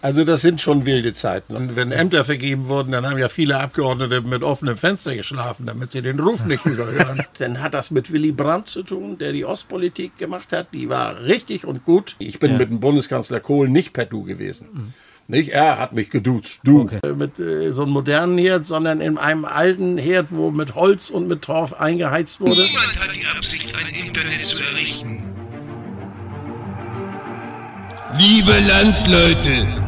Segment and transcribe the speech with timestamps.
[0.00, 1.56] Also das sind schon wilde Zeiten.
[1.56, 5.90] Und wenn Ämter vergeben wurden, dann haben ja viele Abgeordnete mit offenem Fenster geschlafen, damit
[5.90, 7.26] sie den Ruf nicht überhören.
[7.38, 10.68] dann hat das mit Willy Brandt zu tun, der die Ostpolitik gemacht hat.
[10.72, 12.14] Die war richtig und gut.
[12.20, 12.58] Ich bin ja.
[12.58, 14.68] mit dem Bundeskanzler Kohl nicht per Du gewesen.
[14.72, 14.94] Mhm.
[15.26, 16.82] Nicht, er hat mich geduzt, du.
[16.82, 17.00] Okay.
[17.16, 21.26] Mit äh, so einem modernen Herd, sondern in einem alten Herd, wo mit Holz und
[21.26, 22.62] mit Torf eingeheizt wurde.
[22.62, 25.24] Niemand hat die Absicht, ein Internet zu errichten.
[28.16, 29.87] Liebe Landsleute,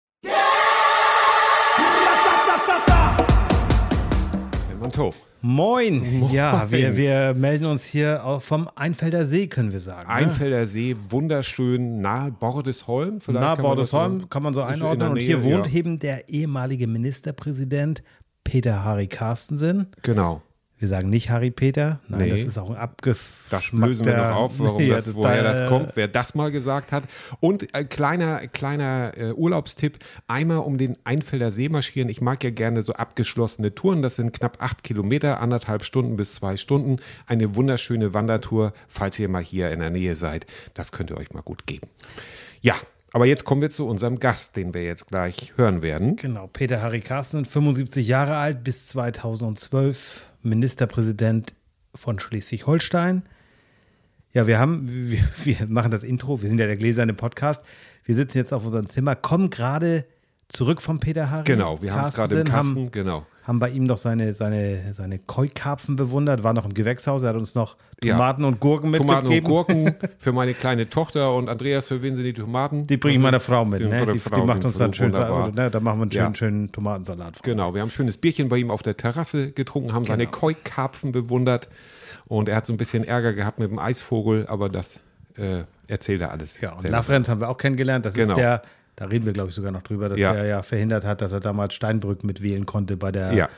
[4.91, 5.13] Monto.
[5.41, 6.19] Moin.
[6.19, 6.33] Moin.
[6.33, 10.07] Ja, wir, wir melden uns hier vom Einfelder See, können wir sagen.
[10.09, 10.13] Ne?
[10.13, 13.21] Einfelder See, wunderschön, nahe Bordesholm.
[13.21, 15.11] Vielleicht nahe Bordesholm, kann man so einordnen.
[15.11, 15.73] Und hier wohnt ja.
[15.79, 18.03] eben der ehemalige Ministerpräsident
[18.43, 19.87] Peter Harry Carstensen.
[20.01, 20.41] Genau.
[20.81, 21.99] Wir sagen nicht Harry Peter.
[22.07, 22.29] Nein, nee.
[22.31, 23.37] das ist auch ein abgefuckter...
[23.51, 26.33] Das lösen wir noch auf, warum nee, das, das woher da, das kommt, wer das
[26.33, 27.03] mal gesagt hat.
[27.39, 32.09] Und äh, kleiner, kleiner äh, Urlaubstipp, einmal um den Einfelder See marschieren.
[32.09, 34.01] Ich mag ja gerne so abgeschlossene Touren.
[34.01, 36.97] Das sind knapp acht Kilometer, anderthalb Stunden bis zwei Stunden.
[37.27, 40.47] Eine wunderschöne Wandertour, falls ihr mal hier in der Nähe seid.
[40.73, 41.89] Das könnt ihr euch mal gut geben.
[42.61, 42.73] Ja,
[43.13, 46.15] aber jetzt kommen wir zu unserem Gast, den wir jetzt gleich hören werden.
[46.15, 51.53] Genau, Peter Harry Carsten, 75 Jahre alt, bis 2012 Ministerpräsident
[51.93, 53.23] von Schleswig-Holstein.
[54.33, 57.61] Ja, wir haben, wir, wir, machen das Intro, wir sind ja der gläserne Podcast.
[58.05, 60.05] Wir sitzen jetzt auf unserem Zimmer, kommen gerade
[60.51, 61.43] zurück vom Peter Harry.
[61.45, 64.93] Genau, wir haben es gerade im Kasten, haben, genau haben bei ihm noch seine, seine,
[64.93, 68.47] seine Koi-Karpfen bewundert, war noch im Gewächshaus, er hat uns noch Tomaten ja.
[68.47, 69.43] und Gurken mitgegeben.
[69.47, 72.85] Tomaten und Gurken für meine kleine Tochter und Andreas, für wen sind die Tomaten?
[72.85, 74.05] Die bringe ich meiner Frau mit, ne?
[74.13, 75.69] die, Frau, die, macht uns dann schön, ne?
[75.71, 76.35] da machen wir einen schönen, ja.
[76.35, 77.41] schönen Tomatensalat.
[77.43, 80.13] Genau, wir haben ein schönes Bierchen bei ihm auf der Terrasse getrunken, haben genau.
[80.13, 81.67] seine Koi-Karpfen bewundert
[82.25, 84.99] und er hat so ein bisschen Ärger gehabt mit dem Eisvogel, aber das
[85.35, 86.61] äh, erzählt er alles.
[86.61, 88.33] Ja, und Lafrenz haben wir auch kennengelernt, das genau.
[88.33, 88.61] ist der
[89.01, 90.31] da reden wir, glaube ich, sogar noch drüber, dass ja.
[90.31, 93.49] der ja verhindert hat, dass er damals Steinbrück mitwählen konnte bei der, ja.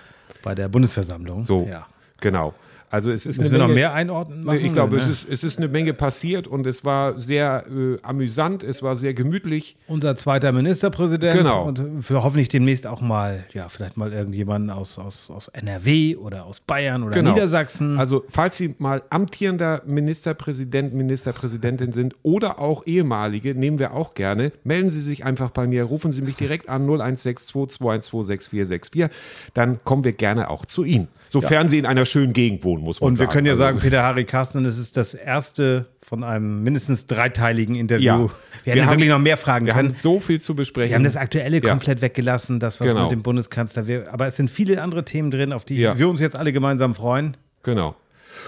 [0.41, 1.43] bei der Bundesversammlung.
[1.43, 1.85] So, ja.
[2.21, 2.53] genau.
[2.93, 4.43] Also es ist Müssen wir Menge, noch mehr einordnen?
[4.43, 5.01] Machen, ich glaube, ne?
[5.01, 8.93] es, ist, es ist eine Menge passiert und es war sehr äh, amüsant, es war
[8.93, 9.77] sehr gemütlich.
[9.87, 11.65] Unser zweiter Ministerpräsident genau.
[11.65, 16.45] und für hoffentlich demnächst auch mal, ja, vielleicht mal irgendjemanden aus, aus, aus NRW oder
[16.45, 17.31] aus Bayern oder genau.
[17.31, 17.97] Niedersachsen.
[17.97, 24.51] Also falls Sie mal amtierender Ministerpräsident, Ministerpräsidentin sind oder auch ehemalige, nehmen wir auch gerne,
[24.63, 29.09] melden Sie sich einfach bei mir, rufen Sie mich direkt an 0162 212 6464,
[29.55, 31.07] dann kommen wir gerne auch zu Ihnen.
[31.33, 31.69] Sofern ja.
[31.69, 33.31] Sie in einer schönen Gegend wohnen muss man Und wir sagen.
[33.31, 37.73] können ja also, sagen, Peter Harry Carsten, das ist das erste von einem mindestens dreiteiligen
[37.73, 38.05] Interview.
[38.05, 38.29] Ja.
[38.63, 39.65] Wir, wir haben wirklich noch mehr Fragen.
[39.65, 39.89] Wir können.
[39.89, 40.91] haben so viel zu besprechen.
[40.91, 41.67] Wir haben das Aktuelle ja.
[41.71, 43.03] komplett weggelassen, das was genau.
[43.05, 43.87] mit dem Bundeskanzler.
[43.87, 45.97] Wir, aber es sind viele andere Themen drin, auf die ja.
[45.97, 47.35] wir uns jetzt alle gemeinsam freuen.
[47.63, 47.95] Genau.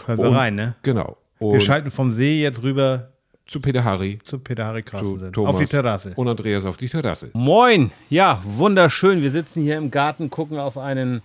[0.06, 0.76] Hören wir Und, rein, ne?
[0.84, 1.18] Genau.
[1.40, 3.10] Und wir schalten vom See jetzt rüber
[3.48, 4.20] zu Peter Harry.
[4.24, 5.36] Zu Peter Harry Carsten.
[5.36, 6.12] Auf die Terrasse.
[6.16, 7.32] Und Andreas auf die Terrasse.
[7.34, 7.90] Moin.
[8.12, 9.24] Ja, wunderschön.
[9.24, 11.24] Wir sitzen hier im Garten, gucken auf einen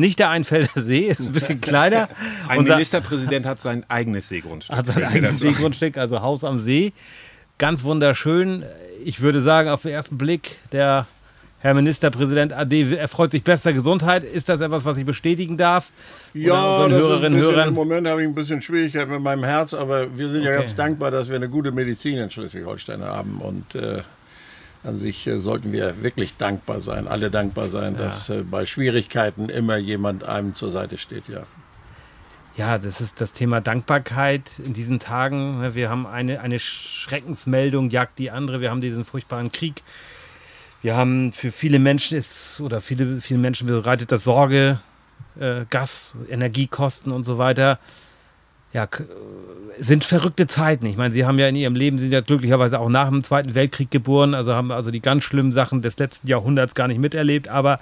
[0.00, 2.08] nicht der Einfelder See, ist ein bisschen kleiner.
[2.48, 4.76] Ein Unser, Ministerpräsident hat sein eigenes Seegrundstück.
[4.76, 6.92] Hat sein eigenes Seegrundstück, also Haus am See.
[7.58, 8.64] Ganz wunderschön.
[9.04, 11.06] Ich würde sagen, auf den ersten Blick, der
[11.60, 14.24] Herr Ministerpräsident AD erfreut sich bester Gesundheit.
[14.24, 15.90] Ist das etwas, was ich bestätigen darf?
[16.32, 19.74] Ja, das Hörerinnen, ist bisschen, im Moment habe ich ein bisschen Schwierigkeit mit meinem Herz,
[19.74, 20.52] aber wir sind okay.
[20.52, 24.00] ja ganz dankbar, dass wir eine gute Medizin in Schleswig-Holstein haben und äh,
[24.84, 28.04] an sich äh, sollten wir wirklich dankbar sein, alle dankbar sein, ja.
[28.04, 31.42] dass äh, bei Schwierigkeiten immer jemand einem zur Seite steht, ja.
[32.56, 35.74] Ja, das ist das Thema Dankbarkeit in diesen Tagen.
[35.74, 38.60] Wir haben eine, eine Schreckensmeldung, jagt die andere.
[38.60, 39.82] Wir haben diesen furchtbaren Krieg.
[40.82, 44.80] Wir haben für viele Menschen ist, oder viele, viele Menschen bereitet das Sorge,
[45.38, 47.78] äh, Gas, Energiekosten und so weiter
[48.72, 48.88] ja,
[49.78, 50.86] sind verrückte Zeiten.
[50.86, 53.54] Ich meine, Sie haben ja in Ihrem Leben, sind ja glücklicherweise auch nach dem Zweiten
[53.54, 57.48] Weltkrieg geboren, also haben also die ganz schlimmen Sachen des letzten Jahrhunderts gar nicht miterlebt,
[57.48, 57.80] aber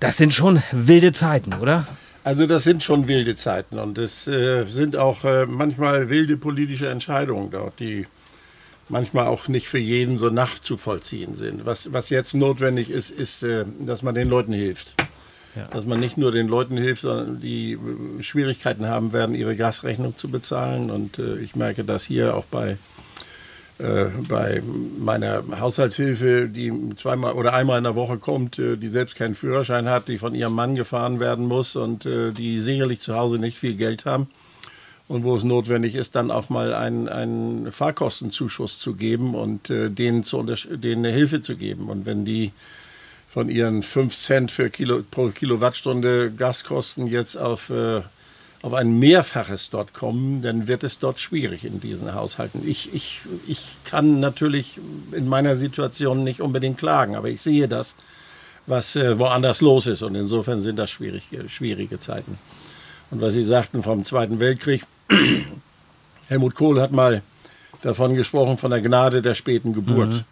[0.00, 1.86] das sind schon wilde Zeiten, oder?
[2.22, 6.88] Also das sind schon wilde Zeiten und es äh, sind auch äh, manchmal wilde politische
[6.88, 8.06] Entscheidungen dort, die
[8.88, 11.64] manchmal auch nicht für jeden so nachzuvollziehen sind.
[11.66, 14.94] Was, was jetzt notwendig ist, ist, äh, dass man den Leuten hilft.
[15.70, 20.16] Dass man nicht nur den Leuten hilft, sondern die äh, Schwierigkeiten haben werden, ihre Gasrechnung
[20.16, 20.90] zu bezahlen.
[20.90, 22.76] Und äh, ich merke das hier auch bei
[23.78, 24.62] äh, bei
[24.98, 29.86] meiner Haushaltshilfe, die zweimal oder einmal in der Woche kommt, äh, die selbst keinen Führerschein
[29.86, 33.58] hat, die von ihrem Mann gefahren werden muss und äh, die sicherlich zu Hause nicht
[33.58, 34.28] viel Geld haben.
[35.08, 39.90] Und wo es notwendig ist, dann auch mal einen, einen Fahrkostenzuschuss zu geben und äh,
[39.90, 41.90] denen, zu denen eine Hilfe zu geben.
[41.90, 42.52] Und wenn die
[43.36, 48.00] von ihren 5 Cent für Kilo, pro Kilowattstunde Gaskosten jetzt auf äh,
[48.62, 52.66] auf ein Mehrfaches dort kommen, dann wird es dort schwierig in diesen Haushalten.
[52.66, 54.80] Ich, ich, ich kann natürlich
[55.12, 57.94] in meiner Situation nicht unbedingt klagen, aber ich sehe das,
[58.66, 60.00] was äh, woanders los ist.
[60.00, 62.38] Und insofern sind das schwierige, schwierige Zeiten.
[63.10, 64.82] Und was Sie sagten vom Zweiten Weltkrieg,
[66.28, 67.20] Helmut Kohl hat mal
[67.82, 70.14] davon gesprochen, von der Gnade der späten Geburt.
[70.14, 70.24] Mhm.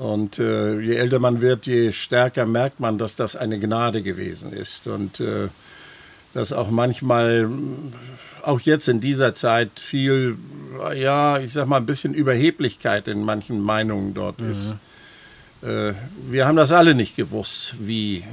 [0.00, 4.50] Und äh, je älter man wird, je stärker merkt man, dass das eine Gnade gewesen
[4.50, 4.86] ist.
[4.86, 5.48] Und äh,
[6.32, 7.50] dass auch manchmal,
[8.42, 10.38] auch jetzt in dieser Zeit, viel,
[10.96, 14.50] ja, ich sag mal, ein bisschen Überheblichkeit in manchen Meinungen dort mhm.
[14.50, 14.76] ist.
[15.60, 15.92] Äh,
[16.30, 18.24] wir haben das alle nicht gewusst, wie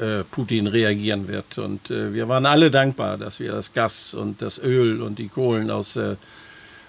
[0.00, 1.56] äh, Putin reagieren wird.
[1.56, 5.28] Und äh, wir waren alle dankbar, dass wir das Gas und das Öl und die
[5.28, 6.16] Kohlen aus, äh,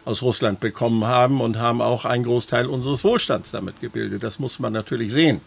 [0.06, 4.24] aus Russland bekommen haben und haben auch einen Großteil unseres Wohlstands damit gebildet.
[4.24, 5.42] Das muss man natürlich sehen.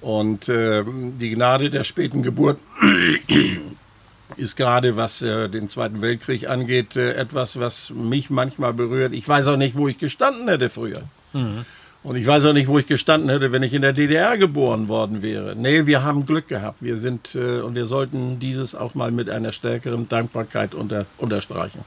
[0.00, 2.58] Und äh, die Gnade der späten Geburt
[4.36, 9.12] ist gerade, was äh, den Zweiten Weltkrieg angeht, äh, etwas, was mich manchmal berührt.
[9.12, 11.02] Ich weiß auch nicht, wo ich gestanden hätte früher.
[11.32, 11.64] Mhm.
[12.02, 14.88] Und ich weiß auch nicht, wo ich gestanden hätte, wenn ich in der DDR geboren
[14.88, 15.56] worden wäre.
[15.56, 16.82] Nee, wir haben Glück gehabt.
[16.82, 21.80] Wir sind äh, und wir sollten dieses auch mal mit einer stärkeren Dankbarkeit unter, unterstreichen.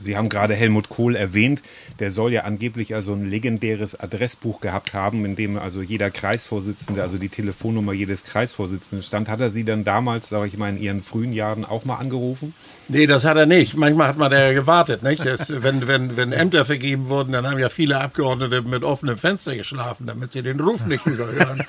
[0.00, 1.62] Sie haben gerade Helmut Kohl erwähnt.
[1.98, 7.02] Der soll ja angeblich also ein legendäres Adressbuch gehabt haben, in dem also jeder Kreisvorsitzende,
[7.02, 9.28] also die Telefonnummer jedes Kreisvorsitzenden stand.
[9.28, 12.54] Hat er Sie dann damals, sage ich mal, in Ihren frühen Jahren auch mal angerufen?
[12.88, 13.76] Nee, das hat er nicht.
[13.76, 15.02] Manchmal hat man da gewartet.
[15.02, 15.24] Nicht?
[15.24, 19.54] Das, wenn, wenn, wenn Ämter vergeben wurden, dann haben ja viele Abgeordnete mit offenem Fenster
[19.54, 21.62] geschlafen, damit sie den Ruf nicht überhören.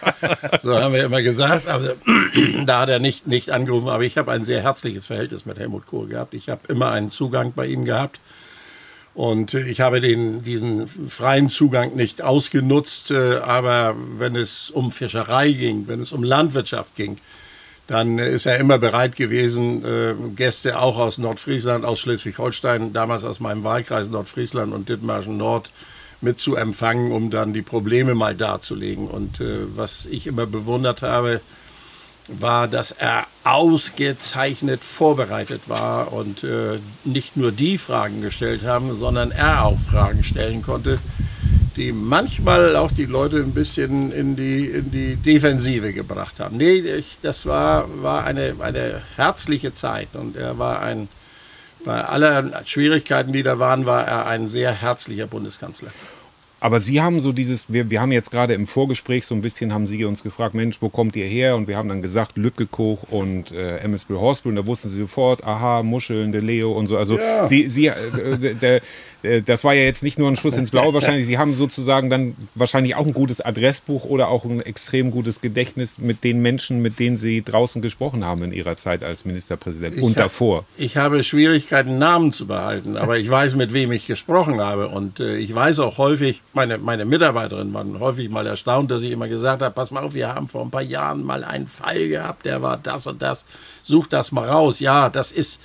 [0.62, 1.68] so haben wir immer gesagt.
[1.68, 1.96] Aber
[2.66, 3.90] da hat er nicht, nicht angerufen.
[3.90, 6.34] Aber ich habe ein sehr herzliches Verhältnis mit Helmut Kohl gehabt.
[6.34, 8.21] Ich habe immer einen Zugang bei ihm gehabt.
[9.14, 15.52] Und ich habe den, diesen freien Zugang nicht ausgenutzt, äh, aber wenn es um Fischerei
[15.52, 17.18] ging, wenn es um Landwirtschaft ging,
[17.88, 23.42] dann ist er immer bereit gewesen, äh, Gäste auch aus Nordfriesland, aus Schleswig-Holstein, damals aus
[23.42, 25.72] meinem Wahlkreis Nordfriesland und Dithmarschen Nord
[26.22, 29.08] mit zu empfangen, um dann die Probleme mal darzulegen.
[29.08, 31.42] Und äh, was ich immer bewundert habe,
[32.28, 39.32] war, dass er ausgezeichnet vorbereitet war und äh, nicht nur die Fragen gestellt haben, sondern
[39.32, 41.00] er auch Fragen stellen konnte,
[41.76, 46.58] die manchmal auch die Leute ein bisschen in die, in die Defensive gebracht haben.
[46.58, 51.08] Nee, ich, das war, war eine, eine herzliche Zeit und er war ein,
[51.84, 55.92] bei aller Schwierigkeiten, die da waren, war er ein sehr herzlicher Bundeskanzler.
[56.64, 59.74] Aber Sie haben so dieses, wir, wir haben jetzt gerade im Vorgespräch so ein bisschen,
[59.74, 61.56] haben Sie uns gefragt, Mensch, wo kommt ihr her?
[61.56, 64.52] Und wir haben dann gesagt, Lübkekoch und äh, MSB Horspool.
[64.52, 66.98] Und da wussten Sie sofort, aha, Muscheln, der Leo und so.
[66.98, 67.48] Also ja.
[67.48, 68.82] Sie, Sie, äh, der,
[69.24, 71.26] äh, das war ja jetzt nicht nur ein Schuss ins Blaue wahrscheinlich.
[71.26, 75.98] Sie haben sozusagen dann wahrscheinlich auch ein gutes Adressbuch oder auch ein extrem gutes Gedächtnis
[75.98, 80.04] mit den Menschen, mit denen Sie draußen gesprochen haben in Ihrer Zeit als Ministerpräsident ich
[80.04, 80.66] und hab, davor.
[80.78, 84.90] Ich habe Schwierigkeiten, Namen zu behalten, aber ich weiß, mit wem ich gesprochen habe.
[84.90, 89.12] Und äh, ich weiß auch häufig, meine, meine Mitarbeiterinnen waren häufig mal erstaunt, dass ich
[89.12, 92.08] immer gesagt habe, pass mal auf, wir haben vor ein paar Jahren mal einen Fall
[92.08, 93.46] gehabt, der war das und das,
[93.82, 94.80] such das mal raus.
[94.80, 95.62] Ja, das ist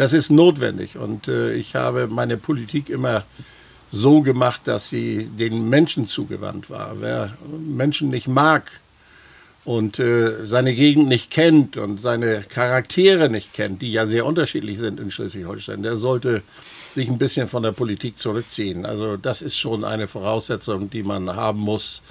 [0.00, 0.96] das ist notwendig.
[0.96, 3.24] Und äh, ich habe meine Politik immer
[3.90, 7.00] so gemacht, dass sie den Menschen zugewandt war.
[7.00, 8.80] Wer Menschen nicht mag
[9.64, 14.78] und äh, seine Gegend nicht kennt und seine Charaktere nicht kennt, die ja sehr unterschiedlich
[14.78, 16.42] sind in Schleswig-Holstein, der sollte
[16.94, 18.86] sich ein bisschen von der Politik zurückziehen.
[18.86, 22.02] Also das ist schon eine Voraussetzung, die man haben muss,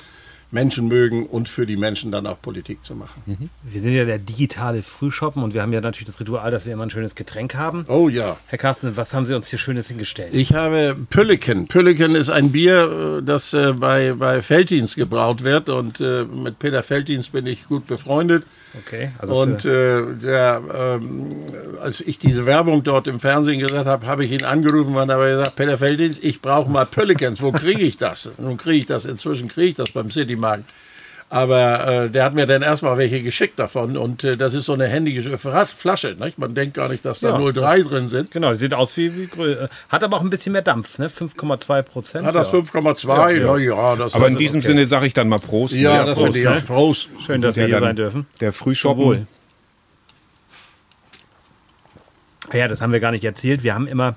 [0.52, 3.22] Menschen mögen und für die Menschen dann auch Politik zu machen.
[3.26, 3.50] Mhm.
[3.64, 6.74] Wir sind ja der digitale Frühshoppen und wir haben ja natürlich das Ritual, dass wir
[6.74, 7.86] immer ein schönes Getränk haben.
[7.88, 8.38] Oh ja.
[8.48, 10.34] Herr Carsten, was haben Sie uns hier Schönes hingestellt?
[10.34, 11.68] Ich habe Pülleken.
[11.68, 16.58] Pülleken ist ein Bier, äh, das äh, bei, bei Felddienst gebraut wird und äh, mit
[16.60, 18.46] Peter Felddienst bin ich gut befreundet.
[18.78, 19.12] Okay.
[19.18, 21.26] Also und äh, der, ähm,
[21.82, 25.30] als ich diese Werbung dort im Fernsehen gesagt habe, habe ich ihn angerufen und habe
[25.30, 27.42] gesagt, Peter Feldins, ich brauche mal Pöllikens.
[27.42, 28.30] Wo kriege ich das?
[28.38, 30.64] Nun kriege ich das, inzwischen kriege ich das beim Citymarkt.
[31.32, 34.74] Aber äh, der hat mir dann erstmal welche geschickt davon und äh, das ist so
[34.74, 36.16] eine händige Flasche.
[36.20, 36.40] Nicht?
[36.40, 38.32] Man denkt gar nicht, dass da ja, 03 drin sind.
[38.32, 41.08] Genau, sieht aus wie, wie äh, Hat aber auch ein bisschen mehr Dampf, ne?
[41.08, 42.26] 5,2 Prozent.
[42.26, 42.58] Hat das ja.
[42.58, 43.08] 5,2?
[43.08, 43.58] Ja, ja.
[43.58, 44.70] ja das aber in diesem okay.
[44.70, 45.76] Sinne sage ich dann mal Prost.
[45.76, 46.66] Ja, ja das finde ich auch.
[46.66, 47.10] Prost.
[47.24, 48.26] Schön, dass wir hier sein dürfen.
[48.42, 49.28] Der Frühschoppen.
[52.52, 53.62] Ja, das haben wir gar nicht erzählt.
[53.62, 54.16] Wir haben immer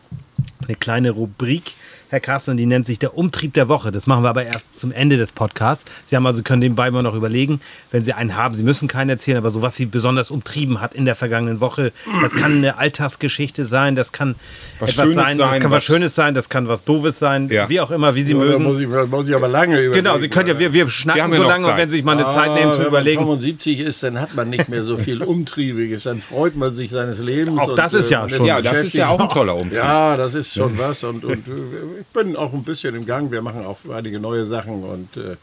[0.67, 1.75] eine kleine Rubrik
[2.13, 3.91] Herr Carsten, die nennt sich der Umtrieb der Woche.
[3.91, 5.91] Das machen wir aber erst zum Ende des Podcasts.
[6.05, 7.59] Sie haben also, können nebenbei immer noch überlegen,
[7.91, 10.95] wenn Sie einen haben, Sie müssen keinen erzählen, aber so was Sie besonders umtrieben hat
[10.95, 11.91] in der vergangenen Woche.
[12.21, 14.35] Das kann eine Alltagsgeschichte sein, das kann
[14.79, 17.19] Was etwas Schönes sein, das sein, kann was was- Schönes sein, das kann was Doofes
[17.19, 17.71] sein, Ja.
[17.71, 18.63] wie auch immer, wie Sie Da mögen.
[18.63, 20.05] muss ich, da muss ich aber lange überlegen.
[20.05, 22.19] Genau, Sie können ja, wir, wir schnacken ja so lange und wenn Sie sich mal
[22.19, 23.21] eine Zeit nehmen Ah, zu wenn überlegen.
[23.25, 26.03] man 75 ist, dann hat man nicht mehr so viel Umtriebiges.
[26.03, 27.59] Dann freut man sich seines Lebens.
[27.59, 29.79] Auch das ist ja man schon- Ja, das ist ja auch ein toller Umtrieb.
[29.79, 31.03] Ja, das ist schon was.
[31.05, 33.31] Und, und äh, ich bin auch ein bisschen im Gang.
[33.31, 34.83] Wir machen auch einige neue Sachen.
[34.85, 35.37] Und äh,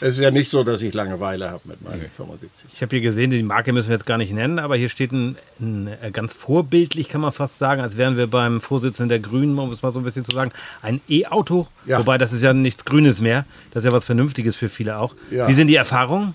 [0.00, 2.70] es ist ja nicht so, dass ich Langeweile habe mit meinen 75.
[2.72, 5.12] Ich habe hier gesehen, die Marke müssen wir jetzt gar nicht nennen, aber hier steht
[5.12, 9.20] ein, ein äh, ganz vorbildlich, kann man fast sagen, als wären wir beim Vorsitzenden der
[9.20, 10.52] Grünen, um es mal so ein bisschen zu sagen,
[10.82, 11.68] ein E-Auto.
[11.86, 11.98] Ja.
[11.98, 13.44] Wobei das ist ja nichts Grünes mehr.
[13.72, 15.14] Das ist ja was Vernünftiges für viele auch.
[15.30, 15.48] Ja.
[15.48, 16.34] Wie sind die Erfahrungen?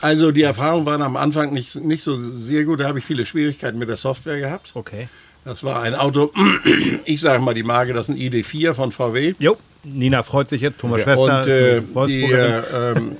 [0.00, 2.80] Also die Erfahrungen waren am Anfang nicht, nicht so sehr gut.
[2.80, 4.72] Da habe ich viele Schwierigkeiten mit der Software gehabt.
[4.74, 5.08] Okay.
[5.44, 6.32] Das war ein Auto,
[7.04, 9.34] ich sage mal die Marke, das ist ein ID4 von VW.
[9.38, 11.40] Jo, Nina freut sich jetzt, Thomas Schwester.
[11.40, 13.12] Und äh, die, äh, ähm,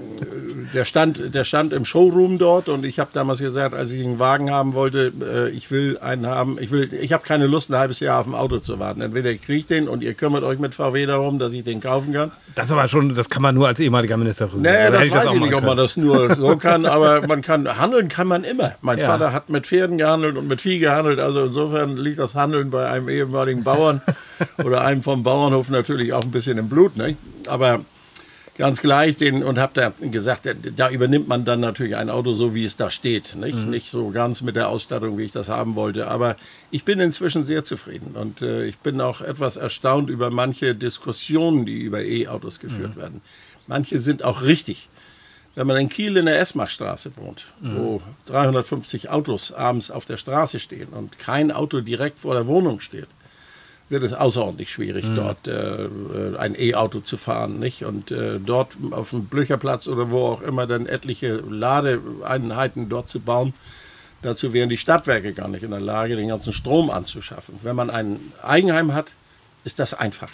[0.75, 4.19] der, stand, der stand im Showroom dort und ich habe damals gesagt, als ich einen
[4.19, 7.77] Wagen haben wollte, äh, ich will einen haben, ich will, ich habe keine Lust, ein
[7.77, 9.01] halbes Jahr auf ein Auto zu warten.
[9.01, 12.13] Entweder ich kriege den und ihr kümmert euch mit VW darum, dass ich den kaufen
[12.13, 12.33] kann.
[12.55, 14.75] das aber schon, das kann man nur als ehemaliger Ministerpräsident.
[14.75, 17.43] Nee, das hätte weiß auch ich nicht, ob man das nur so kann, aber man
[17.43, 18.75] kann, handeln kann man immer.
[18.81, 19.07] Mein Ja.
[19.07, 22.89] Vater hat mit Pferden gehandelt und mit Vieh gehandelt, also insofern liegt das Handeln bei
[22.89, 24.03] einem ehemaligen Bauern
[24.65, 27.17] oder einem vom Bauernhof natürlich auch ein bisschen im Blut, ne?
[27.47, 27.81] aber
[28.57, 32.35] ganz gleich den und habe da gesagt, da- da übernimmt man dann natürlich ein Auto
[32.35, 35.49] so, wie es da steht, nicht, nicht so ganz mit der Ausstattung, wie ich das
[35.49, 36.37] haben wollte, aber
[36.71, 41.67] ich bin inzwischen sehr zufrieden und äh, ich bin auch etwas erstaunt über manche Diskussionen,
[41.67, 43.21] die über E-Autos geführt werden.
[43.67, 44.89] Manche sind auch richtig.
[45.57, 50.59] Wenn man in Kiel in der Esmachstraße wohnt, wo 350 Autos abends auf der Straße
[50.59, 53.07] stehen und kein Auto direkt vor der Wohnung steht,
[53.89, 57.59] wird es außerordentlich schwierig, dort äh, äh, ein E-Auto zu fahren.
[57.59, 57.85] Nicht?
[57.85, 63.21] Und äh, dort auf dem Blöcherplatz oder wo auch immer dann etliche Ladeeinheiten dort zu
[63.21, 63.53] bauen,
[64.23, 67.57] dazu wären die Stadtwerke gar nicht in der Lage, den ganzen Strom anzuschaffen.
[67.63, 69.13] Wenn man ein Eigenheim hat,
[69.65, 70.31] ist das einfach.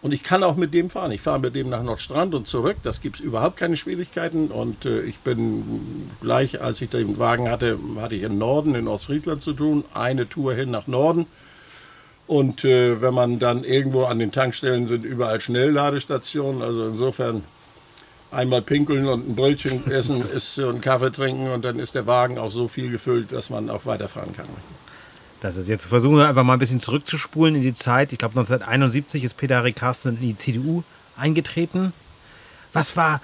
[0.00, 1.12] Und ich kann auch mit dem fahren.
[1.12, 2.76] Ich fahre mit dem nach Nordstrand und zurück.
[2.82, 4.48] Das gibt es überhaupt keine Schwierigkeiten.
[4.48, 8.88] Und äh, ich bin gleich, als ich den Wagen hatte, hatte ich im Norden, in
[8.88, 9.84] Ostfriesland zu tun.
[9.92, 11.26] Eine Tour hin nach Norden.
[12.30, 16.62] Und äh, wenn man dann irgendwo an den Tankstellen sind, überall Schnellladestationen.
[16.62, 17.42] Also insofern
[18.30, 22.06] einmal pinkeln und ein Brötchen essen ist so ein Kaffee trinken und dann ist der
[22.06, 24.46] Wagen auch so viel gefüllt, dass man auch weiterfahren kann.
[25.40, 28.12] Das ist jetzt versuchen wir einfach mal ein bisschen zurückzuspulen in die Zeit.
[28.12, 30.84] Ich glaube 1971 ist Peter Harry Carsten in die CDU
[31.16, 31.92] eingetreten.
[32.72, 33.20] Was war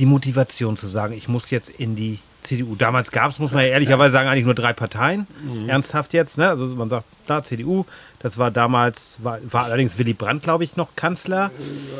[0.00, 2.74] die Motivation zu sagen, ich muss jetzt in die CDU?
[2.74, 5.28] Damals gab es, muss man ja ehrlicherweise sagen, eigentlich nur drei Parteien.
[5.68, 6.48] Ernsthaft jetzt, ne?
[6.48, 7.84] Also man sagt, da CDU,
[8.20, 11.50] das war damals, war, war allerdings Willy Brandt, glaube ich, noch Kanzler.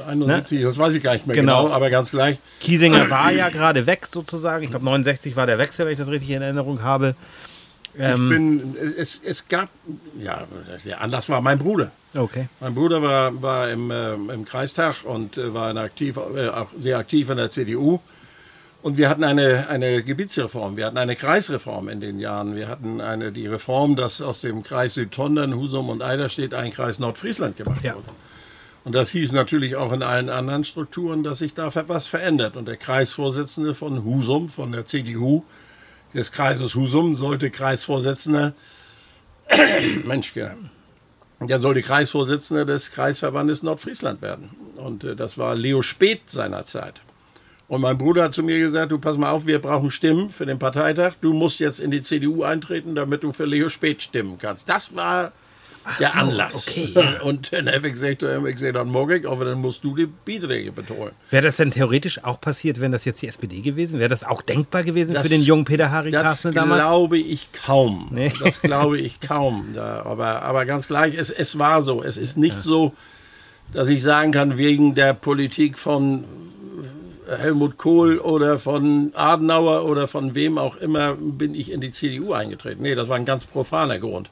[0.09, 1.65] 71, das weiß ich gar nicht mehr Genau.
[1.65, 2.39] genau, aber ganz gleich.
[2.61, 4.65] Kiesinger war ja gerade weg sozusagen.
[4.65, 7.15] Ich glaube 69 war der Wechsel, wenn ich das richtig in Erinnerung habe.
[7.99, 9.69] Ähm, Ich bin, es, es gab,
[10.21, 10.45] ja,
[10.85, 11.91] der Anlass war mein Bruder.
[12.15, 12.49] Okay.
[12.61, 16.99] Mein Bruder war, war im, äh, im Kreistag und äh, war aktiv, äh, auch sehr
[16.99, 18.01] aktiv in der CDU.
[18.81, 22.55] Und wir hatten eine, eine Gebietsreform, wir hatten eine Kreisreform in den Jahren.
[22.55, 27.01] Wir hatten eine, die Reform, dass aus dem Kreis Südtondern, Husum und Eiderstedt ein Kreis
[27.01, 27.97] Nordfriesland gemacht Ja.
[27.97, 28.07] wurde.
[28.85, 32.57] Und das hieß natürlich auch in allen anderen Strukturen, dass sich da was verändert.
[32.57, 35.43] Und der Kreisvorsitzende von Husum, von der CDU,
[36.15, 38.55] des Kreises Husum, sollte Kreisvorsitzender,
[40.05, 40.55] Mensch, ja,
[41.41, 44.51] der sollte Kreisvorsitzender des Kreisverbandes Nordfriesland werden.
[44.77, 46.95] Und äh, das war Leo Speth seinerzeit.
[47.69, 50.47] Und mein Bruder hat zu mir gesagt, du pass mal auf, wir brauchen Stimmen für
[50.47, 51.13] den Parteitag.
[51.21, 54.71] Du musst jetzt in die CDU eintreten, damit du für Leo Speth stimmen kannst.
[54.71, 55.33] Das war
[56.01, 56.67] der so, Anlass.
[56.67, 56.95] okay.
[57.23, 59.95] Und dann habe ich gesagt, dann habe ich gesagt, dann ich, aber dann musst du
[59.95, 61.13] die Beiträge betreuen.
[61.31, 64.09] Wäre das denn theoretisch auch passiert, wenn das jetzt die SPD gewesen wäre?
[64.09, 66.81] das auch denkbar gewesen Das- für den jungen Peter Harry Das Carsten damals?
[66.81, 68.09] glaube ich kaum.
[68.13, 68.33] Nee.
[68.43, 69.69] Das glaube ich kaum.
[69.75, 72.03] Da, aber, aber ganz gleich, es, es war so.
[72.03, 72.95] Es ist nicht so,
[73.75, 76.25] dass ich sagen kann, wegen der Politik von
[77.37, 82.33] Helmut Kohl oder von Adenauer oder von wem auch immer bin ich in die CDU
[82.33, 82.83] eingetreten.
[82.83, 84.31] Nee, das war ein ganz profaner Grund.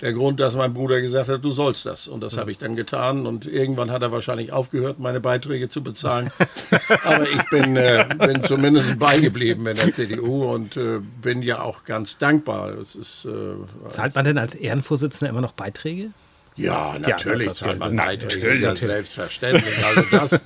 [0.00, 2.06] Der Grund, dass mein Bruder gesagt hat, du sollst das.
[2.06, 3.26] Und das habe ich dann getan.
[3.26, 6.30] Und irgendwann hat er wahrscheinlich aufgehört, meine Beiträge zu bezahlen.
[7.04, 11.82] Aber ich bin, äh, bin zumindest beigeblieben in der CDU und äh, bin ja auch
[11.82, 12.78] ganz dankbar.
[12.78, 16.10] Ist, äh, Zahlt man denn als Ehrenvorsitzender immer noch Beiträge?
[16.58, 18.54] Ja, natürlich das zahlt man Beiträge.
[18.56, 19.84] Ja, selbstverständlich.
[19.84, 20.40] Also das,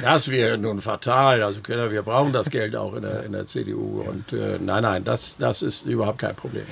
[0.00, 1.42] das wäre nun fatal.
[1.42, 4.02] Also Kinder, wir brauchen das Geld auch in der, in der CDU.
[4.02, 6.66] Und äh, nein, nein, das, das ist überhaupt kein Problem.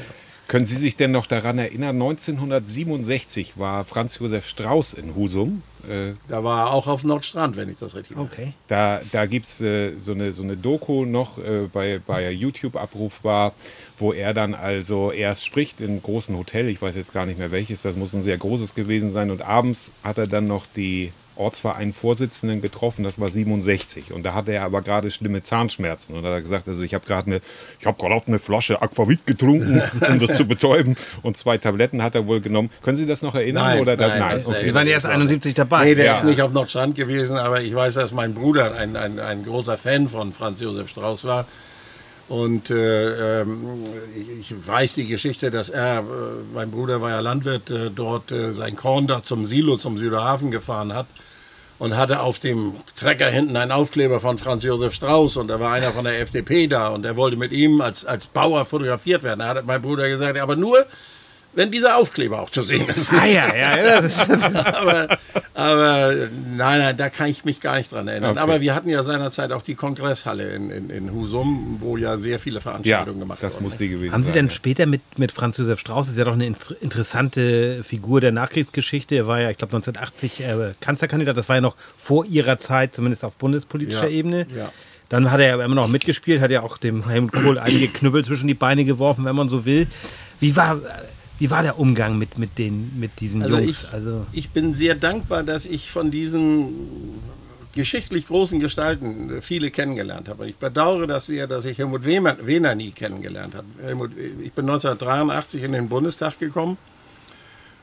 [0.53, 5.63] Können Sie sich denn noch daran erinnern, 1967 war Franz Josef Strauß in Husum.
[5.89, 8.53] Äh, da war er auch auf Nordstrand, wenn ich das richtig Okay.
[8.69, 12.77] Da, da gibt es äh, so, eine, so eine Doku noch äh, bei, bei YouTube
[12.77, 13.55] abrufbar,
[13.97, 17.39] wo er dann also erst spricht in einem großen Hotel, ich weiß jetzt gar nicht
[17.39, 19.31] mehr welches, das muss ein sehr großes gewesen sein.
[19.31, 24.13] Und abends hat er dann noch die Ortsverein-Vorsitzenden getroffen, das war 67.
[24.13, 26.15] Und da hatte er aber gerade schlimme Zahnschmerzen.
[26.15, 27.41] Und da hat er gesagt, also ich habe gerade eine,
[27.79, 30.97] ich habe gerade auch eine Flasche Aquavit getrunken, um das zu betäuben.
[31.23, 32.71] Und zwei Tabletten hat er wohl genommen.
[32.83, 33.65] Können Sie das noch erinnern?
[33.65, 34.43] Nein, oder nein, nein?
[34.45, 34.65] Okay.
[34.65, 35.85] Sie waren erst 71 dabei.
[35.85, 36.13] Nee, der ja.
[36.15, 39.77] ist nicht auf Nordstrand gewesen, aber ich weiß, dass mein Bruder ein, ein, ein großer
[39.77, 41.47] Fan von Franz Josef Strauß war.
[42.33, 43.85] Und äh, ähm,
[44.41, 46.03] ich, weiß die Geschichte, dass er, äh,
[46.55, 50.51] mein Bruder war ja Landwirt, äh, dort äh, sein Korn da zum Silo, zum Süderhafen
[50.51, 51.05] gefahren hat
[51.79, 55.75] und hatte auf dem Trecker hinten einen Aufkleber von Franz Josef Strauß und da war
[55.75, 59.41] einer von der FDP da und der wollte mit ihm als, als Bauer fotografiert werden.
[59.41, 60.87] Da hat mein Bruder gesagt, aber nur,
[61.55, 63.13] wenn dieser Aufkleber auch zu sehen ist.
[63.13, 63.99] Ah ja, ja, ja.
[64.75, 65.19] aber,
[65.55, 66.15] aber
[66.57, 68.33] nein, nein, da kann ich mich gar nicht dran erinnern.
[68.33, 68.41] Okay.
[68.41, 72.39] Aber wir hatten ja seinerzeit auch die Kongresshalle in, in, in Husum, wo ja sehr
[72.39, 73.65] viele Veranstaltungen ja, gemacht das wurden.
[73.65, 76.33] muss die gewesen Haben Sie denn später mit, mit Franz Josef Strauß, ist ja doch
[76.33, 81.57] eine interessante Figur der Nachkriegsgeschichte, er war ja, ich glaube 1980 äh, Kanzlerkandidat, das war
[81.57, 84.47] ja noch vor Ihrer Zeit, zumindest auf bundespolitischer ja, Ebene.
[84.57, 84.71] Ja.
[85.11, 88.25] Dann hat er ja immer noch mitgespielt, hat ja auch dem Helmut Kohl einige Knüppel
[88.25, 89.87] zwischen die Beine geworfen, wenn man so will.
[90.41, 90.81] Wie war
[91.39, 93.85] wie war der Umgang mit, mit, den, mit diesen also Jungs?
[93.85, 96.69] Ich, also ich bin sehr dankbar, dass ich von diesen
[97.73, 100.49] geschichtlich großen Gestalten viele kennengelernt habe.
[100.49, 103.67] Ich bedauere das sehr, dass ich Helmut Wehner nie kennengelernt habe.
[103.83, 106.77] Helmut, ich bin 1983 in den Bundestag gekommen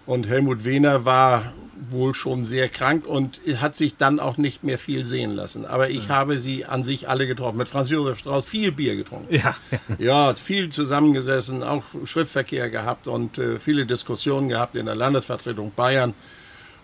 [0.06, 1.54] und Helmut Wehner war
[1.92, 5.66] wohl schon sehr krank und hat sich dann auch nicht mehr viel sehen lassen.
[5.66, 6.14] Aber ich mhm.
[6.14, 7.58] habe sie an sich alle getroffen.
[7.58, 9.34] Mit Franz Josef Strauß viel Bier getrunken.
[9.34, 9.56] Ja,
[9.98, 16.14] ja viel zusammengesessen, auch Schriftverkehr gehabt und äh, viele Diskussionen gehabt in der Landesvertretung Bayern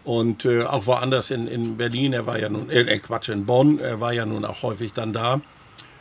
[0.06, 2.14] und äh, auch woanders in, in Berlin.
[2.14, 3.80] Er war ja nun, äh, äh Quatsch, in Bonn.
[3.80, 5.42] Er war ja nun auch häufig dann da.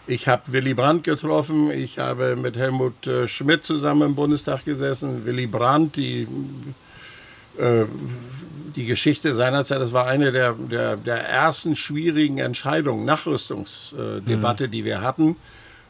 [0.06, 1.70] Ich habe Willy Brandt getroffen.
[1.70, 5.24] Ich habe mit Helmut äh, Schmidt zusammen im Bundestag gesessen.
[5.24, 6.28] Willy Brandt, die
[7.58, 7.84] äh,
[8.76, 14.70] die Geschichte seinerzeit, das war eine der, der, der ersten schwierigen Entscheidungen, Nachrüstungsdebatte, mhm.
[14.70, 15.36] die wir hatten,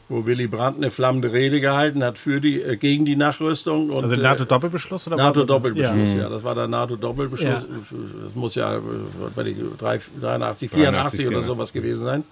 [0.07, 3.89] wo Willy Brandt eine flammende Rede gehalten hat für die, äh, gegen die Nachrüstung.
[3.89, 5.07] Und, also NATO-Doppelbeschluss?
[5.07, 6.21] oder NATO-Doppelbeschluss, ja.
[6.21, 6.29] ja.
[6.29, 7.67] Das war der NATO-Doppelbeschluss.
[7.69, 7.77] Ja.
[8.23, 12.23] Das muss ja, die, 83, 84 oder sowas gewesen sein.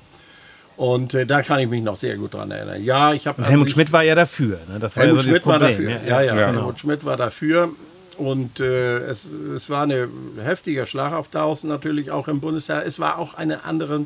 [0.75, 2.83] Und äh, da kann ich mich noch sehr gut dran erinnern.
[2.83, 3.43] Ja, ich habe.
[3.45, 4.59] Helmut Schmidt war ja dafür.
[4.71, 4.79] Ne?
[4.79, 5.89] Das war Helmut ja so Schmidt war dafür.
[5.89, 6.47] Ja, ja, ja, ja.
[6.47, 7.69] Helmut Schmidt war dafür.
[8.15, 10.10] Und äh, es, es war ein
[10.43, 12.86] heftiger Schlag auf Tausend natürlich auch im Bundestag.
[12.86, 14.06] Es war auch ein andere,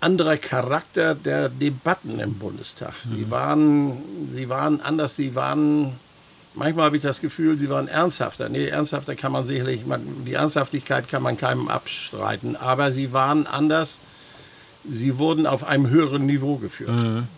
[0.00, 2.94] anderer Charakter der Debatten im Bundestag.
[3.02, 3.30] Sie, mhm.
[3.30, 3.92] waren,
[4.30, 5.92] sie waren anders, sie waren,
[6.54, 8.48] manchmal habe ich das Gefühl, sie waren ernsthafter.
[8.48, 13.46] Nee, ernsthafter kann man sicherlich, man, die Ernsthaftigkeit kann man keinem abstreiten, aber sie waren
[13.46, 14.00] anders.
[14.84, 16.90] Sie wurden auf einem höheren Niveau geführt.
[16.90, 17.28] Mhm.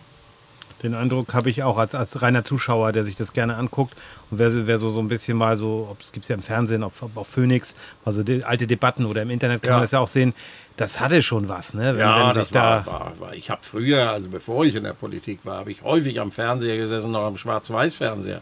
[0.83, 3.95] Den Eindruck habe ich auch als, als reiner Zuschauer, der sich das gerne anguckt.
[4.29, 6.41] Und wer, wer so, so ein bisschen mal so, ob es gibt es ja im
[6.41, 9.75] Fernsehen, ob, ob auf Phoenix, also alte Debatten oder im Internet kann ja.
[9.77, 10.33] man das ja auch sehen,
[10.77, 11.93] das hatte schon was, ne?
[11.93, 14.83] Wenn, ja, wenn das da war, war, war, Ich habe früher, also bevor ich in
[14.83, 18.41] der Politik war, habe ich häufig am Fernseher gesessen, noch am Schwarz-Weiß-Fernseher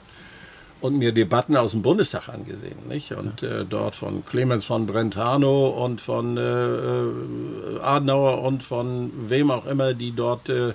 [0.83, 2.75] und mir Debatten aus dem Bundestag angesehen.
[2.89, 3.13] Nicht?
[3.13, 9.49] Und äh, dort von Clemens von Brentano und von äh, äh Adenauer und von wem
[9.49, 10.73] auch immer, die dort äh,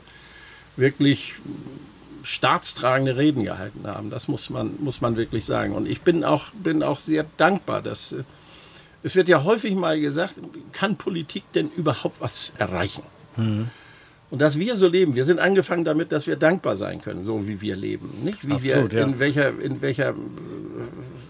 [0.78, 1.34] wirklich
[2.22, 4.10] staatstragende Reden gehalten haben.
[4.10, 5.74] Das muss man, muss man wirklich sagen.
[5.74, 8.24] Und ich bin auch, bin auch sehr dankbar, dass äh,
[9.02, 10.34] es wird ja häufig mal gesagt,
[10.72, 13.02] kann Politik denn überhaupt was erreichen?
[13.36, 13.68] Mhm.
[14.30, 17.48] Und dass wir so leben, wir sind angefangen damit, dass wir dankbar sein können, so
[17.48, 18.10] wie wir leben.
[18.24, 19.18] Nicht wie Absolut, wir, in ja.
[19.18, 20.14] welcher, in welcher,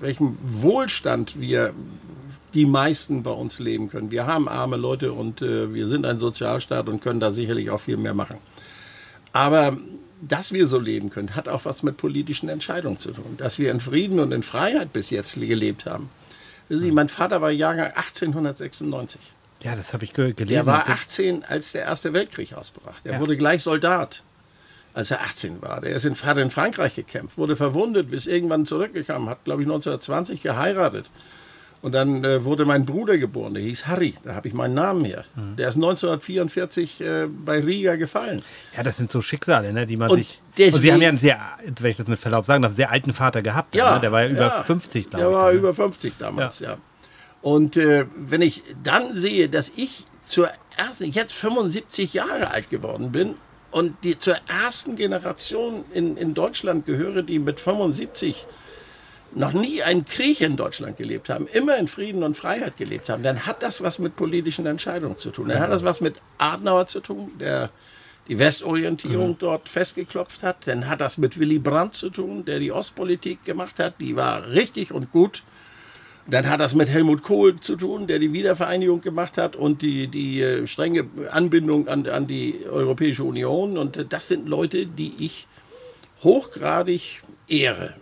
[0.00, 1.72] welchem Wohlstand wir
[2.54, 4.10] die meisten bei uns leben können.
[4.10, 7.78] Wir haben arme Leute und äh, wir sind ein Sozialstaat und können da sicherlich auch
[7.78, 8.38] viel mehr machen.
[9.38, 9.76] Aber
[10.20, 13.36] dass wir so leben können, hat auch was mit politischen Entscheidungen zu tun.
[13.36, 16.10] Dass wir in Frieden und in Freiheit bis jetzt gelebt haben.
[16.68, 19.20] Wissen Sie, mein Vater war Jahrgang 1896.
[19.62, 20.50] Ja, das habe ich gelesen.
[20.50, 22.96] Er war 18, als der Erste Weltkrieg ausbrach.
[23.04, 23.20] Er ja.
[23.20, 24.24] wurde gleich Soldat,
[24.92, 25.82] als er 18 war.
[25.82, 29.68] Der ist in, hat in Frankreich gekämpft, wurde verwundet, bis irgendwann zurückgekommen, hat, glaube ich,
[29.68, 31.08] 1920 geheiratet
[31.80, 35.04] und dann äh, wurde mein Bruder geboren, der hieß Harry, da habe ich meinen Namen
[35.04, 35.24] her.
[35.36, 35.56] Mhm.
[35.56, 38.42] Der ist 1944 äh, bei Riga gefallen.
[38.76, 40.40] Ja, das sind so Schicksale, ne, die man und sich.
[40.56, 41.40] Deswegen, und Sie haben ja einen sehr,
[41.80, 43.74] wenn ich das mit Verlaub sagen darf, sehr alten Vater gehabt.
[43.74, 44.00] Ja, ne?
[44.00, 45.30] Der war ja über ja, 50, glaube ich.
[45.30, 46.72] Der war über 50 damals, ja.
[46.72, 46.78] ja.
[47.42, 53.12] Und äh, wenn ich dann sehe, dass ich zur ersten, jetzt 75 Jahre alt geworden
[53.12, 53.34] bin
[53.70, 58.46] und die zur ersten Generation in, in Deutschland gehöre, die mit 75
[59.34, 63.22] noch nie einen Krieg in Deutschland gelebt haben, immer in Frieden und Freiheit gelebt haben,
[63.22, 65.48] dann hat das was mit politischen Entscheidungen zu tun.
[65.48, 67.70] Dann hat das was mit Adenauer zu tun, der
[68.28, 69.38] die Westorientierung mhm.
[69.38, 70.66] dort festgeklopft hat.
[70.66, 73.94] Dann hat das mit Willy Brandt zu tun, der die Ostpolitik gemacht hat.
[74.00, 75.42] Die war richtig und gut.
[76.26, 80.08] Dann hat das mit Helmut Kohl zu tun, der die Wiedervereinigung gemacht hat und die,
[80.08, 83.78] die äh, strenge Anbindung an, an die Europäische Union.
[83.78, 85.46] Und das sind Leute, die ich
[86.22, 87.94] hochgradig ehre.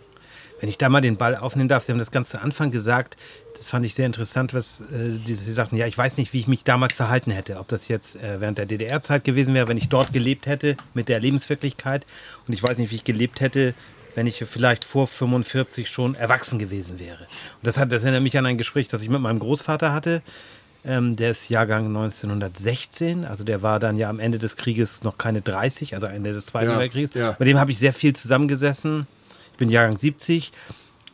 [0.59, 3.15] Wenn ich da mal den Ball aufnehmen darf, Sie haben das ganz zu Anfang gesagt,
[3.57, 6.47] das fand ich sehr interessant, was äh, Sie sagten, ja, ich weiß nicht, wie ich
[6.47, 9.89] mich damals verhalten hätte, ob das jetzt äh, während der DDR-Zeit gewesen wäre, wenn ich
[9.89, 12.05] dort gelebt hätte mit der Lebenswirklichkeit
[12.47, 13.73] und ich weiß nicht, wie ich gelebt hätte,
[14.15, 17.19] wenn ich vielleicht vor 45 schon erwachsen gewesen wäre.
[17.21, 20.23] Und das, hat, das erinnert mich an ein Gespräch, das ich mit meinem Großvater hatte.
[20.83, 25.17] Ähm, der ist Jahrgang 1916, also der war dann ja am Ende des Krieges noch
[25.17, 27.13] keine 30, also Ende des Zweiten ja, Weltkrieges.
[27.13, 27.35] Ja.
[27.37, 29.05] Mit dem habe ich sehr viel zusammengesessen.
[29.57, 30.51] Ich bin Jahrgang 70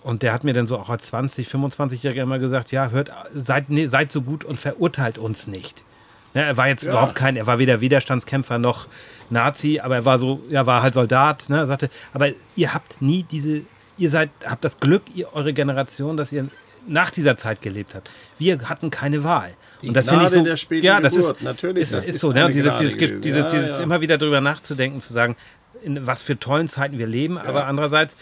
[0.02, 3.70] und der hat mir dann so auch als 20, 25-Jähriger immer gesagt, ja, hört, seid,
[3.70, 5.86] nee, seid so gut und verurteilt uns nicht.
[6.34, 6.92] Ja, er war jetzt ja.
[6.92, 8.88] überhaupt kein, er war weder Widerstandskämpfer noch
[9.30, 11.48] Nazi, aber er war so, er war halt Soldat.
[11.48, 11.56] Ne?
[11.60, 13.62] Er sagte, aber ihr habt nie diese,
[13.98, 16.50] ihr seid, habt das Glück, ihr, eure Generation, dass ihr
[16.86, 18.12] nach dieser Zeit gelebt habt.
[18.38, 19.54] Wir hatten keine Wahl.
[19.82, 21.84] Die und das finde ich so, der späten ja, das Geburt, ist, natürlich.
[21.84, 22.50] Ist, das ist, ist so, ne?
[22.50, 25.38] dieses, dieses, dieses, ja, dieses immer wieder darüber nachzudenken, zu sagen,
[25.84, 28.18] in was für tollen Zeiten wir leben, aber andererseits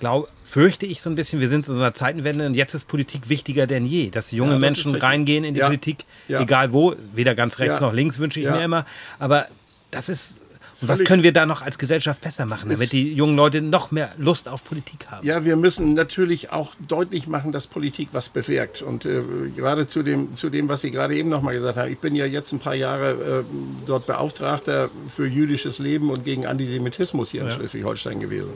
[0.00, 2.88] glaube, fürchte ich so ein bisschen, wir sind in so einer Zeitenwende und jetzt ist
[2.88, 5.66] Politik wichtiger denn je, dass junge ja, das Menschen reingehen in die ja.
[5.66, 6.40] Politik, ja.
[6.40, 8.84] egal wo, weder ganz rechts noch links wünsche ich mir immer,
[9.20, 9.46] aber
[9.92, 10.39] das ist
[10.82, 13.90] und was können wir da noch als Gesellschaft besser machen, damit die jungen Leute noch
[13.90, 15.26] mehr Lust auf Politik haben?
[15.26, 18.80] Ja, wir müssen natürlich auch deutlich machen, dass Politik was bewirkt.
[18.82, 19.22] Und äh,
[19.54, 22.14] gerade zu dem, zu dem, was Sie gerade eben noch mal gesagt haben, ich bin
[22.14, 23.54] ja jetzt ein paar Jahre äh,
[23.86, 28.52] dort Beauftragter für jüdisches Leben und gegen Antisemitismus hier in Schleswig-Holstein gewesen.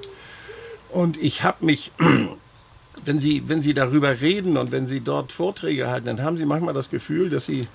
[0.91, 1.93] Und ich habe mich,
[3.05, 6.47] wenn Sie, wenn Sie darüber reden und wenn Sie dort Vorträge halten, dann haben Sie
[6.47, 7.67] manchmal das Gefühl, dass Sie,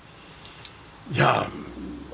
[1.12, 1.46] ja,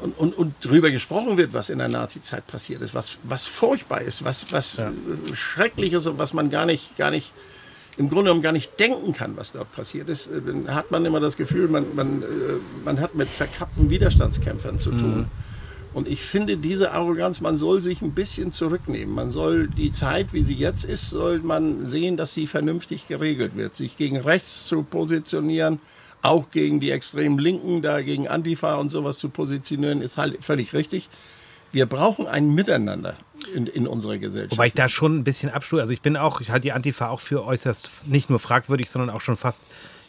[0.01, 4.01] und, und, und darüber gesprochen wird, was in der Nazi-Zeit passiert ist, was, was furchtbar
[4.01, 4.93] ist, was, was ja.
[5.33, 7.33] schrecklich ist und was man gar nicht, gar nicht,
[7.97, 11.21] im Grunde genommen gar nicht denken kann, was dort passiert ist, dann hat man immer
[11.21, 12.27] das Gefühl, man, man, äh,
[12.85, 15.19] man hat mit verkappten Widerstandskämpfern zu tun.
[15.19, 15.27] Mhm.
[15.97, 19.15] Und ich finde diese Arroganz, man soll sich ein bisschen zurücknehmen.
[19.15, 23.57] Man soll die Zeit, wie sie jetzt ist, soll man sehen, dass sie vernünftig geregelt
[23.57, 23.75] wird.
[23.75, 25.79] Sich gegen rechts zu positionieren,
[26.23, 30.73] auch gegen die extremen Linken, da gegen Antifa und sowas zu positionieren, ist halt völlig
[30.73, 31.09] richtig.
[31.73, 33.17] Wir brauchen ein Miteinander
[33.55, 34.53] in, in unserer Gesellschaft.
[34.53, 35.81] Wobei ich da schon ein bisschen abstuhe.
[35.81, 39.11] Also ich bin auch, ich halte die Antifa auch für äußerst nicht nur fragwürdig, sondern
[39.11, 39.61] auch schon fast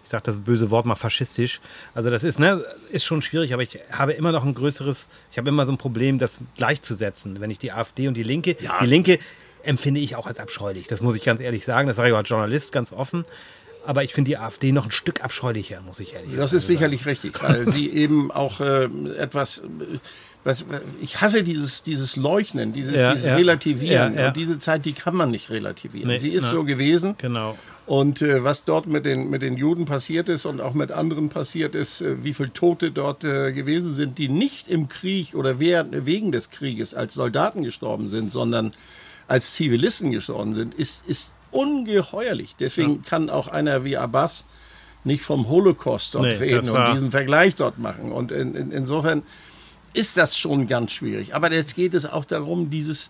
[0.08, 1.60] ich sage das böse Wort mal faschistisch.
[1.94, 5.38] Also das ist, ne, ist schon schwierig, aber ich habe immer noch ein größeres, ich
[5.38, 7.42] habe immer so ein Problem, das gleichzusetzen.
[7.42, 8.80] Wenn ich die AfD und die Linke, ja.
[8.80, 9.20] die Linke
[9.64, 10.88] empfinde ich auch als abscheulich.
[10.88, 11.90] Das muss ich ganz ehrlich sagen.
[11.90, 13.26] Das sage ich auch als Journalist ganz offen.
[13.88, 16.42] Aber ich finde die AfD noch ein Stück abscheulicher, muss ich ehrlich sagen.
[16.42, 19.64] Das ist sicherlich richtig, weil sie eben auch äh, etwas
[20.48, 20.66] was,
[21.02, 23.36] ich hasse dieses, dieses Leuchten, dieses, ja, dieses ja.
[23.36, 24.18] Relativieren.
[24.18, 26.08] Ja, und diese Zeit, die kann man nicht relativieren.
[26.08, 27.16] Nee, Sie ist na, so gewesen.
[27.18, 27.58] Genau.
[27.86, 31.30] Und äh, was dort mit den, mit den Juden passiert ist und auch mit anderen
[31.30, 35.60] passiert ist, äh, wie viele Tote dort äh, gewesen sind, die nicht im Krieg oder
[35.60, 38.74] während, wegen des Krieges als Soldaten gestorben sind, sondern
[39.28, 42.56] als Zivilisten gestorben sind, ist, ist ungeheuerlich.
[42.60, 44.46] Deswegen kann auch einer wie Abbas
[45.04, 48.12] nicht vom Holocaust dort nee, reden und diesen Vergleich dort machen.
[48.12, 49.24] Und in, in, insofern
[49.94, 51.34] ist das schon ganz schwierig.
[51.34, 53.10] Aber jetzt geht es auch darum, dieses,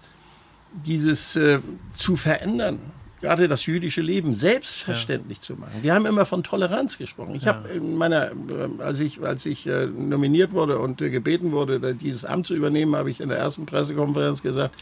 [0.71, 1.59] dieses äh,
[1.95, 2.79] zu verändern.
[3.19, 5.43] Gerade das jüdische Leben selbstverständlich ja.
[5.43, 5.73] zu machen.
[5.81, 7.33] Wir haben immer von Toleranz gesprochen.
[7.33, 7.55] Ich ja.
[7.55, 8.33] habe in meiner, äh,
[8.77, 12.95] als ich, als ich äh, nominiert wurde und äh, gebeten wurde, dieses Amt zu übernehmen,
[12.95, 14.75] habe ich in der ersten Pressekonferenz gesagt,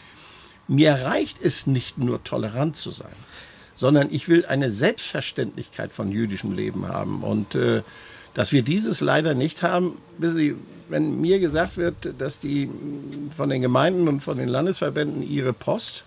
[0.67, 3.15] mir reicht es nicht nur tolerant zu sein,
[3.75, 7.23] sondern ich will eine Selbstverständlichkeit von jüdischem Leben haben.
[7.23, 7.83] Und äh,
[8.33, 10.55] dass wir dieses leider nicht haben, wissen Sie,
[10.89, 12.69] wenn mir gesagt wird, dass die
[13.35, 16.05] von den Gemeinden und von den Landesverbänden ihre Post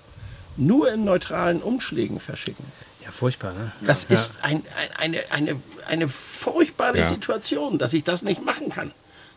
[0.57, 2.65] nur in neutralen Umschlägen verschicken.
[3.05, 3.73] Ja, furchtbar, ne?
[3.81, 4.15] Das ja.
[4.15, 7.09] ist ein, ein, eine, eine, eine furchtbare ja.
[7.09, 8.93] Situation, dass ich das nicht machen kann.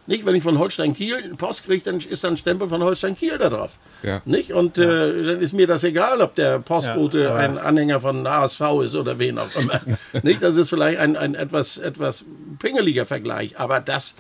[0.08, 3.16] Nicht, wenn ich von Holstein Kiel Post kriege, dann ist dann ein Stempel von Holstein
[3.16, 3.78] Kiel da drauf.
[4.04, 4.22] Ja.
[4.26, 4.52] Nicht?
[4.52, 4.84] Und ja.
[4.84, 8.96] äh, dann ist mir das egal, ob der Postbote ja, ein Anhänger von HSV ist
[8.96, 9.82] oder wen auch immer.
[10.24, 10.42] nicht?
[10.42, 12.26] Das ist vielleicht ein, ein etwas, etwas
[12.60, 14.16] pingeliger Vergleich, aber das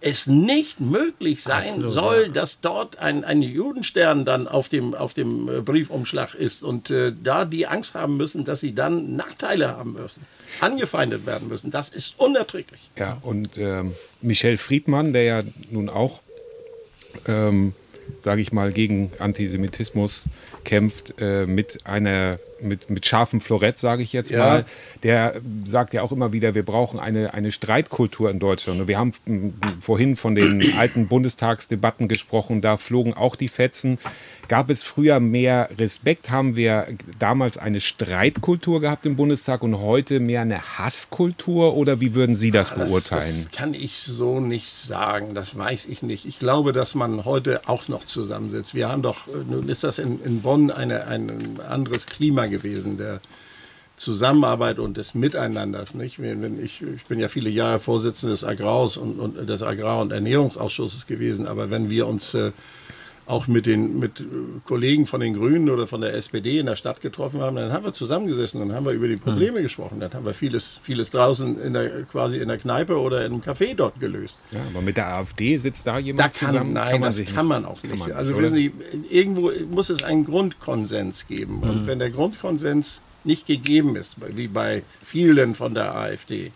[0.00, 2.28] es nicht möglich sein Absolut, soll, ja.
[2.28, 7.12] dass dort ein, ein Judenstern dann auf dem, auf dem äh, Briefumschlag ist und äh,
[7.22, 10.22] da die Angst haben müssen, dass sie dann Nachteile haben müssen,
[10.60, 11.70] angefeindet werden müssen.
[11.70, 12.80] Das ist unerträglich.
[12.96, 16.20] Ja, und ähm, Michel Friedmann, der ja nun auch
[17.26, 17.74] ähm,
[18.20, 20.28] sage ich mal, gegen Antisemitismus
[20.64, 24.38] kämpft, äh, mit einer, mit, mit scharfem Florett, sage ich jetzt ja.
[24.38, 24.64] mal.
[25.02, 28.80] Der sagt ja auch immer wieder, wir brauchen eine, eine Streitkultur in Deutschland.
[28.80, 29.12] Und wir haben
[29.80, 33.98] vorhin von den alten Bundestagsdebatten gesprochen, da flogen auch die Fetzen.
[34.50, 36.30] Gab es früher mehr Respekt?
[36.30, 36.88] Haben wir
[37.20, 41.76] damals eine Streitkultur gehabt im Bundestag und heute mehr eine Hasskultur?
[41.76, 43.44] Oder wie würden Sie das, das beurteilen?
[43.44, 45.36] Das kann ich so nicht sagen.
[45.36, 46.26] Das weiß ich nicht.
[46.26, 48.74] Ich glaube, dass man heute auch noch zusammensitzt.
[48.74, 52.98] Wir haben doch, nun ist das in, in Bonn eine, ein anderes Klima gewesen.
[52.98, 53.20] Der
[54.00, 55.94] Zusammenarbeit und des Miteinanders.
[55.94, 56.18] Nicht?
[56.18, 58.44] Ich, ich, bin ja viele Jahre Vorsitzender des
[58.96, 62.52] und, und des Agrar- und Ernährungsausschusses gewesen, aber wenn wir uns äh,
[63.30, 64.24] auch mit den mit
[64.64, 67.84] Kollegen von den Grünen oder von der SPD in der Stadt getroffen haben, dann haben
[67.84, 69.62] wir zusammengesessen und haben wir über die Probleme hm.
[69.62, 70.00] gesprochen.
[70.00, 73.42] Dann haben wir vieles, vieles draußen in der, quasi in der Kneipe oder in einem
[73.42, 74.38] Café dort gelöst.
[74.50, 76.72] Ja, aber mit der AfD sitzt da jemand da kann, zusammen?
[76.72, 77.96] Nein, kann das kann man auch nicht.
[77.96, 78.72] Man also wissen Sie,
[79.08, 81.60] irgendwo muss es einen Grundkonsens geben.
[81.62, 81.86] Und hm.
[81.86, 86.52] wenn der Grundkonsens nicht gegeben ist, wie bei vielen von der AfD,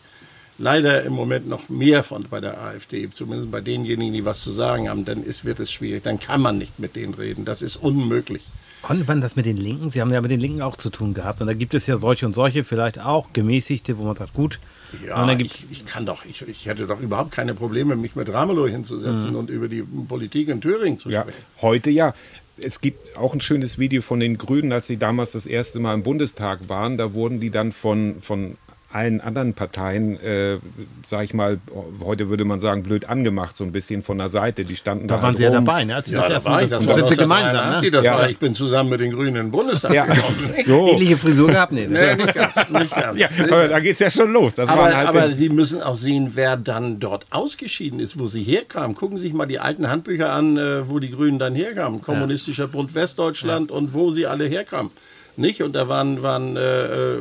[0.58, 4.50] leider im Moment noch mehr von bei der AfD, zumindest bei denjenigen, die was zu
[4.50, 6.02] sagen haben, dann ist, wird es schwierig.
[6.02, 7.44] Dann kann man nicht mit denen reden.
[7.44, 8.42] Das ist unmöglich.
[8.82, 9.90] Konnte man das mit den Linken?
[9.90, 11.40] Sie haben ja mit den Linken auch zu tun gehabt.
[11.40, 14.60] Und da gibt es ja solche und solche, vielleicht auch gemäßigte, wo man sagt, gut.
[15.04, 18.68] Ja, ich, ich, kann doch, ich, ich hätte doch überhaupt keine Probleme, mich mit Ramelow
[18.68, 19.36] hinzusetzen mhm.
[19.36, 21.30] und über die Politik in Thüringen zu sprechen.
[21.30, 22.14] Ja, heute ja.
[22.56, 25.94] Es gibt auch ein schönes Video von den Grünen, als sie damals das erste Mal
[25.94, 26.96] im Bundestag waren.
[26.96, 28.56] Da wurden die dann von, von
[28.94, 30.58] allen anderen Parteien, äh,
[31.04, 31.58] sag ich mal,
[32.02, 34.64] heute würde man sagen, blöd angemacht, so ein bisschen von der Seite.
[34.64, 35.16] Die standen da.
[35.16, 35.96] Da waren halt Sie ja dabei, ne?
[35.96, 36.70] Als ja, das da war ich.
[36.70, 37.90] Das, das, das gemeinsam, ne?
[37.90, 38.14] Das ja.
[38.14, 40.06] war, ich bin zusammen mit den Grünen im Bundestag ja.
[40.06, 40.54] gekommen.
[40.64, 40.88] So.
[40.88, 41.72] Ähnliche Frisur gehabt?
[41.72, 42.16] Nee, ne?
[42.16, 42.54] nee nicht ganz.
[42.70, 43.18] Nicht ganz.
[43.18, 44.54] Ja, aber da geht es ja schon los.
[44.54, 48.42] Das aber, halt aber Sie müssen auch sehen, wer dann dort ausgeschieden ist, wo sie
[48.42, 48.96] herkamen.
[48.96, 52.00] Gucken Sie sich mal die alten Handbücher an, äh, wo die Grünen dann herkamen.
[52.00, 54.90] Kommunistischer Bund Westdeutschland und wo sie alle herkamen
[55.38, 55.62] nicht?
[55.62, 57.16] Und da waren, waren äh, äh,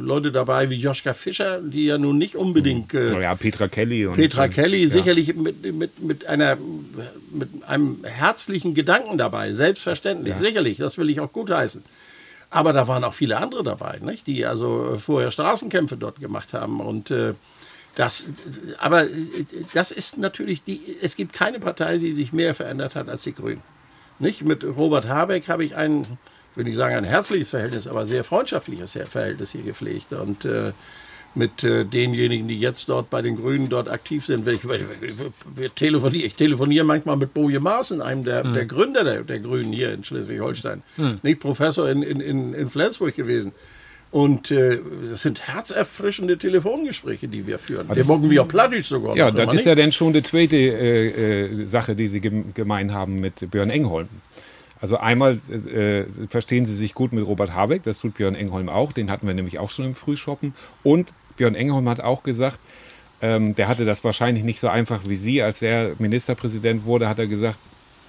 [0.00, 2.94] Leute dabei wie Joschka Fischer, die ja nun nicht unbedingt.
[2.94, 4.06] Äh, ja, Petra Kelly.
[4.06, 4.88] Und, Petra Kelly, ja.
[4.88, 6.56] sicherlich mit, mit, mit, einer,
[7.30, 10.40] mit einem herzlichen Gedanken dabei, selbstverständlich, ja.
[10.40, 11.82] sicherlich, das will ich auch gutheißen.
[12.50, 14.26] Aber da waren auch viele andere dabei, nicht?
[14.26, 16.80] die also vorher Straßenkämpfe dort gemacht haben.
[16.80, 17.34] Und äh,
[17.94, 18.26] das,
[18.78, 19.06] aber
[19.72, 23.34] das ist natürlich die, es gibt keine Partei, die sich mehr verändert hat als die
[23.34, 23.62] Grünen.
[24.18, 24.44] Nicht?
[24.44, 26.06] Mit Robert Habeck habe ich einen
[26.56, 30.12] will nicht sagen ein herzliches Verhältnis, aber sehr freundschaftliches Verhältnis hier gepflegt.
[30.12, 30.72] Und äh,
[31.34, 34.46] mit äh, denjenigen, die jetzt dort bei den Grünen dort aktiv sind.
[34.48, 38.54] Ich, ich, telefoniere, ich telefoniere manchmal mit Boje Maaßen, einem der, mhm.
[38.54, 40.82] der Gründer der, der, Grünen hier in Schleswig-Holstein.
[40.96, 41.20] Mhm.
[41.22, 43.52] Nicht Professor in, in, in, in Flensburg gewesen.
[44.10, 47.88] Und äh, das sind herzerfrischende Telefongespräche, die wir führen.
[47.94, 49.16] Wir morgen wie auch Plattisch sogar.
[49.16, 53.20] Ja, das ist ja dann schon die zweite äh, äh, Sache, die Sie gemein haben
[53.20, 54.08] mit Björn Engholm.
[54.80, 58.92] Also einmal äh, verstehen sie sich gut mit Robert Habeck, das tut Björn Engholm auch,
[58.92, 60.54] den hatten wir nämlich auch schon im Frühshoppen.
[60.82, 62.60] Und Björn Engholm hat auch gesagt,
[63.22, 67.18] ähm, der hatte das wahrscheinlich nicht so einfach wie Sie, als er Ministerpräsident wurde, hat
[67.18, 67.58] er gesagt,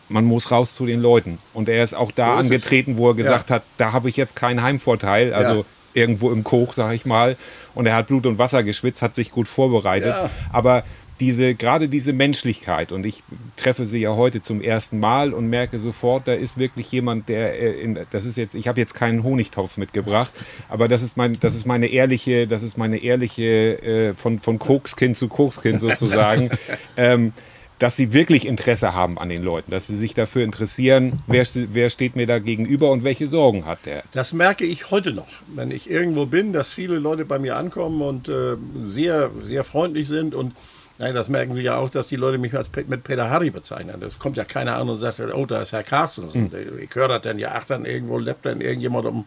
[0.07, 1.37] man muss raus zu den Leuten.
[1.53, 3.57] Und er ist auch da so angetreten, wo er gesagt ja.
[3.57, 5.33] hat, da habe ich jetzt keinen Heimvorteil.
[5.33, 5.65] Also ja.
[5.93, 7.37] irgendwo im Koch, sag ich mal.
[7.73, 10.15] Und er hat Blut und Wasser geschwitzt, hat sich gut vorbereitet.
[10.15, 10.29] Ja.
[10.51, 10.83] Aber
[11.21, 13.23] diese, gerade diese Menschlichkeit, und ich
[13.55, 17.61] treffe sie ja heute zum ersten Mal und merke sofort, da ist wirklich jemand, der,
[17.61, 20.33] äh, in, das ist jetzt, ich habe jetzt keinen Honigtopf mitgebracht,
[20.67, 23.43] aber das ist mein, das ist meine ehrliche, das ist meine ehrliche,
[23.83, 26.49] äh, von, von Kokskind zu Kokskind sozusagen,
[26.97, 27.33] ähm,
[27.77, 31.89] dass sie wirklich Interesse haben an den Leuten, dass sie sich dafür interessieren, wer, wer
[31.89, 34.03] steht mir da gegenüber und welche Sorgen hat der.
[34.11, 38.01] Das merke ich heute noch, wenn ich irgendwo bin, dass viele Leute bei mir ankommen
[38.01, 40.53] und äh, sehr, sehr freundlich sind und
[41.01, 43.99] Nein, das merken Sie ja auch, dass die Leute mich als mit Peter Harry bezeichnen.
[43.99, 46.35] Das kommt ja keiner an und sagt, oh, da ist Herr Carstens.
[46.35, 46.51] Hm.
[46.79, 49.25] Ich höre das dann ja, ach, dann irgendwo lebt dann irgendjemand um,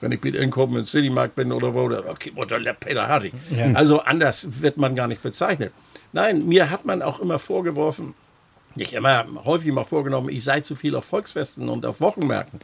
[0.00, 3.34] wenn ich mit Inkommen im Citymarkt bin oder wo, okay, da lebt Peter Harry.
[3.54, 3.70] Ja.
[3.74, 5.74] Also anders wird man gar nicht bezeichnet.
[6.14, 8.14] Nein, mir hat man auch immer vorgeworfen,
[8.74, 12.60] nicht immer, häufig mal vorgenommen, ich sei zu viel auf Volksfesten und auf Wochenmärkten.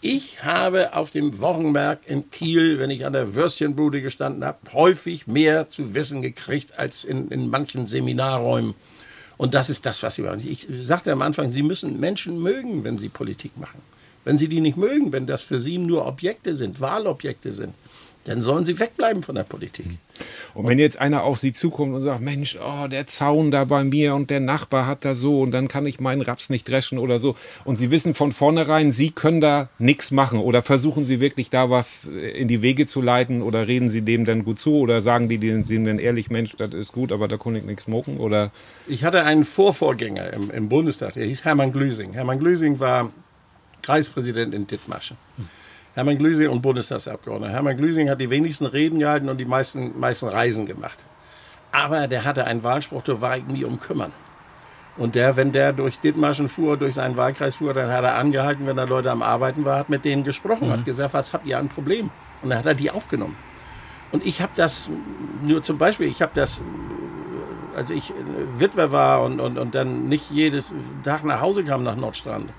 [0.00, 5.26] Ich habe auf dem Wochenmarkt in Kiel, wenn ich an der Würstchenbude gestanden habe, häufig
[5.26, 8.74] mehr zu wissen gekriegt als in, in manchen Seminarräumen.
[9.38, 10.42] Und das ist das, was sie machen.
[10.46, 13.80] Ich sagte am Anfang, Sie müssen Menschen mögen, wenn sie Politik machen.
[14.24, 17.74] Wenn Sie die nicht mögen, wenn das für Sie nur Objekte sind, Wahlobjekte sind,
[18.26, 19.86] dann sollen sie wegbleiben von der Politik.
[20.52, 23.84] Und wenn jetzt einer auf sie zukommt und sagt, Mensch, oh, der Zaun da bei
[23.84, 26.98] mir und der Nachbar hat da so und dann kann ich meinen Raps nicht dreschen
[26.98, 31.20] oder so und sie wissen von vornherein, sie können da nichts machen oder versuchen sie
[31.20, 34.74] wirklich da was in die Wege zu leiten oder reden sie dem dann gut zu
[34.74, 37.84] oder sagen die dem dann ehrlich, Mensch, das ist gut, aber da kann ich nichts
[37.84, 38.50] smoken oder?
[38.88, 42.12] Ich hatte einen Vorvorgänger im, im Bundestag, der hieß Hermann Glüsing.
[42.12, 43.12] Hermann Glüsing war
[43.82, 45.16] Kreispräsident in Dithmarschen.
[45.96, 47.54] Hermann Glüsing und Bundestagsabgeordneter.
[47.54, 50.98] Hermann Glüsing hat die wenigsten Reden gehalten und die meisten, meisten Reisen gemacht.
[51.72, 54.12] Aber der hatte einen Wahlspruch, da war ich nie um kümmern.
[54.98, 58.66] Und der, wenn der durch Dithmarschen fuhr, durch seinen Wahlkreis fuhr, dann hat er angehalten,
[58.66, 60.72] wenn da Leute am Arbeiten war, hat mit denen gesprochen, mhm.
[60.72, 62.10] hat gesagt, was habt ihr ein Problem?
[62.42, 63.36] Und dann hat er die aufgenommen.
[64.12, 64.90] Und ich habe das,
[65.42, 66.60] nur zum Beispiel, ich habe das,
[67.74, 68.12] als ich
[68.54, 70.62] Witwer war und, und, und dann nicht jeden
[71.04, 72.50] Tag nach Hause kam nach Nordstrand,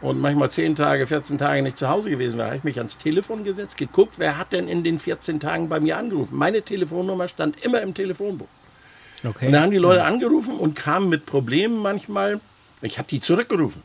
[0.00, 2.98] und manchmal 10 Tage, 14 Tage nicht zu Hause gewesen war, habe ich mich ans
[2.98, 6.36] Telefon gesetzt, geguckt, wer hat denn in den 14 Tagen bei mir angerufen.
[6.36, 8.48] Meine Telefonnummer stand immer im Telefonbuch.
[9.24, 9.46] Okay.
[9.46, 12.40] Und da haben die Leute angerufen und kamen mit Problemen manchmal.
[12.82, 13.82] Ich habe die zurückgerufen.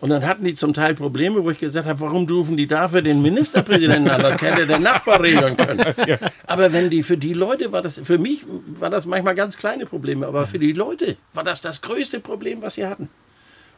[0.00, 3.00] Und dann hatten die zum Teil Probleme, wo ich gesagt habe, warum rufen die dafür
[3.00, 4.22] den Ministerpräsidenten an?
[4.22, 5.82] Das hätte der Nachbar regeln können.
[6.46, 8.44] Aber wenn die, für die Leute war das, für mich
[8.78, 12.60] war das manchmal ganz kleine Probleme, aber für die Leute war das das größte Problem,
[12.60, 13.08] was sie hatten.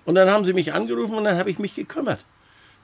[0.07, 2.25] Und dann haben sie mich angerufen und dann habe ich mich gekümmert.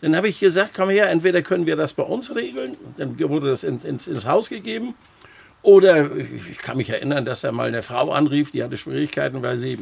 [0.02, 3.48] Dann habe ich gesagt, komm her, entweder können wir das bei uns regeln, dann wurde
[3.48, 4.94] das ins, ins, ins Haus gegeben,
[5.62, 9.58] oder ich kann mich erinnern, dass da mal eine Frau anrief, die hatte Schwierigkeiten, weil
[9.58, 9.78] sie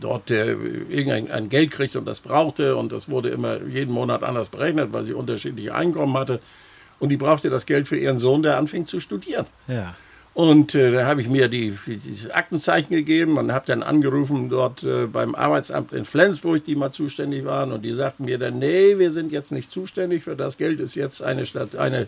[0.00, 4.48] dort äh, irgendein Geld kriegt und das brauchte und das wurde immer jeden Monat anders
[4.48, 6.40] berechnet, weil sie unterschiedliche Einkommen hatte
[6.98, 9.46] und die brauchte das Geld für ihren Sohn, der anfing zu studieren.
[9.68, 9.94] Ja.
[10.36, 14.82] Und äh, da habe ich mir die, die, Aktenzeichen gegeben und habe dann angerufen dort
[14.84, 17.72] äh, beim Arbeitsamt in Flensburg, die mal zuständig waren.
[17.72, 20.24] Und die sagten mir dann, nee, wir sind jetzt nicht zuständig.
[20.24, 22.06] Für das Geld ist jetzt eine, Stadt, eine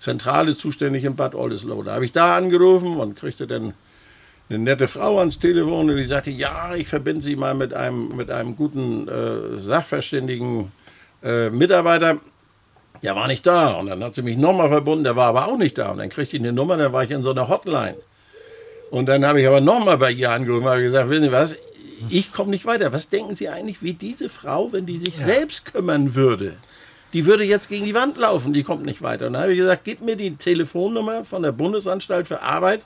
[0.00, 1.84] Zentrale zuständig in Bad Oldesloe.
[1.84, 3.74] Da habe ich da angerufen und kriegte dann
[4.48, 8.16] eine nette Frau ans Telefon und die sagte, ja, ich verbinde Sie mal mit einem,
[8.16, 10.72] mit einem guten äh, Sachverständigen
[11.22, 12.18] äh, Mitarbeiter.
[13.02, 13.72] Der war nicht da.
[13.72, 15.90] Und dann hat sie mich nochmal verbunden, der war aber auch nicht da.
[15.90, 17.96] Und dann kriegte ich eine Nummer, dann war ich in so einer Hotline.
[18.90, 21.56] Und dann habe ich aber nochmal bei ihr angerufen und gesagt, wissen Sie was,
[22.08, 22.92] ich komme nicht weiter.
[22.92, 25.24] Was denken Sie eigentlich, wie diese Frau, wenn die sich ja.
[25.24, 26.54] selbst kümmern würde?
[27.12, 29.26] Die würde jetzt gegen die Wand laufen, die kommt nicht weiter.
[29.26, 32.82] Und dann habe ich gesagt, gib mir die Telefonnummer von der Bundesanstalt für Arbeit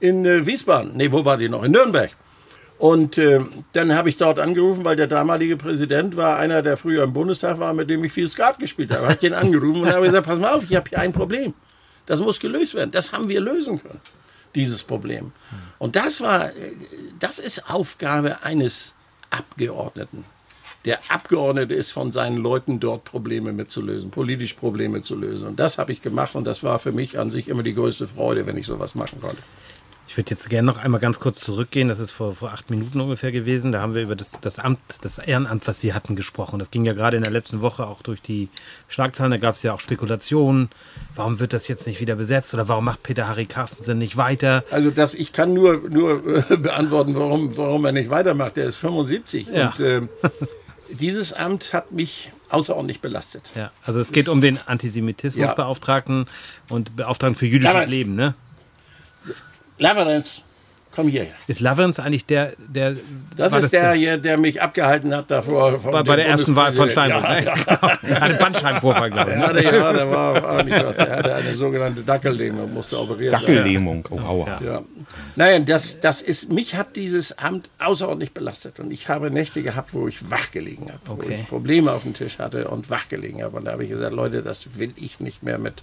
[0.00, 0.92] in äh, Wiesbaden.
[0.94, 1.64] Nee, wo war die noch?
[1.64, 2.10] In Nürnberg.
[2.78, 3.40] Und äh,
[3.72, 7.58] dann habe ich dort angerufen, weil der damalige Präsident war einer, der früher im Bundestag
[7.58, 9.02] war, mit dem ich viel Skat gespielt habe.
[9.02, 11.54] Ich habe den angerufen und habe gesagt, pass mal auf, ich habe hier ein Problem.
[12.06, 12.92] Das muss gelöst werden.
[12.92, 14.00] Das haben wir lösen können,
[14.54, 15.32] dieses Problem.
[15.78, 16.50] Und das war,
[17.18, 18.94] das ist Aufgabe eines
[19.30, 20.24] Abgeordneten.
[20.84, 25.48] Der Abgeordnete ist von seinen Leuten dort Probleme mitzulösen, politisch Probleme zu lösen.
[25.48, 28.06] Und das habe ich gemacht und das war für mich an sich immer die größte
[28.06, 29.42] Freude, wenn ich sowas machen konnte.
[30.08, 31.88] Ich würde jetzt gerne noch einmal ganz kurz zurückgehen.
[31.88, 33.72] Das ist vor, vor acht Minuten ungefähr gewesen.
[33.72, 36.58] Da haben wir über das, das Amt, das Ehrenamt, was Sie hatten, gesprochen.
[36.58, 38.48] Das ging ja gerade in der letzten Woche auch durch die
[38.88, 39.30] Schlagzeilen.
[39.30, 40.70] Da gab es ja auch Spekulationen.
[41.14, 44.64] Warum wird das jetzt nicht wieder besetzt oder warum macht Peter Harry Carstensen nicht weiter?
[44.70, 48.56] Also das, ich kann nur, nur äh, beantworten, warum, warum er nicht weitermacht.
[48.56, 49.68] Er ist 75 ja.
[49.68, 50.00] und äh,
[50.88, 53.52] dieses Amt hat mich außerordentlich belastet.
[53.54, 56.74] Ja, also es geht um den Antisemitismusbeauftragten ja.
[56.74, 58.34] und Beauftragten für jüdisches Leben, ne?
[59.78, 60.42] Laverenz,
[60.98, 61.28] komm hier.
[61.46, 62.96] Ist Laverenz eigentlich der, der.
[63.36, 65.78] Das ist das der, der, der mich abgehalten hat davor.
[65.78, 67.44] Bei, bei der ersten Wahl von Steinbrück, ja, ne?
[67.44, 68.20] Ja.
[68.20, 69.36] Hatte Bandscheibenvorfall, glaube ich.
[69.36, 69.46] Ne?
[69.46, 70.96] Hatte, ja, der war auch nicht was.
[70.96, 73.46] Der hatte eine sogenannte Dackellähmung, musste operiert werden.
[73.46, 74.60] Dackellähmung, oh, aua.
[74.64, 74.82] Ja.
[75.36, 78.80] Naja, das, das ist, mich hat dieses Amt außerordentlich belastet.
[78.80, 81.26] Und ich habe Nächte gehabt, wo ich wach gelegen habe, okay.
[81.28, 83.56] wo ich Probleme auf dem Tisch hatte und wach gelegen habe.
[83.56, 85.82] Und da habe ich gesagt, Leute, das will ich nicht mehr mit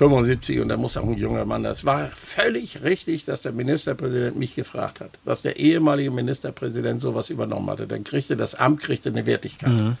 [0.00, 1.62] 75 und da muss auch ein junger Mann.
[1.62, 7.28] Das war völlig richtig, dass der Ministerpräsident mich gefragt hat, dass der ehemalige Ministerpräsident sowas
[7.28, 7.86] übernommen hatte.
[7.86, 9.68] Dann kriegte das Amt kriegte eine Wertigkeit.
[9.68, 9.98] Mhm.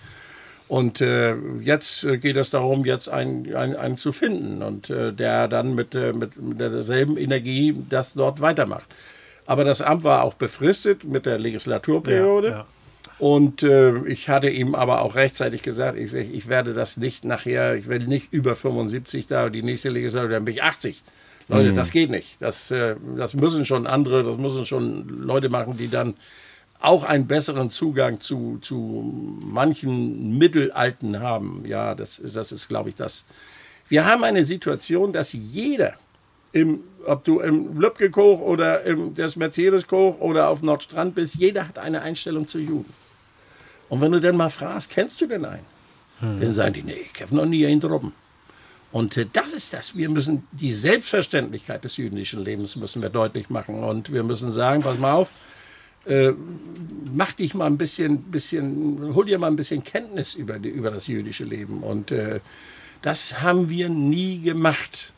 [0.68, 5.12] Und äh, jetzt äh, geht es darum, jetzt einen, einen, einen zu finden und äh,
[5.12, 8.86] der dann mit, äh, mit, mit derselben Energie das dort weitermacht.
[9.44, 12.48] Aber das Amt war auch befristet mit der Legislaturperiode.
[12.48, 12.66] Ja, ja.
[13.18, 17.74] Und äh, ich hatte ihm aber auch rechtzeitig gesagt, ich, ich werde das nicht nachher,
[17.74, 21.02] ich werde nicht über 75 da, die nächste Legislatur, dann bin ich 80.
[21.48, 21.76] Leute, mhm.
[21.76, 22.36] das geht nicht.
[22.40, 26.14] Das, äh, das müssen schon andere, das müssen schon Leute machen, die dann
[26.80, 31.64] auch einen besseren Zugang zu, zu manchen Mittelalten haben.
[31.66, 33.26] Ja, das das ist, glaube ich, das.
[33.88, 35.94] Wir haben eine Situation, dass jeder,
[36.52, 41.78] im, ob du im Lübcke-Koch oder im des Mercedes-Koch oder auf Nordstrand bist, jeder hat
[41.78, 42.92] eine Einstellung zu Juden.
[43.88, 45.66] Und wenn du dann mal fragst, kennst du denn einen?
[46.20, 46.40] Hm.
[46.40, 48.12] Dann sagen die, nee, ich habe noch nie einen droppen.
[48.92, 49.96] Und äh, das ist das.
[49.96, 53.82] Wir müssen die Selbstverständlichkeit des jüdischen Lebens müssen wir deutlich machen.
[53.82, 55.30] Und wir müssen sagen, pass mal auf,
[56.06, 56.32] äh,
[57.12, 60.90] mach dich mal ein bisschen, bisschen, hol dir mal ein bisschen Kenntnis über, die, über
[60.90, 61.82] das jüdische Leben.
[61.82, 62.40] Und äh,
[63.02, 65.12] das haben wir nie gemacht.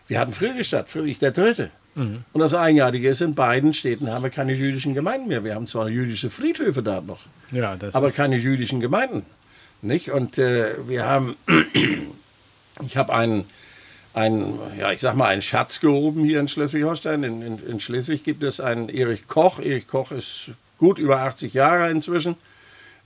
[0.08, 1.70] Wir hatten Friedrichstadt, Friedrich III.
[1.96, 2.24] Mhm.
[2.34, 5.44] Und das Eigenartige ist, in beiden Städten haben wir keine jüdischen Gemeinden mehr.
[5.44, 7.22] Wir haben zwar jüdische Friedhöfe da noch,
[7.52, 9.26] ja, aber keine jüdischen Gemeinden.
[9.82, 10.12] Nicht?
[10.12, 11.36] Und äh, wir haben
[12.84, 13.46] ich habe einen,
[14.14, 17.24] einen, ja, ich sag mal, einen Schatz gehoben hier in Schleswig-Holstein.
[17.24, 19.60] In, in, in, Schleswig gibt es einen Erich Koch.
[19.60, 22.36] Erich Koch ist gut über 80 Jahre inzwischen.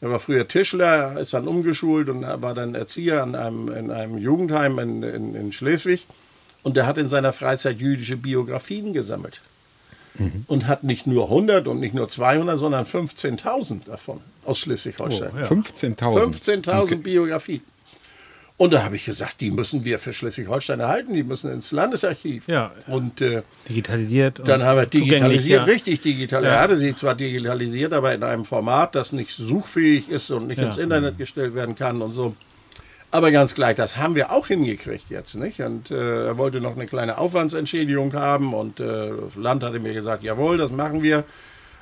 [0.01, 4.17] Er war früher Tischler, ist dann umgeschult und war dann Erzieher in einem, in einem
[4.17, 6.07] Jugendheim in, in, in Schleswig.
[6.63, 9.41] Und der hat in seiner Freizeit jüdische Biografien gesammelt.
[10.17, 10.45] Mhm.
[10.47, 15.31] Und hat nicht nur 100 und nicht nur 200, sondern 15.000 davon aus Schleswig-Holstein.
[15.35, 15.45] Oh, ja.
[15.45, 16.65] 15.000?
[16.65, 16.95] 15.000 okay.
[16.95, 17.61] Biografien.
[18.59, 22.49] Und da habe ich gesagt, die müssen wir für Schleswig-Holstein erhalten, die müssen ins Landesarchiv.
[22.49, 22.73] Ja.
[22.87, 24.41] Und äh, digitalisiert.
[24.45, 25.63] dann haben wir digitalisiert, ja.
[25.63, 26.55] richtig digitalisiert.
[26.55, 30.57] Er hatte sie zwar digitalisiert, aber in einem Format, das nicht suchfähig ist und nicht
[30.57, 30.65] ja.
[30.65, 32.35] ins Internet gestellt werden kann und so.
[33.11, 35.61] Aber ganz gleich, das haben wir auch hingekriegt jetzt, nicht?
[35.61, 39.93] Und äh, er wollte noch eine kleine Aufwandsentschädigung haben und äh, das Land hatte mir
[39.93, 41.23] gesagt, jawohl, das machen wir.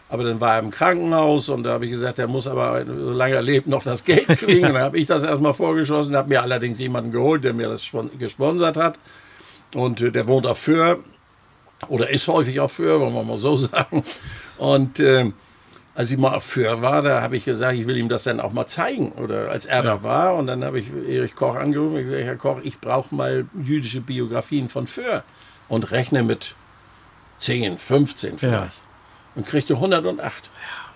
[0.09, 3.35] Aber dann war er im Krankenhaus und da habe ich gesagt, er muss aber, solange
[3.35, 4.67] er lebt, noch das Geld kriegen.
[4.67, 7.85] und dann habe ich das erstmal vorgeschossen, habe mir allerdings jemanden geholt, der mir das
[8.17, 8.97] gesponsert hat.
[9.75, 10.99] Und äh, der wohnt auf Föhr
[11.89, 14.03] oder ist häufig auf Föhr, wollen wir mal so sagen.
[14.57, 15.31] Und äh,
[15.93, 18.39] als ich mal auf Föhr war, da habe ich gesagt, ich will ihm das dann
[18.39, 19.11] auch mal zeigen.
[19.11, 19.81] Oder als er ja.
[19.81, 20.35] da war.
[20.35, 23.99] Und dann habe ich Erich Koch angerufen und gesagt, Herr Koch, ich brauche mal jüdische
[23.99, 25.23] Biografien von Föhr.
[25.67, 26.55] Und rechne mit
[27.39, 28.53] 10, 15 vielleicht.
[28.53, 28.86] Ja
[29.38, 30.49] und kriegte 108.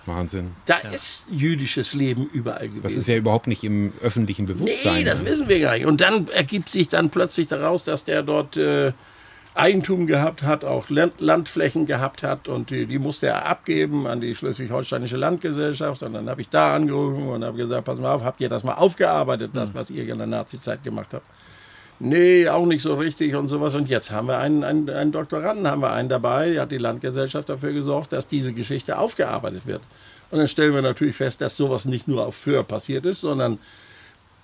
[0.04, 0.52] Wahnsinn.
[0.66, 0.90] Da ja.
[0.90, 2.82] ist jüdisches Leben überall gewesen.
[2.82, 4.94] Das ist ja überhaupt nicht im öffentlichen Bewusstsein.
[4.94, 5.30] Nee, das ne?
[5.30, 5.86] wissen wir gar nicht.
[5.86, 8.92] Und dann ergibt sich dann plötzlich daraus, dass der dort äh,
[9.54, 14.20] Eigentum gehabt hat, auch Land Landflächen gehabt hat und die, die, musste er abgeben an
[14.20, 16.02] die Schleswig-Holsteinische Landgesellschaft.
[16.02, 18.64] Und dann habe ich da angerufen und habe gesagt, pass mal auf, habt ihr das
[18.64, 19.74] mal aufgearbeitet, das, hm.
[19.74, 21.26] was ihr in der Nazizeit gemacht habt?
[22.04, 23.76] Nee, auch nicht so richtig und sowas.
[23.76, 26.78] Und jetzt haben wir einen, einen, einen Doktoranden, haben wir einen dabei, der hat die
[26.78, 29.82] Landgesellschaft dafür gesorgt, dass diese Geschichte aufgearbeitet wird.
[30.32, 33.60] Und dann stellen wir natürlich fest, dass sowas nicht nur auf Föhr passiert ist, sondern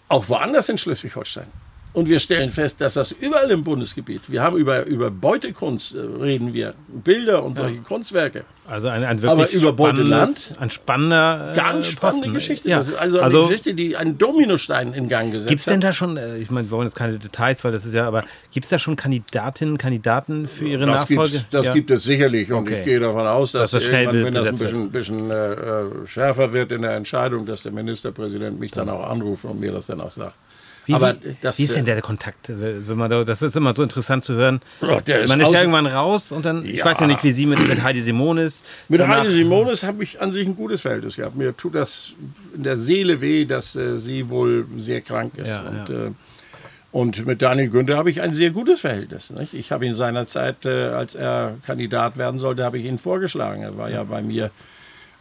[0.09, 1.49] auch woanders in Schleswig-Holstein.
[1.95, 5.99] Und wir stellen fest, dass das überall im Bundesgebiet, wir haben über, über Beutekunst, äh,
[5.99, 7.83] reden wir, Bilder und solche ja.
[7.83, 8.45] Kunstwerke.
[8.71, 12.35] Also ein, ein wirklich Beuteland, ein spannender äh, Ganz spannende Posten.
[12.35, 12.69] Geschichte.
[12.69, 12.79] Ja.
[12.79, 15.81] Das ist also, also eine Geschichte, die einen Dominostein in Gang gesetzt Gibt es denn
[15.81, 18.25] da schon, äh, ich meine, wir wollen jetzt keine Details, weil das ist ja, aber
[18.53, 21.45] gibt es da schon Kandidatinnen, Kandidaten für ihre das Nachfolge?
[21.51, 21.73] das ja.
[21.73, 22.81] gibt es sicherlich und okay.
[22.81, 26.53] ich gehe davon aus, dass, dass das irgendwann, wenn das ein bisschen, bisschen äh, schärfer
[26.53, 30.03] wird in der Entscheidung, dass der Ministerpräsident mich dann auch anruft und mir das dann
[30.03, 30.35] auch sagt.
[30.89, 32.49] Wie, aber das, wie ist denn äh, der Kontakt?
[32.49, 34.61] Wenn man da, das ist immer so interessant zu hören.
[34.81, 36.73] Oh, man ist ja irgendwann raus und dann, ja.
[36.73, 38.01] ich weiß ja nicht, wie Sie mit, mit Heidi
[38.59, 38.89] Simonis.
[38.89, 41.37] Mit Heidi Simonis habe ich an sich ein gutes Verhältnis gehabt.
[41.37, 42.15] Mir tut das
[42.55, 45.49] in der Seele weh, dass äh, sie wohl sehr krank ist.
[45.49, 46.07] Ja, und, ja.
[46.07, 46.11] Äh,
[46.91, 49.31] und mit Daniel Günther habe ich ein sehr gutes Verhältnis.
[49.31, 49.55] Nicht?
[49.55, 53.63] Ich habe ihn seinerzeit, äh, als er Kandidat werden sollte, habe ich ihn vorgeschlagen.
[53.63, 54.51] Er war ja bei mir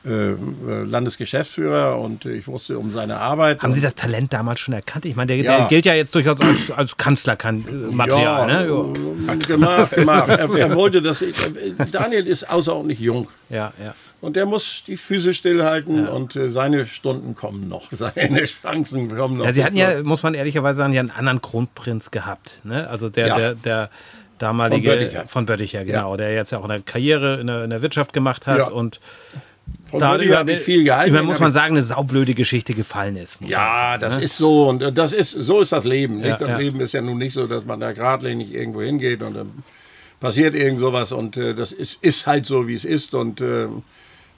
[0.07, 3.61] äh, Landesgeschäftsführer und ich wusste um seine Arbeit.
[3.61, 5.05] Haben Sie das Talent damals schon erkannt?
[5.05, 5.57] Ich meine, der, ja.
[5.57, 8.21] der gilt ja jetzt durchaus als, als Kanzlermaterial.
[8.21, 8.67] Ja, ne?
[9.27, 9.35] ja.
[9.47, 10.29] Gemacht, gemacht.
[10.29, 11.23] Er, er, wollte das.
[11.91, 13.27] Daniel ist außerordentlich jung.
[13.49, 13.93] Ja, ja.
[14.19, 16.11] Und der muss die Füße stillhalten ja.
[16.11, 17.91] und äh, seine Stunden kommen noch.
[17.91, 19.45] Seine Chancen kommen noch.
[19.45, 22.61] Ja, Sie hatten ja, muss man ehrlicherweise sagen, ja einen anderen Kronprinz gehabt.
[22.63, 22.89] Ne?
[22.89, 23.89] Also der, der, der
[24.37, 27.69] damalige von Bötticher, von Bötticher genau, der jetzt ja auch eine Karriere in der, in
[27.69, 28.99] der Wirtschaft gemacht hat und
[29.89, 31.13] von da über, habe ich viel gehalten.
[31.13, 33.37] Über, muss man sagen, eine saublöde Geschichte gefallen ist.
[33.41, 34.23] Ja, das ne?
[34.23, 36.23] ist so und das ist so ist das Leben.
[36.23, 36.57] Ja, das ja.
[36.57, 39.63] Leben ist ja nun nicht so, dass man da geradlinig irgendwo hingeht und dann
[40.19, 43.67] passiert irgend sowas und äh, das ist, ist halt so, wie es ist und äh,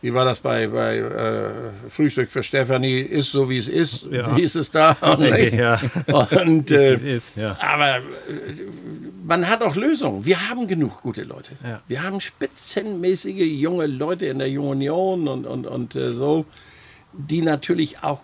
[0.02, 3.02] wie war das bei, bei äh, Frühstück für Stefanie?
[3.02, 4.08] Ist so, wie es ist.
[4.10, 4.36] Ja.
[4.36, 4.96] Wie ist es da?
[5.02, 5.80] ja.
[6.08, 7.58] Und, äh, ist, ist, ja.
[7.60, 8.02] Aber äh,
[9.26, 10.26] man hat auch Lösungen.
[10.26, 11.52] Wir haben genug gute Leute.
[11.64, 11.82] Ja.
[11.88, 16.46] Wir haben spitzenmäßige junge Leute in der Jungen Union und, und, und äh, so.
[17.12, 18.22] die natürlich auch,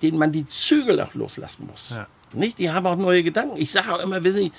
[0.00, 2.00] denen man die Zügel auch loslassen muss.
[2.32, 2.58] Nicht?
[2.58, 3.56] Die haben auch neue Gedanken.
[3.58, 4.52] Ich sage auch immer, wissen Sie,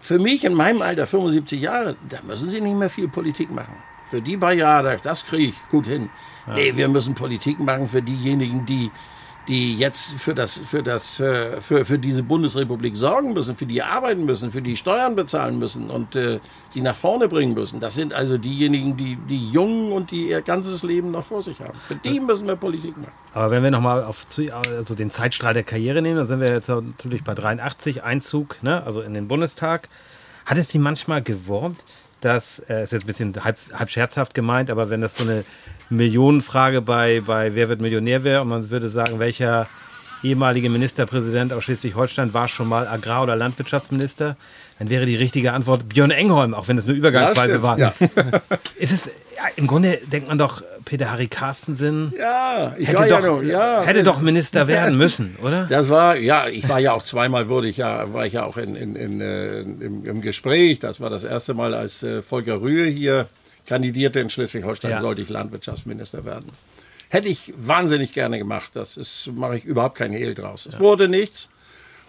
[0.00, 3.74] für mich in meinem Alter, 75 Jahre, da müssen Sie nicht mehr viel Politik machen.
[4.10, 6.08] Für die paar Jahre, das kriege ich gut hin.
[6.46, 6.54] Ja.
[6.54, 8.90] Nee, wir müssen Politik machen für diejenigen, die
[9.48, 13.82] die jetzt für, das, für, das, für, für, für diese Bundesrepublik sorgen müssen, für die
[13.82, 16.38] arbeiten müssen, für die Steuern bezahlen müssen und äh,
[16.68, 17.80] sie nach vorne bringen müssen.
[17.80, 21.60] Das sind also diejenigen, die, die Jungen und die ihr ganzes Leben noch vor sich
[21.60, 21.78] haben.
[21.86, 23.12] Für die müssen wir Politik machen.
[23.32, 26.68] Aber wenn wir nochmal auf also den Zeitstrahl der Karriere nehmen, dann sind wir jetzt
[26.68, 29.88] natürlich bei 83 Einzug, ne, also in den Bundestag.
[30.44, 31.84] Hat es Sie manchmal geworbt,
[32.20, 35.44] dass, äh, ist jetzt ein bisschen halb, halb scherzhaft gemeint, aber wenn das so eine
[35.90, 39.68] Millionenfrage bei, bei Wer wird Millionär wäre und man würde sagen, welcher
[40.22, 44.36] ehemalige Ministerpräsident aus Schleswig-Holstein war schon mal Agrar- oder Landwirtschaftsminister,
[44.78, 47.78] dann wäre die richtige Antwort Björn Engholm, auch wenn es nur übergangsweise ja, war.
[47.78, 47.94] Ja.
[48.78, 49.12] ist es, ja,
[49.56, 54.02] im Grunde denkt man doch, Peter Harry Carstensen ja, ich hätte, doch, noch, ja, hätte
[54.02, 55.66] doch Minister werden müssen, oder?
[55.66, 58.56] Das war, ja, ich war ja auch zweimal, wurde ich ja, war ich ja auch
[58.56, 60.78] in, in, in, äh, im, im, Gespräch.
[60.78, 63.28] Das war das erste Mal, als äh, Volker Rühe hier
[63.66, 65.00] kandidierte in Schleswig-Holstein, ja.
[65.00, 66.50] sollte ich Landwirtschaftsminister werden.
[67.10, 68.70] Hätte ich wahnsinnig gerne gemacht.
[68.74, 70.66] Das mache ich überhaupt kein Hehl draus.
[70.66, 70.80] Es ja.
[70.80, 71.48] wurde nichts.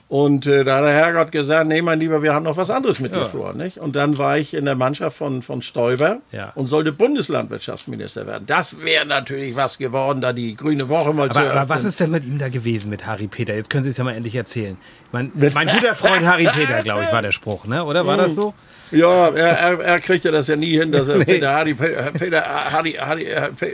[0.09, 2.99] Und äh, da hat der Herrgott gesagt, nee, mein Lieber, wir haben noch was anderes
[2.99, 3.19] mit ja.
[3.19, 3.53] dir vor.
[3.53, 3.77] Nicht?
[3.77, 6.51] Und dann war ich in der Mannschaft von, von Stoiber ja.
[6.55, 8.47] und sollte Bundeslandwirtschaftsminister werden.
[8.47, 11.99] Das wäre natürlich was geworden, da die Grüne Woche mal aber, zu Aber was ist
[11.99, 13.53] denn mit ihm da gewesen, mit Harry Peter?
[13.53, 14.77] Jetzt können Sie es ja mal endlich erzählen.
[15.11, 17.85] Mein, mein guter Freund Harry Peter, glaube ich, war der Spruch, ne?
[17.85, 18.55] oder war das so?
[18.91, 21.25] Ja, er, er, er kriegte das ja nie hin, dass er nee.
[21.25, 23.27] Peter Harry, Peter Harry, Harry,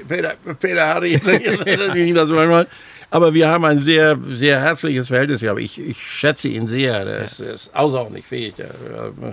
[0.07, 1.17] Peter, Peter Harry,
[2.13, 2.67] das manchmal.
[3.16, 5.61] Aber wir haben ein sehr, sehr herzliches Verhältnis gehabt.
[5.61, 7.05] Ich, ich schätze ihn sehr.
[7.05, 9.32] Der ist, ist außerordentlich fähig, der äh,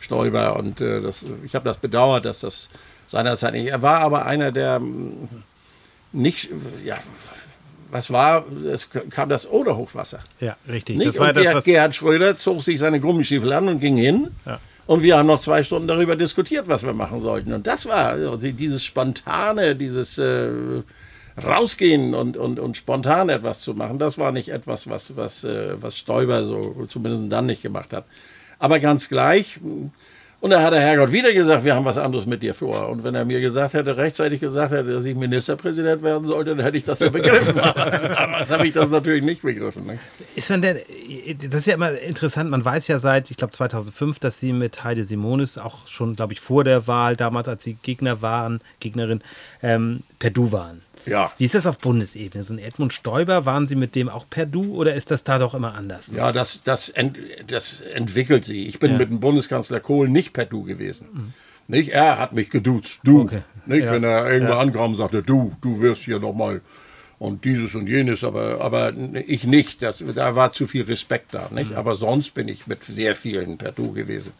[0.00, 0.56] Stoiber.
[0.58, 2.68] Und äh, das, ich habe das bedauert, dass das
[3.06, 3.68] seinerzeit nicht.
[3.68, 5.30] Er war aber einer, der hm,
[6.12, 6.50] nicht,
[6.84, 6.98] ja,
[7.90, 10.20] was war, es kam das Oderhochwasser.
[10.38, 10.98] Ja, richtig.
[10.98, 11.08] Nicht?
[11.08, 14.28] Das war und das, der, Gerhard Schröder zog sich seine Gummistiefel an und ging hin.
[14.44, 14.60] Ja.
[14.86, 17.54] Und wir haben noch zwei Stunden darüber diskutiert, was wir machen sollten.
[17.54, 20.82] Und das war also dieses spontane, dieses äh,
[21.36, 25.80] Rausgehen und, und, und spontan etwas zu machen, das war nicht etwas, was, was, äh,
[25.80, 28.04] was Stoiber so zumindest dann nicht gemacht hat.
[28.58, 29.58] Aber ganz gleich,
[30.42, 32.88] und da hat der Herrgott wieder gesagt, wir haben was anderes mit dir vor.
[32.88, 36.64] Und wenn er mir gesagt hätte, rechtzeitig gesagt hätte, dass ich Ministerpräsident werden sollte, dann
[36.64, 37.54] hätte ich das ja begriffen.
[37.62, 39.86] Damals habe ich das natürlich nicht begriffen.
[39.86, 40.00] Ne?
[40.34, 40.78] Ist man denn,
[41.48, 44.82] das ist ja immer interessant, man weiß ja seit, ich glaube 2005, dass Sie mit
[44.82, 49.20] Heide Simonis auch schon, glaube ich, vor der Wahl, damals als Sie Gegner waren, Gegnerin,
[49.62, 50.81] ähm, per Du waren.
[51.06, 51.32] Ja.
[51.38, 52.42] Wie ist das auf Bundesebene?
[52.44, 55.38] So ein Edmund Stoiber, waren Sie mit dem auch per Du oder ist das da
[55.38, 56.10] doch immer anders?
[56.10, 56.18] Ne?
[56.18, 58.66] Ja, das, das, ent, das entwickelt sie.
[58.66, 58.98] Ich bin ja.
[58.98, 61.08] mit dem Bundeskanzler Kohl nicht per Du gewesen.
[61.12, 61.32] Mhm.
[61.68, 61.90] Nicht?
[61.90, 63.00] Er hat mich geduzt.
[63.04, 63.22] Du.
[63.22, 63.42] Okay.
[63.66, 63.84] Nicht?
[63.84, 63.92] Ja.
[63.92, 64.60] Wenn er irgendwo ja.
[64.60, 66.60] ankam und sagte, du, du wirst hier nochmal
[67.18, 68.92] und dieses und jenes, aber, aber
[69.26, 69.80] ich nicht.
[69.80, 71.48] Das, da war zu viel Respekt da.
[71.52, 71.70] Nicht?
[71.70, 71.76] Mhm.
[71.76, 74.32] Aber sonst bin ich mit sehr vielen per Du gewesen.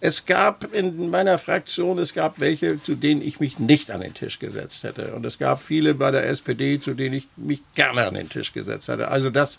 [0.00, 4.14] Es gab in meiner Fraktion, es gab welche, zu denen ich mich nicht an den
[4.14, 5.14] Tisch gesetzt hätte.
[5.14, 8.52] Und es gab viele bei der SPD, zu denen ich mich gerne an den Tisch
[8.52, 9.08] gesetzt hätte.
[9.08, 9.58] Also das,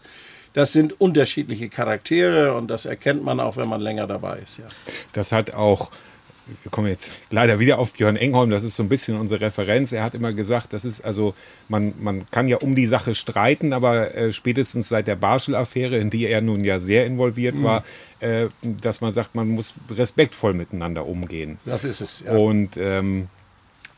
[0.54, 4.60] das sind unterschiedliche Charaktere und das erkennt man auch, wenn man länger dabei ist.
[4.60, 4.66] Ja.
[5.12, 5.92] Das hat auch
[6.64, 9.91] wir kommen jetzt leider wieder auf Björn Engholm, das ist so ein bisschen unsere Referenz.
[9.91, 11.34] Er hat immer gesagt, das ist also,
[11.68, 16.10] man, man kann ja um die Sache streiten, aber äh, spätestens seit der Barschel-Affäre, in
[16.10, 17.64] die er nun ja sehr involviert mhm.
[17.64, 17.84] war,
[18.20, 21.58] äh, dass man sagt, man muss respektvoll miteinander umgehen.
[21.66, 22.24] Das ist es.
[22.26, 22.34] Ja.
[22.34, 23.28] Und ähm,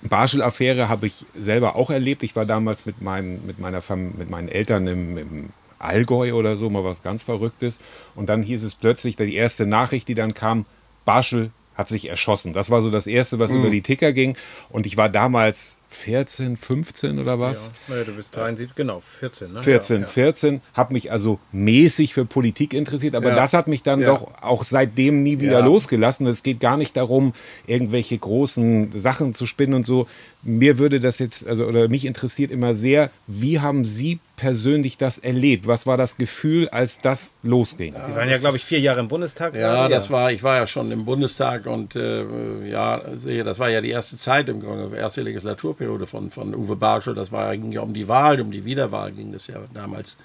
[0.03, 2.23] Barschel-Affäre habe ich selber auch erlebt.
[2.23, 5.49] Ich war damals mit, mein, mit, meiner Fam mit meinen Eltern im, im
[5.79, 7.79] Allgäu oder so, mal was ganz Verrücktes.
[8.15, 10.65] Und dann hieß es plötzlich, die erste Nachricht, die dann kam,
[11.05, 11.51] Barschel
[11.81, 12.53] hat sich erschossen.
[12.53, 13.59] Das war so das Erste, was mhm.
[13.59, 14.37] über die Ticker ging.
[14.69, 17.71] Und ich war damals 14, 15 oder was?
[17.87, 19.53] Ja, ja du bist 73, genau, 14.
[19.53, 19.61] Ne?
[19.61, 23.35] 14, ja, 14, habe mich also mäßig für Politik interessiert, aber ja.
[23.35, 24.07] das hat mich dann ja.
[24.07, 26.25] doch auch seitdem nie wieder losgelassen.
[26.27, 27.33] Es geht gar nicht darum,
[27.67, 30.07] irgendwelche großen Sachen zu spinnen und so.
[30.43, 35.19] Mir würde das jetzt, also oder mich interessiert immer sehr, wie haben Sie persönlich das
[35.19, 35.67] erlebt?
[35.67, 37.93] Was war das Gefühl, als das losging?
[37.93, 39.55] Sie waren ja, glaube ich, vier Jahre im Bundestag.
[39.55, 42.25] Ja, das war, ich war ja schon im Bundestag und äh,
[42.67, 42.99] ja,
[43.43, 47.15] das war ja die erste Zeit im Grunde, erste Legislatur Wahlperiode von, von Uwe Barschel.
[47.15, 50.17] Das war, ging ja um die Wahl, um die Wiederwahl ging es ja damals,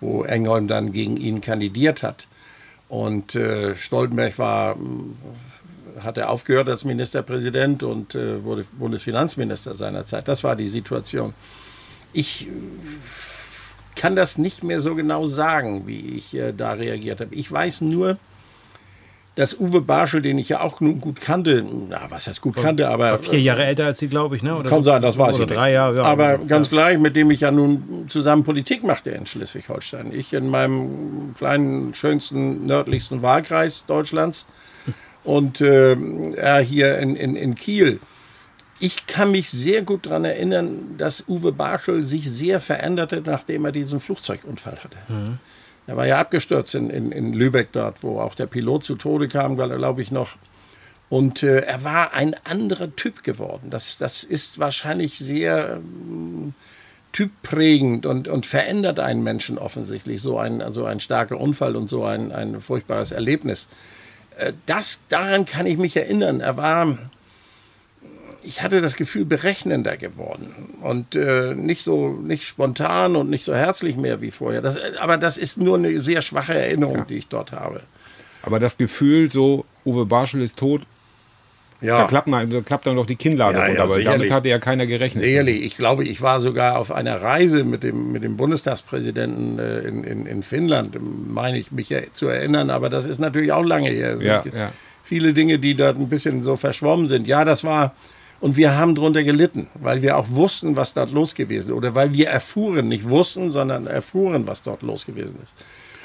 [0.00, 2.26] wo Engholm dann gegen ihn kandidiert hat.
[2.88, 4.76] Und äh, Stoltenberg war,
[6.00, 10.28] hat er aufgehört als Ministerpräsident und äh, wurde Bundesfinanzminister seinerzeit.
[10.28, 11.34] Das war die Situation.
[12.12, 12.48] Ich
[13.96, 17.34] kann das nicht mehr so genau sagen, wie ich äh, da reagiert habe.
[17.34, 18.18] Ich weiß nur,
[19.36, 22.88] dass Uwe Barschel, den ich ja auch nun gut kannte, na, was heißt gut kannte,
[22.88, 23.12] aber.
[23.12, 24.56] War vier Jahre älter als sie, glaube ich, ne?
[24.56, 26.04] Oder kann sein, das weiß oder ich drei Jahre, ja.
[26.04, 30.12] Aber ganz gleich, mit dem ich ja nun zusammen Politik machte in Schleswig-Holstein.
[30.12, 34.46] Ich in meinem kleinen, schönsten, nördlichsten Wahlkreis Deutschlands
[35.24, 35.96] und äh,
[36.36, 37.98] er hier in, in, in Kiel.
[38.78, 43.72] Ich kann mich sehr gut daran erinnern, dass Uwe Barschel sich sehr veränderte, nachdem er
[43.72, 44.98] diesen Flugzeugunfall hatte.
[45.08, 45.38] Mhm.
[45.86, 49.28] Er war ja abgestürzt in, in, in Lübeck dort, wo auch der Pilot zu Tode
[49.28, 50.36] kam, glaube ich noch.
[51.10, 53.68] Und äh, er war ein anderer Typ geworden.
[53.70, 56.54] Das, das ist wahrscheinlich sehr ähm,
[57.12, 60.22] typprägend und, und verändert einen Menschen offensichtlich.
[60.22, 63.68] So ein, also ein starker Unfall und so ein, ein furchtbares Erlebnis.
[64.38, 66.40] Äh, das, daran kann ich mich erinnern.
[66.40, 66.98] Er war
[68.44, 70.48] ich hatte das Gefühl, berechnender geworden
[70.80, 74.60] und äh, nicht so nicht spontan und nicht so herzlich mehr wie vorher.
[74.60, 77.04] Das, aber das ist nur eine sehr schwache Erinnerung, ja.
[77.04, 77.80] die ich dort habe.
[78.42, 80.82] Aber das Gefühl, so Uwe Barschel ist tot,
[81.80, 81.98] ja.
[81.98, 84.48] da, klappt man, da klappt dann doch die Kinnlade ja, runter, ja, weil damit hatte
[84.48, 85.24] ja keiner gerechnet.
[85.24, 89.80] Ehrlich, ich glaube, ich war sogar auf einer Reise mit dem, mit dem Bundestagspräsidenten äh,
[89.80, 93.90] in, in, in Finnland, meine ich mich zu erinnern, aber das ist natürlich auch lange
[93.90, 94.16] her.
[94.20, 94.72] Ja, ja.
[95.02, 97.26] Viele Dinge, die dort ein bisschen so verschwommen sind.
[97.26, 97.94] Ja, das war
[98.44, 101.74] und wir haben darunter gelitten, weil wir auch wussten, was dort los gewesen ist.
[101.74, 105.54] Oder weil wir erfuhren, nicht wussten, sondern erfuhren, was dort los gewesen ist.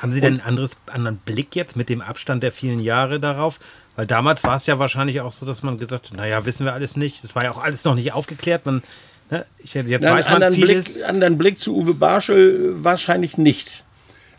[0.02, 3.60] Haben Sie denn einen anderes, anderen Blick jetzt mit dem Abstand der vielen Jahre darauf?
[3.98, 6.72] Weil damals war es ja wahrscheinlich auch so, dass man gesagt hat, naja, wissen wir
[6.72, 7.26] alles nicht.
[7.26, 8.66] Das war ja auch alles noch nicht aufgeklärt.
[8.66, 8.84] Man,
[9.30, 10.94] ne, ich, jetzt Na, weiß man anderen vieles.
[10.94, 13.84] Blick, anderen Blick zu Uwe Barschel wahrscheinlich nicht.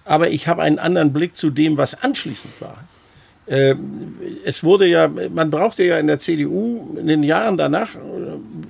[0.06, 2.78] Aber ich habe einen anderen Blick zu dem, was anschließend war.
[3.50, 7.98] Ähm, es wurde ja, man brauchte ja in der CDU in den Jahren danach äh,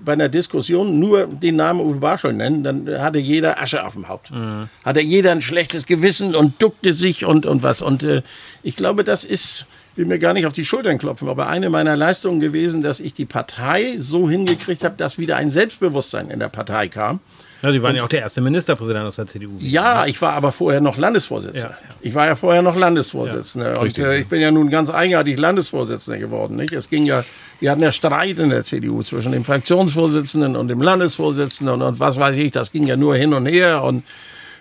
[0.03, 4.09] bei einer Diskussion nur den Namen Uwe Barschel nennen, dann hatte jeder Asche auf dem
[4.09, 4.31] Haupt.
[4.31, 4.71] Mhm.
[4.83, 7.83] Hatte jeder ein schlechtes Gewissen und duckte sich und, und was.
[7.83, 8.23] Und äh,
[8.63, 9.67] ich glaube, das ist,
[9.97, 13.13] will mir gar nicht auf die Schultern klopfen, aber eine meiner Leistungen gewesen, dass ich
[13.13, 17.21] die Partei so hingekriegt habe, dass wieder ein Selbstbewusstsein in der Partei kam.
[17.63, 19.53] Ja, Sie waren und, ja auch der erste Ministerpräsident aus der CDU.
[19.59, 21.71] Ja, ich war aber vorher noch Landesvorsitzender.
[21.71, 21.95] Ja, ja.
[22.01, 23.75] Ich war ja vorher noch Landesvorsitzender.
[23.75, 26.57] Ja, und äh, ich bin ja nun ganz eigenartig Landesvorsitzender geworden.
[26.57, 26.73] Nicht?
[26.73, 27.25] Es ging ja,
[27.61, 32.01] wir hatten ja Streit in der CDU zwischen dem Fraktionsvorsitzenden und dem Landesvorsitzenden und, und
[32.01, 32.53] was weiß ich.
[32.53, 34.05] Das ging ja nur hin und her und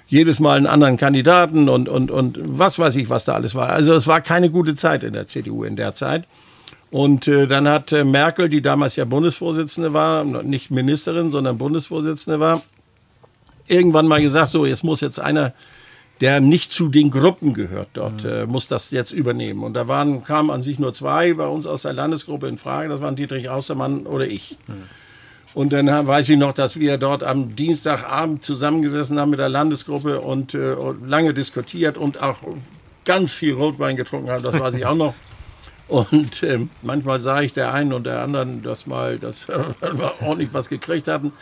[0.07, 3.69] jedes Mal einen anderen Kandidaten und, und, und was weiß ich, was da alles war.
[3.69, 6.25] Also es war keine gute Zeit in der CDU in der Zeit.
[6.91, 12.39] Und äh, dann hat äh, Merkel, die damals ja Bundesvorsitzende war, nicht Ministerin, sondern Bundesvorsitzende
[12.39, 12.63] war,
[13.69, 15.53] irgendwann mal gesagt, so, jetzt muss jetzt einer,
[16.21, 18.29] der nicht zu den Gruppen gehört dort, mhm.
[18.29, 19.63] äh, muss das jetzt übernehmen.
[19.63, 22.89] Und da waren, kamen an sich nur zwei bei uns aus der Landesgruppe in Frage,
[22.89, 24.57] das waren Dietrich Austermann oder ich.
[24.67, 24.83] Mhm.
[25.53, 30.21] Und dann weiß ich noch, dass wir dort am Dienstagabend zusammengesessen haben mit der Landesgruppe
[30.21, 32.37] und äh, lange diskutiert und auch
[33.05, 35.13] ganz viel Rotwein getrunken haben, das weiß ich auch noch.
[35.89, 40.49] Und äh, manchmal sah ich der einen und der anderen, dass mal, dass wir ordentlich
[40.53, 41.33] was gekriegt hatten.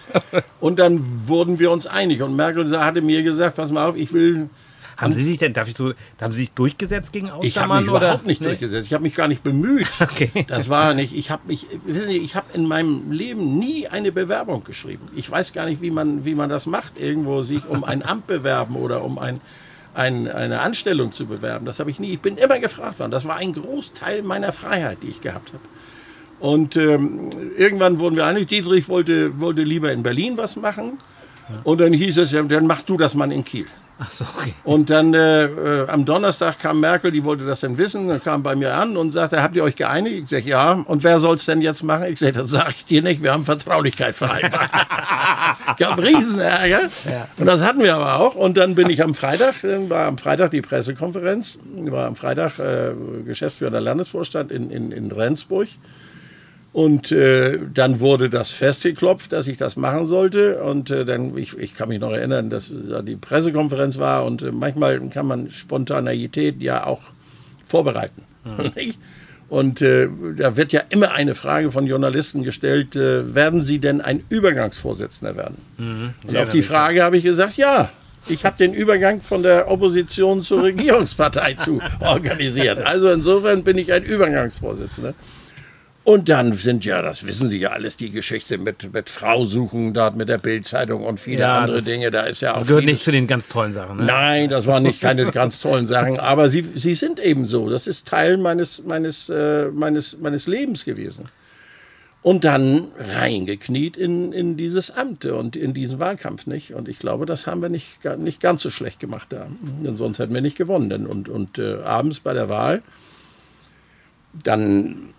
[0.61, 2.21] Und dann wurden wir uns einig.
[2.21, 4.49] Und Merkel hatte mir gesagt, pass mal auf, ich will.
[4.95, 7.47] Haben Sie sich denn, darf ich so, haben Sie sich durchgesetzt gegen Austermann?
[7.47, 7.97] Ich habe mich oder?
[7.97, 8.47] überhaupt nicht nee?
[8.47, 8.87] durchgesetzt.
[8.87, 9.87] Ich habe mich gar nicht bemüht.
[9.99, 10.45] Okay.
[10.47, 11.15] Das war nicht.
[11.15, 15.09] Ich habe mich, ich habe in meinem Leben nie eine Bewerbung geschrieben.
[15.15, 18.25] Ich weiß gar nicht, wie man, wie man das macht, irgendwo sich um ein Amt
[18.25, 19.41] bewerben oder um ein
[19.97, 21.65] ein, eine Anstellung zu bewerben.
[21.65, 22.13] Das habe ich nie.
[22.13, 23.11] Ich bin immer gefragt worden.
[23.11, 25.63] Das war ein Großteil meiner Freiheit, die ich gehabt habe.
[26.39, 30.99] Und ähm, irgendwann wurden wir einig, Dietrich wollte, wollte lieber in Berlin was machen.
[31.63, 33.65] Und dann hieß es, ja, dann mach du das mal in Kiel.
[33.99, 34.53] Ach so, okay.
[34.63, 38.43] Und dann äh, äh, am Donnerstag kam Merkel, die wollte das dann wissen, dann kam
[38.43, 40.23] bei mir an und sagte, habt ihr euch geeinigt?
[40.23, 40.73] Ich sage, ja.
[40.73, 42.05] Und wer soll es denn jetzt machen?
[42.11, 44.69] Ich sage, das sage ich dir nicht, wir haben Vertraulichkeit vereinbart.
[45.79, 46.81] Gab Riesenärger.
[47.05, 47.27] Ja.
[47.37, 48.35] Und das hatten wir aber auch.
[48.35, 52.59] Und dann bin ich am Freitag, dann war am Freitag die Pressekonferenz, war am Freitag
[52.59, 52.93] äh,
[53.25, 55.69] Geschäftsführer Landesvorstand in, in, in Rendsburg.
[56.77, 60.61] Und äh, dann wurde das festgeklopft, dass ich das machen sollte.
[60.61, 64.43] Und äh, dann, ich, ich kann mich noch erinnern, dass da die Pressekonferenz war und
[64.43, 67.01] äh, manchmal kann man Spontaneität ja auch
[67.65, 68.21] vorbereiten.
[68.45, 68.71] Mhm.
[69.49, 74.01] Und äh, da wird ja immer eine Frage von Journalisten gestellt, äh, werden Sie denn
[74.01, 75.55] ein Übergangsvorsitzender werden?
[75.77, 76.13] Mhm.
[76.27, 77.89] Und auf die Frage habe ich gesagt, ja.
[78.27, 82.79] Ich habe den Übergang von der Opposition zur Regierungspartei zu organisiert.
[82.79, 85.13] Also insofern bin ich ein Übergangsvorsitzender.
[86.07, 89.93] Und dann sind ja, das wissen Sie ja alles, die Geschichte mit, mit Frau suchen,
[89.93, 92.11] dort mit der Bildzeitung und viele ja, andere Dinge.
[92.11, 92.59] Da ist ja auch.
[92.59, 93.97] Das gehört nicht zu den ganz tollen Sachen.
[93.97, 94.05] Ne?
[94.05, 96.17] Nein, das waren nicht keine ganz tollen Sachen.
[96.17, 97.69] Aber sie, sie sind eben so.
[97.69, 101.25] Das ist Teil meines, meines, äh, meines, meines Lebens gewesen.
[102.21, 106.73] Und dann reingekniet in, in dieses Amt und in diesen Wahlkampf nicht.
[106.73, 109.47] Und ich glaube, das haben wir nicht, nicht ganz so schlecht gemacht da.
[109.85, 111.05] Denn sonst hätten wir nicht gewonnen.
[111.05, 112.81] Und, und äh, abends bei der Wahl
[114.43, 115.13] dann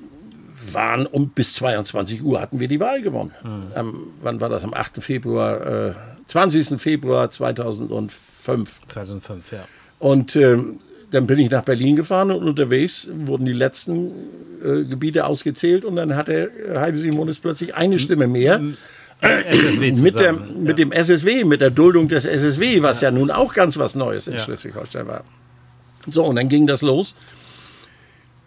[0.75, 3.33] waren um bis 22 Uhr hatten wir die Wahl gewonnen.
[3.43, 3.73] Mhm.
[3.75, 4.65] Am, wann war das?
[4.65, 5.03] Am 8.
[5.03, 5.95] Februar, äh,
[6.27, 6.81] 20.
[6.81, 8.81] Februar 2005.
[8.89, 9.65] 2005, ja.
[9.99, 10.79] Und ähm,
[11.11, 14.11] dann bin ich nach Berlin gefahren und unterwegs wurden die letzten
[14.63, 18.61] äh, Gebiete ausgezählt und dann hatte Heide Simonis plötzlich eine Stimme mehr.
[19.21, 20.85] SSW mit, der, mit ja.
[20.85, 24.29] dem SSW, mit der Duldung des SSW, was ja, ja nun auch ganz was Neues
[24.29, 24.39] in ja.
[24.39, 25.25] Schleswig-Holstein war.
[26.09, 27.15] So, und dann ging das los.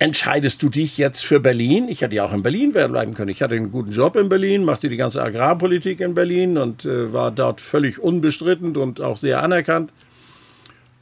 [0.02, 1.88] Entscheidest du dich jetzt für Berlin?
[1.88, 3.30] Ich hätte ja auch in Berlin bleiben können.
[3.30, 7.14] Ich hatte einen guten Job in Berlin, machte die ganze Agrarpolitik in Berlin und äh,
[7.14, 9.91] war dort völlig unbestritten und auch sehr anerkannt.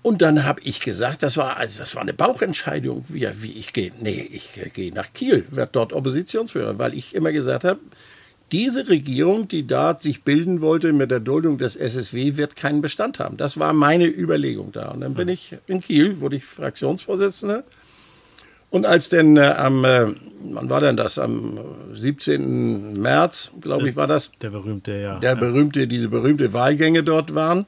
[0.01, 3.71] Und dann habe ich gesagt, das war, also das war eine Bauchentscheidung, wie, wie ich
[3.71, 3.91] gehe.
[4.01, 7.79] Nee, ich äh, gehe nach Kiel, werde dort Oppositionsführer, weil ich immer gesagt habe,
[8.51, 13.19] diese Regierung, die dort sich bilden wollte mit der Duldung des SSW, wird keinen Bestand
[13.19, 13.37] haben.
[13.37, 14.89] Das war meine Überlegung da.
[14.89, 17.63] Und dann bin ich in Kiel, wurde ich Fraktionsvorsitzender.
[18.71, 20.07] Und als denn äh, am, äh,
[20.43, 21.17] wann war denn das?
[21.17, 21.57] Am
[21.93, 22.93] 17.
[22.93, 24.31] März, glaube ich, war das.
[24.41, 25.19] Der berühmte, ja.
[25.19, 27.65] Der berühmte, diese berühmte Wahlgänge dort waren.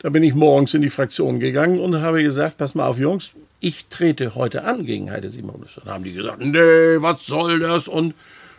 [0.00, 3.32] Da bin ich morgens in die Fraktion gegangen und habe gesagt, pass mal auf, Jungs,
[3.60, 5.76] ich trete heute an gegen Heide Simonis.
[5.76, 7.86] Dann haben die gesagt, nee, was soll das?
[7.86, 8.14] Und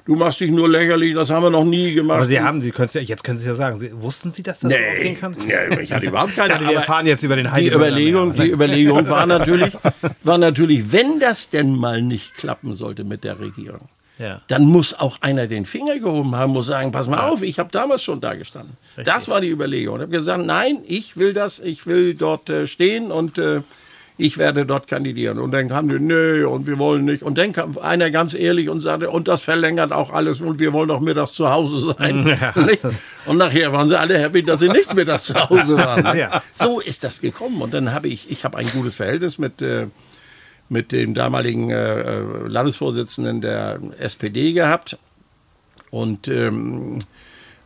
[0.05, 2.17] du machst dich nur lächerlich, das haben wir noch nie gemacht.
[2.17, 4.71] Aber Sie haben, Sie können jetzt können Sie ja sagen, Sie, wussten Sie, dass das
[4.71, 5.35] nee, ausgehen kann?
[5.37, 6.69] Nee, ich hatte überhaupt keine Ahnung.
[6.69, 7.69] Wir erfahren jetzt über den Heide.
[7.69, 9.73] Die Überlegung, die Überlegung war natürlich,
[10.23, 13.89] war natürlich, wenn das denn mal nicht klappen sollte mit der Regierung,
[14.19, 14.41] ja.
[14.47, 17.29] dann muss auch einer den Finger gehoben haben, muss sagen, pass mal ja.
[17.29, 18.77] auf, ich habe damals schon da gestanden.
[18.97, 19.05] Richtig.
[19.05, 19.95] Das war die Überlegung.
[19.97, 23.61] Ich habe gesagt, nein, ich will das, ich will dort äh, stehen und äh,
[24.17, 25.39] ich werde dort kandidieren.
[25.39, 27.23] Und dann kam die, nö, und wir wollen nicht.
[27.23, 30.71] Und dann kam einer ganz ehrlich und sagte, und das verlängert auch alles und wir
[30.73, 32.27] wollen doch mittags zu Hause sein.
[32.43, 32.53] Ja.
[33.25, 36.17] Und nachher waren sie alle happy, dass sie nicht mittags zu Hause waren.
[36.17, 36.41] Ja.
[36.53, 37.61] So ist das gekommen.
[37.61, 39.87] Und dann habe ich, ich habe ein gutes Verhältnis mit äh,
[40.69, 44.97] mit dem damaligen äh, äh Landesvorsitzenden der SPD gehabt.
[45.91, 46.99] Und ähm,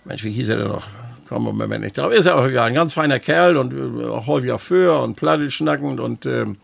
[0.05, 0.87] Mensch, wie hieß er denn noch?
[1.28, 2.13] Komm, Moment nicht drauf.
[2.13, 2.67] Ist ja auch egal.
[2.67, 5.99] Ein ganz feiner Kerl und äh, auch häufig auf Föhr und Platte schnackend.
[5.99, 6.57] Und ähm,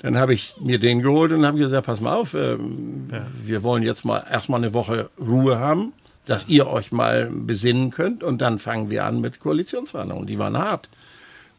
[0.00, 3.26] dann habe ich mir den geholt und habe gesagt: Pass mal auf, ähm, ja.
[3.42, 5.92] wir wollen jetzt mal erstmal eine Woche Ruhe haben,
[6.26, 8.24] dass ihr euch mal besinnen könnt.
[8.24, 10.26] Und dann fangen wir an mit Koalitionsverhandlungen.
[10.26, 10.88] Die waren hart.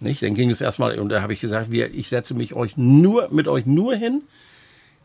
[0.01, 0.23] Nicht?
[0.23, 3.29] Dann ging es erstmal, und da habe ich gesagt, wir, ich setze mich euch nur,
[3.31, 4.23] mit euch nur hin,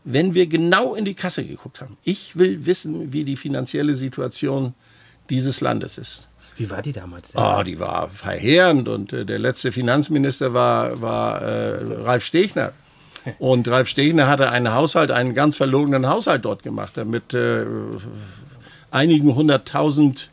[0.03, 1.97] wenn wir genau in die Kasse geguckt haben.
[2.03, 4.73] Ich will wissen, wie die finanzielle Situation
[5.29, 6.29] dieses Landes ist.
[6.57, 7.31] Wie war die damals?
[7.31, 7.41] Denn?
[7.41, 12.73] Oh, die war verheerend und äh, der letzte Finanzminister war, war äh, Ralf Stegner.
[13.39, 17.65] Und Ralf Stegner hatte einen Haushalt, einen ganz verlogenen Haushalt dort gemacht, mit äh,
[18.89, 20.31] einigen hunderttausend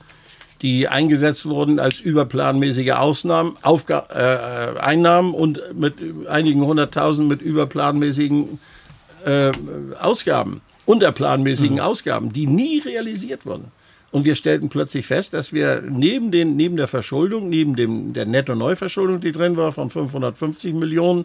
[0.64, 5.96] die eingesetzt wurden als überplanmäßige Ausnahmen, Aufga äh, Einnahmen und mit
[6.26, 8.58] einigen hunderttausend mit überplanmäßigen
[9.26, 9.52] äh,
[10.00, 11.82] Ausgaben, unterplanmäßigen mhm.
[11.82, 13.72] Ausgaben, die nie realisiert wurden.
[14.14, 18.26] Und wir stellten plötzlich fest, dass wir neben, den, neben der Verschuldung, neben dem, der
[18.26, 21.24] Netto-Neuverschuldung, die drin war, von 550 Millionen,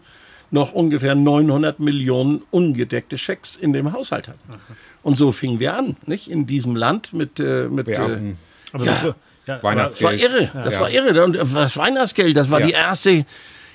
[0.49, 4.39] noch ungefähr 900 Millionen ungedeckte Schecks in dem Haushalt hatten.
[5.03, 6.31] Und so fingen wir an, nicht?
[6.31, 7.39] In diesem Land mit.
[7.39, 9.15] Äh, mit äh, ja,
[9.45, 10.23] ja, Weihnachtsgeld.
[10.23, 10.51] Das war irre.
[10.55, 10.79] Das ja.
[10.79, 11.23] war irre.
[11.25, 12.65] Und das Weihnachtsgeld, das war ja.
[12.65, 13.23] die erste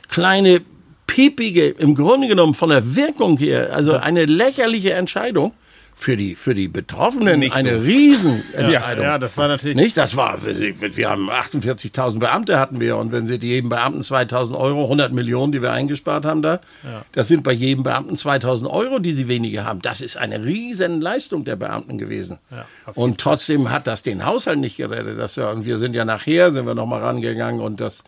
[0.08, 0.60] kleine
[1.06, 5.52] piepige, im Grunde genommen von der Wirkung her, also eine lächerliche Entscheidung
[5.94, 7.84] für die, für die Betroffenen Nicht eine so.
[7.84, 9.04] Riesenentscheidung.
[9.04, 9.76] Ja, ja, das war natürlich.
[9.76, 9.96] Nicht?
[9.96, 14.84] Das war, wir haben 48.000 Beamte hatten wir und wenn sie jedem Beamten 2.000 Euro,
[14.84, 17.04] 100 Millionen, die wir eingespart haben da, ja.
[17.12, 19.80] das sind bei jedem Beamten 2.000 Euro, die sie weniger haben.
[19.82, 22.38] Das ist eine Riesenleistung der Beamten gewesen.
[22.50, 25.18] Ja, und trotzdem hat das den Haushalt nicht gerettet.
[25.18, 28.04] Das, und wir sind ja nachher, sind wir nochmal rangegangen und das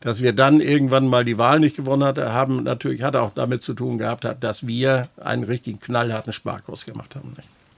[0.00, 3.62] dass wir dann irgendwann mal die Wahl nicht gewonnen hatten, haben natürlich hat auch damit
[3.62, 7.36] zu tun gehabt, dass wir einen richtigen knallharten Sparkurs gemacht haben.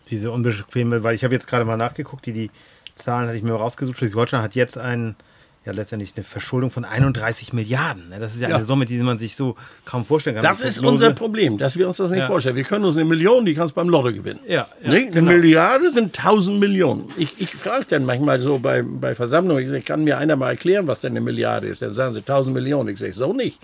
[0.09, 2.51] Diese unbequeme, weil ich habe jetzt gerade mal nachgeguckt, die, die
[2.95, 3.99] Zahlen hatte ich mir rausgesucht.
[3.99, 5.17] Schleswig-Holstein hat jetzt einen
[5.65, 8.09] ja letztendlich eine Verschuldung von 31 Milliarden.
[8.09, 8.19] Ne?
[8.19, 9.55] Das ist ja, ja, eine Summe, die man sich so
[9.85, 10.45] kaum vorstellen kann.
[10.45, 12.27] Das ist unser Problem, dass wir uns das nicht ja.
[12.27, 12.57] vorstellen.
[12.57, 14.41] Wir können uns eine Million, die kannst du beim Lotto gewinnen.
[14.47, 14.97] Ja, ja ne?
[14.97, 15.31] Eine genau.
[15.31, 17.09] Milliarde sind 1000 Millionen.
[17.17, 20.51] Ich, ich frage dann manchmal so bei, bei Versammlungen, ich sage, kann mir einer mal
[20.51, 21.81] erklären, was denn eine Milliarde ist?
[21.81, 22.89] Dann sagen sie 1000 Millionen.
[22.89, 23.61] Ich sage, so nicht.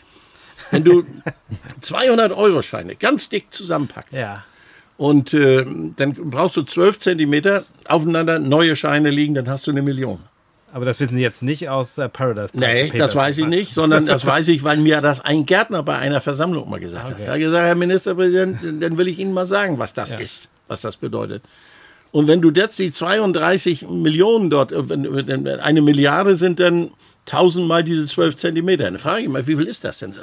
[0.70, 1.04] Wenn du
[1.80, 4.44] 200 Euro Scheine ganz dick zusammenpackst ja.
[4.98, 9.82] und äh, dann brauchst du 12 Zentimeter aufeinander neue Scheine liegen, dann hast du eine
[9.82, 10.20] Million.
[10.72, 12.98] Aber das wissen Sie jetzt nicht aus äh, Paradise Nee, Papers.
[12.98, 16.20] das weiß ich nicht, sondern das weiß ich, weil mir das ein Gärtner bei einer
[16.20, 17.22] Versammlung mal gesagt okay.
[17.22, 17.26] hat.
[17.26, 20.18] Er hat gesagt, Herr Ministerpräsident, dann will ich Ihnen mal sagen, was das ja.
[20.18, 21.42] ist, was das bedeutet.
[22.10, 26.90] Und wenn du jetzt die 32 Millionen dort, eine Milliarde sind dann
[27.28, 28.84] tausendmal diese zwölf Zentimeter.
[28.84, 30.14] Dann frage ich mal, wie viel ist das denn?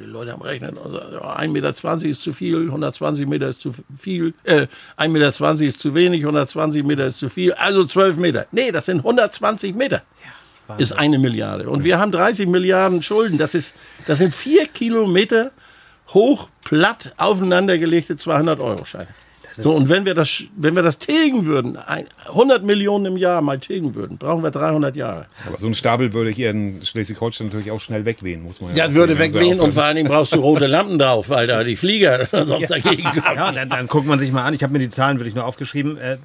[0.00, 1.74] Die Leute haben rechnen, also 1,20 Meter
[2.08, 6.82] ist zu viel, 120 Meter ist zu viel, äh, 1,20 Meter ist zu wenig, 120
[6.82, 8.46] Meter ist zu viel, also 12 Meter.
[8.50, 10.02] Nee, das sind 120 Meter.
[10.68, 11.68] Ja, ist eine Milliarde.
[11.68, 13.36] Und wir haben 30 Milliarden Schulden.
[13.36, 13.74] Das, ist,
[14.06, 15.50] das sind vier Kilometer
[16.14, 19.08] hoch, platt, aufeinandergelegte 200-Euro-Scheine.
[19.56, 21.78] So, und wenn wir das, wenn wir das tilgen würden,
[22.26, 25.26] 100 Millionen im Jahr mal tilgen würden, brauchen wir 300 Jahre.
[25.46, 28.86] Aber so ein Stapel würde hier in Schleswig-Holstein natürlich auch schnell wegwehen, muss man ja,
[28.86, 31.76] ja würde wegwehen und vor allen Dingen brauchst du rote Lampen drauf, weil da die
[31.76, 33.36] Flieger sonst dagegen kommen.
[33.36, 34.54] Ja, dann, dann guckt man sich mal an.
[34.54, 35.98] Ich habe mir die Zahlen, würde ich nur aufgeschrieben.
[35.98, 36.18] Äh,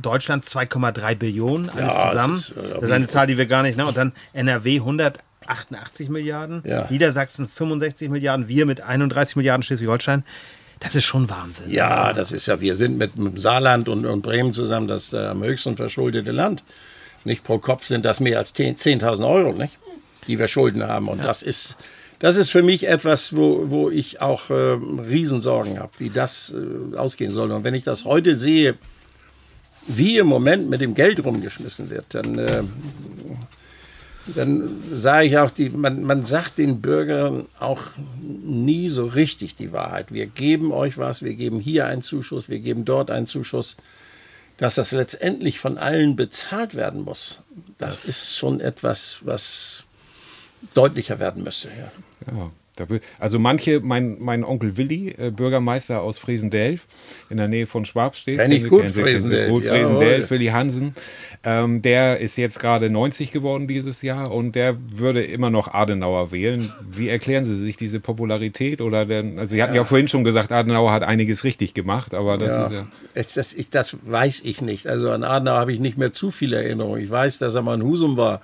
[0.00, 2.34] Deutschland 2,3 Billionen, alles ja, zusammen.
[2.34, 3.86] Das ist, äh, das ist eine Zahl, die wir gar nicht, ne?
[3.86, 6.86] Und dann NRW 188 Milliarden, ja.
[6.90, 10.24] Niedersachsen 65 Milliarden, wir mit 31 Milliarden Schleswig-Holstein.
[10.80, 11.70] Das ist schon Wahnsinn.
[11.70, 15.18] Ja, das ist ja, wir sind mit, mit Saarland und, und, Bremen zusammen das äh,
[15.18, 16.64] am höchsten verschuldete Land.
[17.24, 19.76] Nicht pro Kopf sind das mehr als 10.000 10 Euro, nicht?
[20.26, 21.08] die wir Schulden haben.
[21.08, 21.24] Und ja.
[21.24, 21.76] das ist,
[22.18, 26.96] das ist für mich etwas, wo, wo ich auch äh, Riesensorgen habe, wie das äh,
[26.96, 27.50] ausgehen soll.
[27.50, 28.76] Und wenn ich das heute sehe,
[29.86, 32.62] wie im Moment mit dem Geld rumgeschmissen wird, dann äh,
[34.26, 37.82] dann sage ich auch, die, man, man sagt den Bürgern auch
[38.20, 40.12] nie so richtig die Wahrheit.
[40.12, 43.76] Wir geben euch was, wir geben hier einen Zuschuss, wir geben dort einen Zuschuss.
[44.56, 47.40] Dass das letztendlich von allen bezahlt werden muss,
[47.78, 49.84] das, das ist schon etwas, was
[50.74, 51.68] deutlicher werden müsste.
[51.68, 52.32] Ja.
[52.32, 52.50] ja
[53.18, 56.86] also manche, mein, mein Onkel Willi, äh, Bürgermeister aus Friesendelf,
[57.28, 58.38] in der Nähe von Schwabstedt.
[58.38, 59.50] Kenn ich gut, Friesendelf.
[59.50, 60.94] Gut, Friesendelf, Willi Hansen.
[61.42, 66.32] Ähm, der ist jetzt gerade 90 geworden dieses Jahr und der würde immer noch Adenauer
[66.32, 66.70] wählen.
[66.90, 68.80] Wie erklären Sie sich diese Popularität?
[68.80, 69.82] Oder denn, also Sie hatten ja.
[69.82, 72.64] ja vorhin schon gesagt, Adenauer hat einiges richtig gemacht, aber das ja.
[72.64, 72.86] ist ja.
[73.14, 74.86] Das, das, ich, das weiß ich nicht.
[74.86, 77.02] Also an Adenauer habe ich nicht mehr zu viele Erinnerungen.
[77.02, 78.42] Ich weiß, dass er mal in Husum war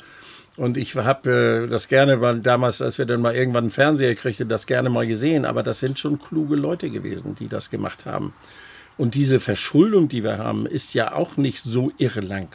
[0.57, 4.14] und ich habe äh, das gerne mal damals, als wir dann mal irgendwann einen Fernseher
[4.14, 5.44] kriegten, das gerne mal gesehen.
[5.44, 8.32] Aber das sind schon kluge Leute gewesen, die das gemacht haben.
[8.96, 12.48] Und diese Verschuldung, die wir haben, ist ja auch nicht so irrelang.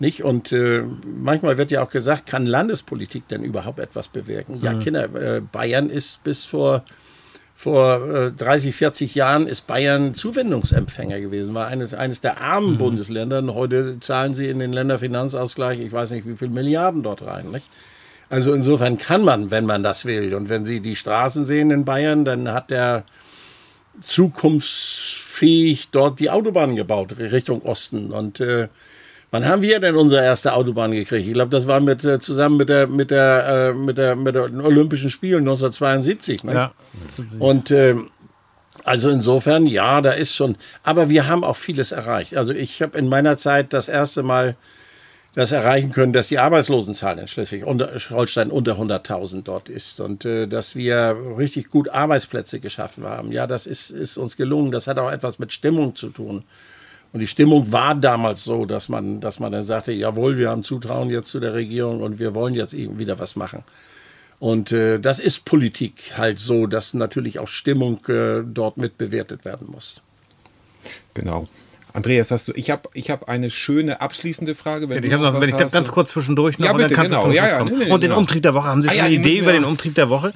[0.00, 0.24] Nicht?
[0.24, 4.60] Und äh, manchmal wird ja auch gesagt, kann Landespolitik denn überhaupt etwas bewirken?
[4.62, 4.80] Ja, mhm.
[4.80, 6.84] Kinder, äh, Bayern ist bis vor
[7.60, 12.78] vor 30, äh, 40 Jahren ist Bayern Zuwendungsempfänger gewesen, war eines, eines der armen mhm.
[12.78, 13.40] Bundesländer.
[13.40, 17.50] Und heute zahlen sie in den Länderfinanzausgleich, ich weiß nicht, wie viele Milliarden dort rein.
[17.50, 17.66] Nicht?
[18.30, 20.32] Also insofern kann man, wenn man das will.
[20.32, 23.04] Und wenn Sie die Straßen sehen in Bayern, dann hat der
[24.00, 28.10] zukunftsfähig dort die Autobahn gebaut Richtung Osten.
[28.10, 28.68] Und äh,
[29.30, 31.26] Wann haben wir denn unsere erste Autobahn gekriegt?
[31.26, 34.34] Ich glaube, das war mit, äh, zusammen mit der, mit der, äh, mit der, mit
[34.34, 36.44] den Olympischen Spielen 1972.
[36.44, 36.52] Ne?
[36.52, 36.72] Ja.
[37.38, 37.94] Und äh,
[38.84, 40.56] also insofern, ja, da ist schon.
[40.82, 42.36] Aber wir haben auch vieles erreicht.
[42.36, 44.56] Also ich habe in meiner Zeit das erste Mal
[45.34, 50.74] das erreichen können, dass die Arbeitslosenzahl in Schleswig-Holstein unter 100.000 dort ist und äh, dass
[50.74, 53.30] wir richtig gut Arbeitsplätze geschaffen haben.
[53.30, 54.72] Ja, das ist, ist uns gelungen.
[54.72, 56.44] Das hat auch etwas mit Stimmung zu tun.
[57.12, 60.62] Und die Stimmung war damals so, dass man, dass man dann sagte, jawohl, wir haben
[60.62, 63.64] Zutrauen jetzt zu der Regierung und wir wollen jetzt eben wieder was machen.
[64.38, 69.44] Und äh, das ist Politik halt so, dass natürlich auch Stimmung äh, dort mit bewertet
[69.44, 70.00] werden muss.
[71.14, 71.48] Genau.
[71.92, 74.88] Andreas, hast du, ich habe ich hab eine schöne abschließende Frage.
[74.88, 77.30] Wenn, ich habe noch, wenn ich ganz kurz zwischendurch noch, ja, bitte, genau.
[77.30, 78.18] ja, ja, nee, nee, Und den genau.
[78.18, 78.68] Umtrieb der Woche.
[78.68, 80.32] Haben Sie ah, schon eine Idee über den Umtrieb der Woche?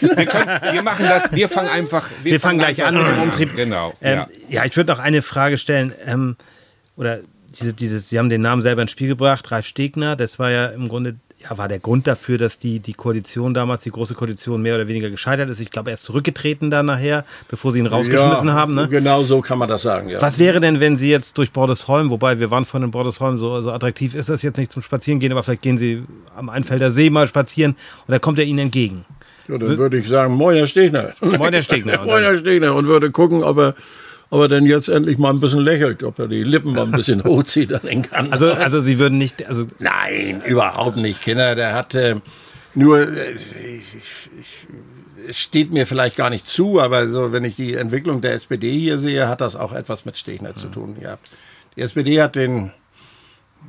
[0.00, 2.10] wir, können, wir machen das, wir fangen einfach.
[2.22, 3.54] Wir, wir fangen, fangen gleich an mit dem Umtrieb.
[3.54, 3.94] Genau.
[4.00, 4.28] Ähm, ja.
[4.48, 4.64] ja.
[4.64, 5.92] ich würde noch eine Frage stellen.
[6.06, 6.36] Ähm,
[6.96, 7.20] oder
[7.58, 10.66] diese, dieses, Sie haben den Namen selber ins Spiel gebracht, Ralf Stegner, das war ja
[10.66, 14.60] im Grunde ja, war der Grund dafür, dass die, die Koalition damals, die große Koalition,
[14.60, 15.60] mehr oder weniger gescheitert ist.
[15.60, 18.74] Ich glaube, er ist zurückgetreten dann nachher, bevor sie ihn rausgeschmissen ja, haben.
[18.74, 18.88] Ne?
[18.88, 20.20] Genau so kann man das sagen, ja.
[20.20, 23.60] Was wäre denn, wenn Sie jetzt durch Bordesholm, wobei wir waren von den Bordesholm, so,
[23.60, 26.02] so attraktiv ist das jetzt nicht zum Spazierengehen, aber vielleicht gehen Sie
[26.36, 27.76] am Einfelder See mal spazieren
[28.06, 29.04] und da kommt er Ihnen entgegen.
[29.46, 31.14] Ja, dann würde ich sagen, moin Herr Stegner.
[31.20, 31.98] Moin Herr Stegner.
[32.04, 33.74] moin Herr Stegner und würde gucken, ob er
[34.30, 36.90] ob er denn jetzt endlich mal ein bisschen lächelt, ob er die Lippen mal ein
[36.90, 38.32] bisschen hochzieht an den Kanten.
[38.32, 39.46] Also, also Sie würden nicht.
[39.46, 41.54] Also Nein, überhaupt nicht, Kinder.
[41.54, 42.16] Der hat äh,
[42.74, 43.08] nur.
[43.08, 43.96] Äh, ich,
[44.38, 44.66] ich,
[45.26, 48.72] es steht mir vielleicht gar nicht zu, aber so, wenn ich die Entwicklung der SPD
[48.78, 51.30] hier sehe, hat das auch etwas mit Stechner zu tun gehabt.
[51.76, 52.72] Die SPD hat den.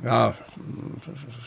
[0.04, 0.34] Ja,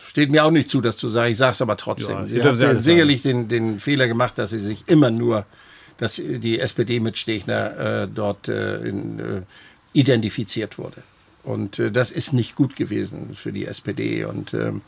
[0.07, 1.31] steht mir auch nicht zu, das zu sagen.
[1.31, 2.27] Ich sage es aber trotzdem.
[2.27, 5.45] Ja, sie hat sicherlich den, den Fehler gemacht, dass sie sich immer nur
[5.97, 9.41] dass die SPD mit Stechner äh, dort äh, in, äh,
[9.93, 11.03] identifiziert wurde.
[11.43, 14.25] Und äh, das ist nicht gut gewesen für die SPD.
[14.25, 14.81] Und ähm,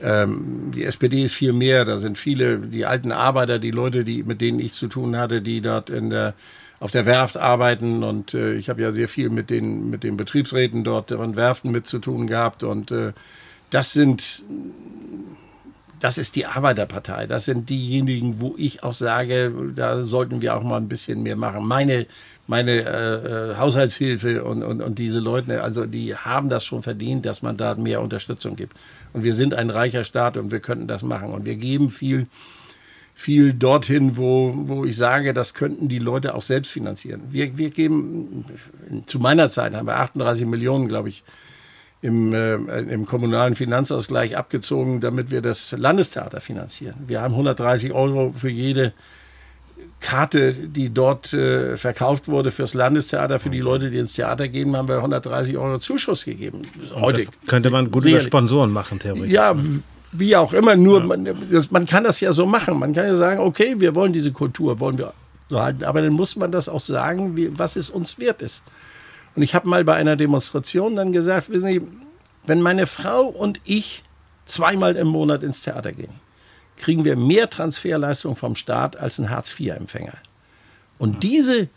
[0.00, 1.84] ähm, die SPD ist viel mehr.
[1.84, 5.42] Da sind viele, die alten Arbeiter, die Leute, die, mit denen ich zu tun hatte,
[5.42, 6.34] die dort in der,
[6.80, 8.02] auf der Werft arbeiten.
[8.02, 11.70] Und äh, ich habe ja sehr viel mit den, mit den Betriebsräten dort an Werften
[11.70, 12.62] mit zu tun gehabt.
[12.62, 13.12] Und äh,
[13.70, 14.44] das sind
[16.02, 17.28] das ist die Arbeiterpartei.
[17.28, 21.36] Das sind diejenigen, wo ich auch sage, da sollten wir auch mal ein bisschen mehr
[21.36, 21.64] machen.
[21.64, 22.06] Meine,
[22.48, 27.24] meine äh, äh, Haushaltshilfe und, und, und diese Leute, also die haben das schon verdient,
[27.24, 28.76] dass man da mehr Unterstützung gibt.
[29.12, 31.28] Und wir sind ein reicher Staat und wir könnten das machen.
[31.28, 32.26] Und wir geben viel,
[33.14, 37.22] viel dorthin, wo, wo ich sage, das könnten die Leute auch selbst finanzieren.
[37.30, 38.44] Wir, wir geben,
[39.06, 41.22] zu meiner Zeit haben wir 38 Millionen, glaube ich,
[42.02, 46.96] im, äh, im kommunalen Finanzausgleich abgezogen, damit wir das Landestheater finanzieren.
[47.06, 48.92] Wir haben 130 Euro für jede
[50.00, 54.76] Karte, die dort äh, verkauft wurde fürs Landestheater, für die Leute, die ins Theater gehen,
[54.76, 56.62] haben wir 130 Euro Zuschuss gegeben.
[56.92, 59.30] Heute das könnte man gut über Sponsoren machen, theoretisch.
[59.32, 59.54] Ja,
[60.10, 61.06] wie auch immer, nur ja.
[61.06, 62.78] man, das, man kann das ja so machen.
[62.78, 65.14] Man kann ja sagen, okay, wir wollen diese Kultur, wollen wir
[65.48, 68.62] so halten, aber dann muss man das auch sagen, wie, was es uns wert ist.
[69.34, 71.80] Und ich habe mal bei einer Demonstration dann gesagt, wissen Sie,
[72.44, 74.02] wenn meine Frau und ich
[74.46, 76.12] zweimal im Monat ins Theater gehen,
[76.76, 80.16] kriegen wir mehr Transferleistung vom Staat als ein Hartz-IV-Empfänger.
[80.98, 81.68] Und diese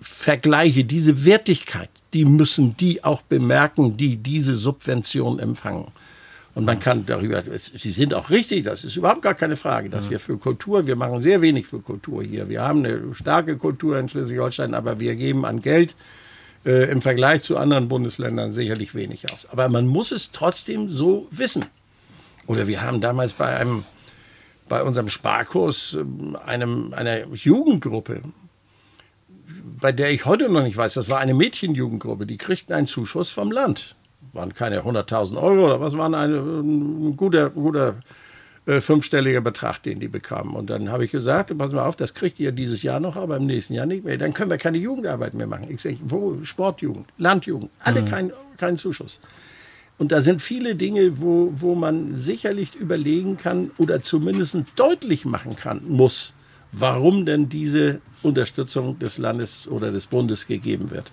[0.00, 5.86] Vergleiche, diese Wertigkeit, die müssen die auch bemerken, die diese Subvention empfangen.
[6.54, 10.10] Und man kann darüber, sie sind auch richtig, das ist überhaupt gar keine Frage, dass
[10.10, 12.48] wir für Kultur, wir machen sehr wenig für Kultur hier.
[12.48, 15.94] Wir haben eine starke Kultur in Schleswig-Holstein, aber wir geben an Geld
[16.64, 19.48] äh, im Vergleich zu anderen Bundesländern sicherlich wenig aus.
[19.50, 21.64] Aber man muss es trotzdem so wissen.
[22.46, 23.84] Oder wir haben damals bei einem,
[24.68, 28.22] bei unserem Sparkurs ähm, einem, einer Jugendgruppe,
[29.80, 33.30] bei der ich heute noch nicht weiß, das war eine Mädchenjugendgruppe, die kriegten einen Zuschuss
[33.30, 33.96] vom Land.
[34.32, 37.96] Waren keine 100.000 Euro oder was waren eine, ein guter, guter
[38.70, 40.54] äh, fünfstelliger Betrag, den die bekamen.
[40.54, 43.36] Und dann habe ich gesagt, pass mal auf, das kriegt ihr dieses Jahr noch, aber
[43.36, 44.16] im nächsten Jahr nicht mehr.
[44.16, 45.66] Dann können wir keine Jugendarbeit mehr machen.
[45.68, 46.38] Ich sage, wo?
[46.44, 48.06] Sportjugend, Landjugend, alle mhm.
[48.06, 49.20] keinen kein Zuschuss.
[49.98, 55.56] Und da sind viele Dinge, wo, wo man sicherlich überlegen kann oder zumindest deutlich machen
[55.56, 56.32] kann, muss,
[56.70, 61.10] warum denn diese Unterstützung des Landes oder des Bundes gegeben wird.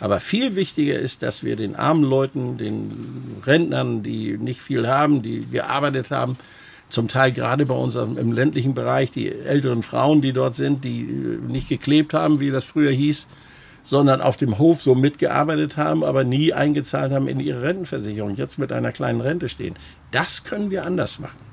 [0.00, 5.22] Aber viel wichtiger ist, dass wir den armen Leuten, den Rentnern, die nicht viel haben,
[5.22, 6.36] die gearbeitet haben,
[6.90, 11.02] zum Teil gerade bei uns im ländlichen Bereich, die älteren Frauen, die dort sind, die
[11.02, 13.26] äh, nicht geklebt haben, wie das früher hieß,
[13.84, 18.58] sondern auf dem Hof so mitgearbeitet haben, aber nie eingezahlt haben in ihre Rentenversicherung, jetzt
[18.58, 19.76] mit einer kleinen Rente stehen.
[20.10, 21.47] Das können wir anders machen.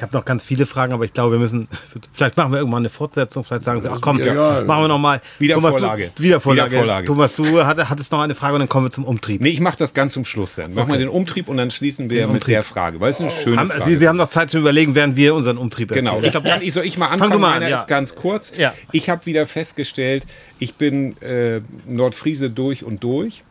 [0.00, 1.68] Ich habe noch ganz viele Fragen, aber ich glaube, wir müssen,
[2.12, 3.44] vielleicht machen wir irgendwann eine Fortsetzung.
[3.44, 4.64] Vielleicht sagen Sie, ach komm, ja, ja.
[4.64, 5.20] machen wir nochmal.
[5.38, 6.10] Wiedervorlage.
[6.14, 6.70] Du, Wiedervorlage.
[6.70, 7.06] Wiedervorlage.
[7.06, 9.42] Thomas, du hattest noch eine Frage und dann kommen wir zum Umtrieb.
[9.42, 10.72] Nee, ich mache das ganz zum Schluss dann.
[10.72, 10.92] Machen okay.
[10.92, 12.54] wir den Umtrieb und dann schließen wir den mit Umtrieb.
[12.54, 14.94] der Frage, weil es eine schöne haben, Frage Sie, Sie haben noch Zeit zu überlegen,
[14.94, 16.22] während wir unseren Umtrieb Genau.
[16.22, 17.32] Ich glaube, dann soll ich mal anfangen.
[17.32, 17.76] Fang mal an, Meiner ja.
[17.76, 18.54] ist ganz kurz.
[18.92, 20.24] Ich habe wieder festgestellt,
[20.58, 23.44] ich bin äh, Nordfriese durch und durch.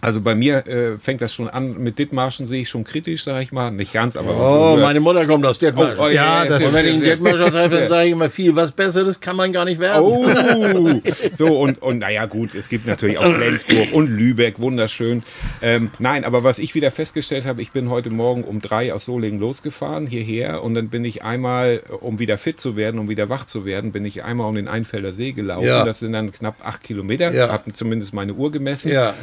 [0.00, 3.42] Also bei mir äh, fängt das schon an, mit Dithmarschen sehe ich schon kritisch, sage
[3.42, 3.70] ich mal.
[3.70, 4.36] Nicht ganz, aber.
[4.36, 5.98] Oh, meine Mutter kommt aus Dithmarschen.
[5.98, 8.30] Oh, oh, ja, ja, das und wenn ich einen Dithmarscher treffe, dann sage ich immer
[8.30, 10.02] viel, was Besseres kann man gar nicht werden.
[10.02, 11.00] Oh,
[11.34, 15.24] so und, und naja, gut, es gibt natürlich auch Flensburg und Lübeck, wunderschön.
[15.62, 19.04] Ähm, nein, aber was ich wieder festgestellt habe, ich bin heute Morgen um drei aus
[19.04, 23.28] Solingen losgefahren, hierher, und dann bin ich einmal, um wieder fit zu werden, um wieder
[23.28, 25.66] wach zu werden, bin ich einmal um den Einfelder See gelaufen.
[25.66, 25.84] Ja.
[25.84, 27.48] Das sind dann knapp acht Kilometer, ja.
[27.48, 28.92] habe zumindest meine Uhr gemessen.
[28.92, 29.14] Ja.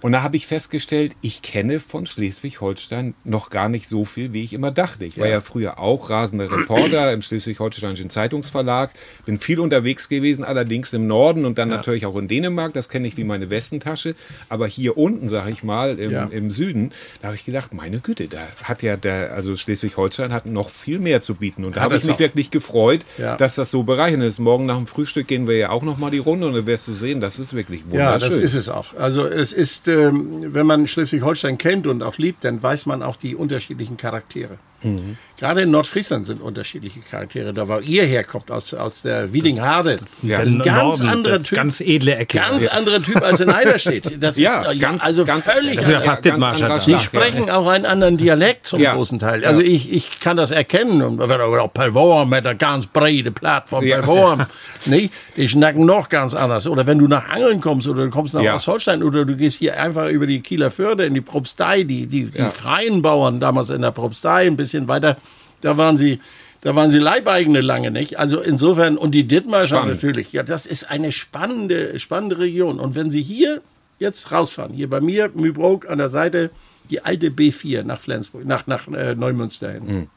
[0.00, 4.44] Und da habe ich festgestellt, ich kenne von Schleswig-Holstein noch gar nicht so viel, wie
[4.44, 5.04] ich immer dachte.
[5.04, 8.90] Ich war ja, ja früher auch rasender Reporter im Schleswig-Holsteinischen Zeitungsverlag,
[9.26, 11.76] bin viel unterwegs gewesen, allerdings im Norden und dann ja.
[11.76, 12.74] natürlich auch in Dänemark.
[12.74, 14.14] Das kenne ich wie meine Westentasche.
[14.48, 16.28] Aber hier unten, sage ich mal, im, ja.
[16.30, 20.46] im Süden, da habe ich gedacht, meine Güte, da hat ja der, also Schleswig-Holstein hat
[20.46, 21.64] noch viel mehr zu bieten.
[21.64, 22.20] Und da habe ich mich auch.
[22.20, 23.04] wirklich gefreut,
[23.38, 24.38] dass das so bereichert ist.
[24.38, 26.86] Morgen nach dem Frühstück gehen wir ja auch noch mal die Runde und dann wirst
[26.86, 27.98] du sehen, das ist wirklich wunderschön.
[27.98, 28.94] Ja, das ist es auch.
[28.94, 33.34] Also es ist wenn man Schleswig-Holstein kennt und auch liebt, dann weiß man auch die
[33.34, 34.58] unterschiedlichen Charaktere.
[34.82, 35.16] Mhm.
[35.38, 37.52] Gerade in Nordfriesland sind unterschiedliche Charaktere.
[37.54, 39.98] Da wo ihr herkommt, aus, aus der Wiedingharde.
[39.98, 41.56] Das, ja, ein ganz Norden, anderer Typ.
[41.56, 42.38] Ganz edle Ecke.
[42.38, 42.72] Ganz ja.
[42.72, 44.06] anderer Typ als in Eiderstedt.
[44.18, 47.68] Das ja, ist ganz, also ganz, völlig das ist ja fast ganz Die sprechen auch
[47.68, 49.44] einen anderen Dialekt zum großen Teil.
[49.44, 51.02] Also ich, ich kann das erkennen.
[51.02, 53.96] Und wenn auch Pelvorm mit einer ganz breite Plattform ja.
[53.96, 54.46] Pelvorm.
[54.86, 56.66] nee, die schnacken noch ganz anders.
[56.66, 59.80] Oder wenn du nach Angeln kommst oder du kommst nach Ostholstein oder du gehst hier
[59.80, 63.82] einfach über die Kieler Förde in die Propstei, die, die, die freien Bauern damals in
[63.82, 65.16] der Propstei, ein bisschen weiter,
[65.60, 66.20] da waren sie,
[66.60, 68.18] da waren sie Leibeigene lange nicht.
[68.18, 72.80] Also insofern, und die Dithmarscher natürlich, ja, das ist eine spannende, spannende Region.
[72.80, 73.62] Und wenn Sie hier
[73.98, 76.50] jetzt rausfahren, hier bei mir, Mübrook an der Seite,
[76.90, 79.86] die alte B4 nach Flensburg, nach, nach äh, Neumünster hin.
[79.86, 80.10] Mhm.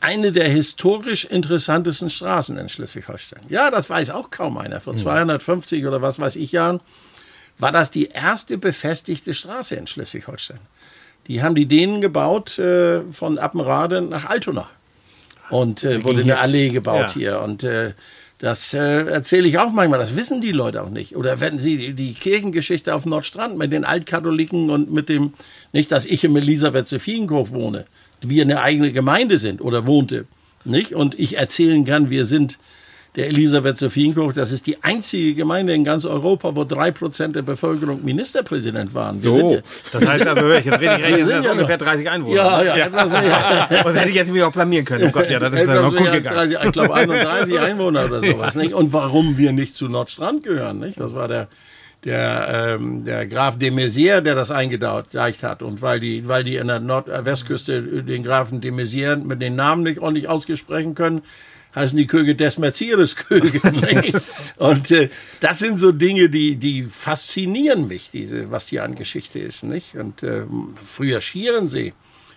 [0.00, 3.42] Eine der historisch interessantesten Straßen in Schleswig-Holstein.
[3.48, 4.80] Ja, das weiß auch kaum einer.
[4.80, 4.98] Vor mhm.
[4.98, 6.80] 250 oder was weiß ich Jahren
[7.58, 10.58] war das die erste befestigte Straße in Schleswig-Holstein.
[11.28, 14.68] Die haben die Dänen gebaut äh, von Appenrade nach Altona.
[15.50, 17.14] Und äh, wurde eine Allee gebaut Ja.
[17.14, 17.40] hier.
[17.40, 17.92] Und äh,
[18.38, 20.00] das äh, erzähle ich auch manchmal.
[20.00, 21.14] Das wissen die Leute auch nicht.
[21.14, 25.34] Oder wenn sie die, die Kirchengeschichte auf Nordstrand mit den Altkatholiken und mit dem,
[25.72, 27.84] nicht, dass ich im Elisabeth Sophienhof wohne,
[28.20, 30.26] wir eine eigene Gemeinde sind oder wohnte.
[30.64, 30.94] Nicht?
[30.94, 32.58] Und ich erzählen kann, wir sind
[33.14, 37.42] der Elisabeth Sophienhof, das ist die einzige Gemeinde in ganz Europa, wo drei Prozent der
[37.42, 39.14] Bevölkerung Ministerpräsident waren.
[39.16, 39.36] Wir So.
[39.36, 39.60] sind ja-
[39.92, 42.36] Das heißt also, wenn ich jetzt richtig rechne, sind das ja ungefähr noch- 30 Einwohner.
[42.36, 43.68] Ja, ja, etwas mehr.
[43.84, 45.04] Und das hätte ich jetzt mich auch blamieren können.
[45.08, 46.22] Oh Gott, ja, das ist ja noch gut gegangen.
[46.36, 48.54] 30, ich glaube 31 Einwohner oder sowas.
[48.54, 48.72] Nicht?
[48.72, 50.78] Und warum wir nicht zu Nordstrand gehören.
[50.80, 50.98] Nicht?
[50.98, 51.48] Das war der,
[52.06, 55.60] der, ähm, der Graf de Maizière, der das eingedeicht hat.
[55.62, 59.82] Und weil die, weil die in der Nordwestküste den Grafen de Maizière mit den Namen
[59.82, 61.20] nicht ordentlich ausgesprochen können,
[61.74, 63.60] heißen die Köge des Mercedes Köge.
[63.70, 64.14] nicht?
[64.56, 65.08] Und äh,
[65.40, 69.62] das sind so Dinge, die, die faszinieren mich, diese, was hier an Geschichte ist.
[69.62, 69.96] Nicht?
[69.96, 70.44] Und äh,
[70.76, 71.94] früher Schierensee.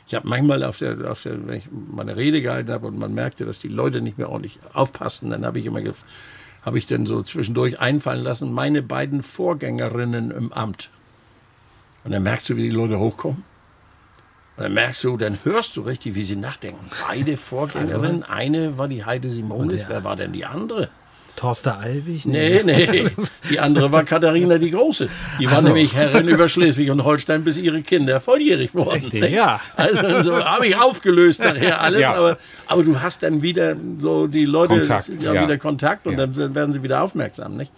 [0.08, 3.14] Ich habe manchmal auf der, auf der, wenn ich meine Rede gehalten habe und man
[3.14, 5.82] merkte, dass die Leute nicht mehr ordentlich aufpassten, dann habe ich immer
[6.62, 10.90] habe ich dann so zwischendurch einfallen lassen, meine beiden Vorgängerinnen im Amt.
[12.04, 13.44] Und dann merkst du, wie die Leute hochkommen.
[14.58, 16.86] Und dann merkst du, dann hörst du richtig, wie sie nachdenken.
[17.08, 20.90] Beide Vorgängerinnen, eine war die Heide Simonis, wer war denn die andere?
[21.36, 22.26] Torster Albig?
[22.26, 23.10] Nee, nee.
[23.50, 25.10] Die andere war Katharina die Große.
[25.38, 29.04] Die war nämlich Herrin über Schleswig und Holstein, bis ihre Kinder volljährig wurden.
[29.04, 29.60] Richtig, ja.
[29.76, 32.14] Also so habe ich aufgelöst nachher alles, Ja.
[32.14, 32.38] aber,
[32.68, 35.44] aber du hast dann wieder so die Leute Kontakt, ja, ja.
[35.44, 36.26] wieder Kontakt und Ja.
[36.26, 37.74] dann werden sie wieder aufmerksam, nicht?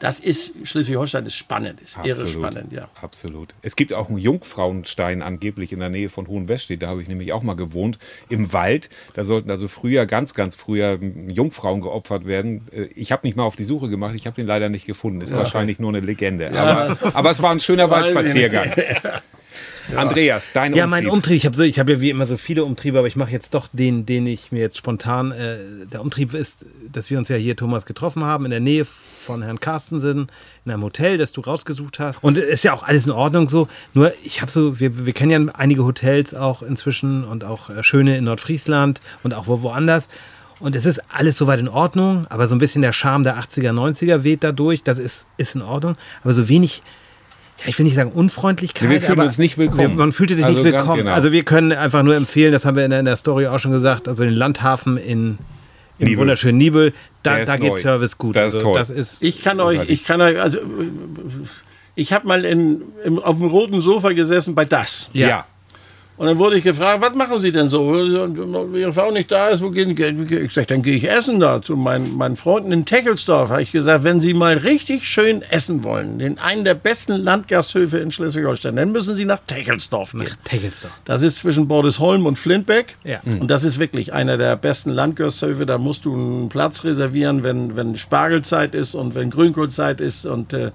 [0.00, 2.88] Das ist Schleswig-Holstein ist spannend, ist irre spannend, ja.
[3.00, 3.54] Absolut.
[3.62, 6.82] Es gibt auch einen Jungfrauenstein angeblich in der Nähe von Hohenwestedt.
[6.82, 7.98] Da habe ich nämlich auch mal gewohnt.
[8.30, 8.88] Im Wald.
[9.14, 10.98] Da sollten also früher, ganz, ganz früher
[11.28, 12.66] Jungfrauen geopfert werden.
[12.72, 14.14] Äh, Ich habe mich mal auf die Suche gemacht.
[14.14, 15.20] Ich habe den leider nicht gefunden.
[15.20, 16.50] Ist wahrscheinlich nur eine Legende.
[16.58, 18.12] Aber, aber es war ein schöner Weiß
[19.90, 20.08] Waldspaziergang.
[20.08, 21.14] Andreas, dein Ja, mein Umtrieb.
[21.14, 21.36] Umtrieb.
[21.36, 23.54] Ich habe so, ich hab ja wie immer so viele Umtriebe, aber ich mache jetzt
[23.54, 25.32] doch den, den ich mir jetzt spontan.
[25.32, 28.84] Äh, der Umtrieb ist, dass wir uns ja hier, Thomas, getroffen haben in der Nähe
[28.84, 30.28] von Herrn Carstensen
[30.64, 32.22] in einem Hotel, das du rausgesucht hast.
[32.22, 33.68] Und ist ja auch alles in Ordnung so.
[33.94, 37.82] Nur ich habe so, wir, wir kennen ja einige Hotels auch inzwischen und auch äh,
[37.82, 40.08] schöne in Nordfriesland und auch wo, woanders.
[40.58, 43.72] Und es ist alles soweit in Ordnung, aber so ein bisschen der Charme der 80er,
[43.72, 44.82] 90er weht dadurch.
[44.82, 45.96] Das ist, ist in Ordnung.
[46.22, 46.82] Aber so wenig,
[47.62, 48.88] ja, ich will nicht sagen Unfreundlichkeit.
[48.88, 49.96] Wir fühlen uns nicht willkommen.
[49.96, 50.98] Man fühlte sich Also nicht willkommen.
[50.98, 51.12] genau.
[51.12, 53.58] Also wir können einfach nur empfehlen, das haben wir in der, in der Story auch
[53.58, 55.38] schon gesagt, also den Landhafen in,
[55.98, 56.18] im Nibel.
[56.18, 56.92] wunderschönen Nibel,
[57.22, 57.80] da, ist da geht neu.
[57.80, 58.36] Service gut.
[58.36, 58.78] Das ist also toll.
[58.78, 60.58] Das ist, Ich kann euch, ich kann euch, also
[61.94, 65.10] ich habe mal in, im, auf dem roten Sofa gesessen bei das.
[65.12, 65.28] Ja.
[65.28, 65.44] Ja.
[66.20, 67.96] Und dann wurde ich gefragt, was machen Sie denn so?
[67.96, 71.76] Ihre Frau nicht da ist, wo gehen Ich sag, dann gehe ich essen da zu
[71.76, 73.48] meinen, meinen Freunden in Teckelsdorf.
[73.48, 77.96] Habe ich gesagt, wenn Sie mal richtig schön essen wollen, den einen der besten Landgasthöfe
[77.96, 80.28] in Schleswig-Holstein, dann müssen Sie nach Teckelsdorf gehen.
[80.44, 80.92] Tegelsdorf.
[81.06, 82.98] Das ist zwischen Bordesholm und Flintbeck.
[83.02, 83.20] Ja.
[83.24, 85.64] Und das ist wirklich einer der besten Landgasthöfe.
[85.64, 90.26] Da musst du einen Platz reservieren, wenn, wenn Spargelzeit ist und wenn Grünkohlzeit ist.
[90.26, 90.70] Und äh,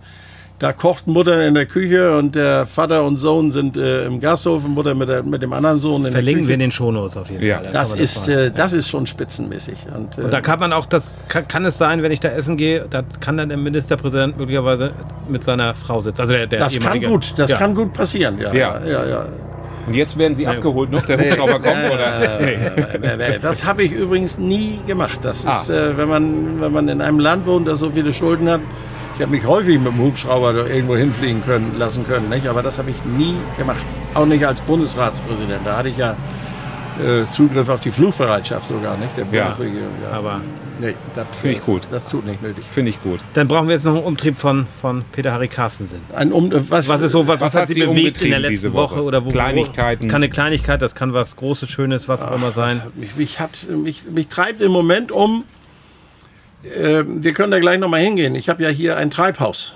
[0.65, 4.65] da kocht Mutter in der Küche und der Vater und Sohn sind äh, im Gasthof
[4.65, 6.65] und Mutter mit, der, mit dem anderen Sohn in Verlinken der wir in Küche.
[6.69, 7.57] den Shownotes auf jeden Ja.
[7.57, 7.69] Fall.
[7.71, 9.75] Das man ist, äh, das ist schon spitzenmäßig.
[9.95, 12.29] Und, äh, Und da kann man auch, das kann, kann es sein, wenn ich da
[12.29, 14.89] essen gehe, da kann dann der Ministerpräsident möglicherweise
[15.29, 16.19] mit seiner Frau sitzen.
[16.21, 17.57] Also der, der das kann gut, das ja.
[17.57, 18.39] kann gut passieren.
[18.39, 18.81] Ja, Ja.
[18.83, 19.25] ja, ja.
[19.85, 22.39] Und jetzt werden sie abgeholt, noch der Hubschrauber kommt, oder?
[22.39, 23.37] Nee.
[23.39, 25.19] Das habe ich übrigens nie gemacht.
[25.21, 25.59] Das Ah.
[25.61, 28.61] ist, äh, wenn, man, wenn man in einem Land wohnt, das so viele Schulden hat.
[29.15, 32.47] Ich habe mich häufig mit dem Hubschrauber irgendwo hinfliegen können, lassen können, nicht?
[32.47, 33.83] aber das habe ich nie gemacht.
[34.13, 35.65] Auch nicht als Bundesratspräsident.
[35.65, 36.17] Da hatte ich ja
[37.01, 39.15] äh, Zugriff auf die Flugbereitschaft sogar, nicht?
[39.15, 39.49] Der Ja.
[39.49, 39.93] Bundesregierung.
[40.03, 40.17] Ja.
[40.17, 40.41] Aber
[40.81, 41.83] nee, das Finde ich gut.
[41.91, 42.65] Das tut nicht nötig.
[42.69, 43.21] Finde ich gut.
[43.35, 45.99] dann brauchen wir jetzt noch einen Umtrieb von, von Peter Harry Carstensen.
[46.13, 48.39] Ein um, was, Was ist so, was, Was was hat hat sie bewegt in der
[48.39, 48.95] letzten Woche?
[48.97, 49.03] Woche?
[49.03, 49.29] oder wo?
[49.29, 50.03] Kleinigkeiten.
[50.03, 52.81] Das kann eine Kleinigkeit, das kann was Großes, Schönes, was auch immer sein.
[52.95, 55.45] Mich, mich, hat, mich, mich treibt im Moment um.
[56.73, 58.35] Äh, wir können da gleich nochmal hingehen.
[58.35, 59.73] Ich habe ja hier ein Treibhaus.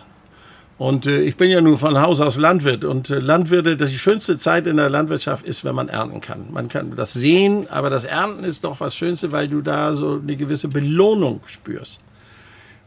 [0.77, 2.85] Und äh, ich bin ja nun von Haus aus Landwirt.
[2.85, 6.47] Und äh, Landwirte, die schönste Zeit in der Landwirtschaft ist, wenn man ernten kann.
[6.51, 10.19] Man kann das sehen, aber das Ernten ist doch was Schönste, weil du da so
[10.23, 11.99] eine gewisse Belohnung spürst.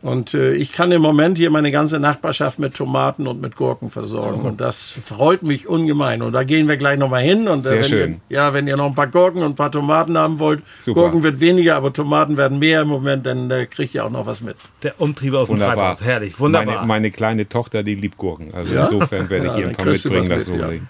[0.03, 3.89] Und äh, ich kann im Moment hier meine ganze Nachbarschaft mit Tomaten und mit Gurken
[3.89, 4.43] versorgen.
[4.43, 6.23] Und das freut mich ungemein.
[6.23, 7.47] Und da gehen wir gleich nochmal hin.
[7.47, 8.21] Und, äh, Sehr wenn schön.
[8.29, 11.03] Ihr, ja, wenn ihr noch ein paar Gurken und ein paar Tomaten haben wollt, Super.
[11.03, 14.27] Gurken wird weniger, aber Tomaten werden mehr im Moment, dann äh, kriegt ihr auch noch
[14.27, 14.57] was mit.
[14.83, 15.77] Der Umtrieb aus dem Wunderbar.
[15.77, 16.03] Treibhaus.
[16.05, 16.75] Herrlich, wunderbar.
[16.75, 18.53] Meine, meine kleine Tochter, die liebt Gurken.
[18.53, 18.85] Also Ja?
[18.85, 20.53] insofern werde ich Ja, ihr ein paar mitbringen, mit, ja.
[20.53, 20.87] unbedingt.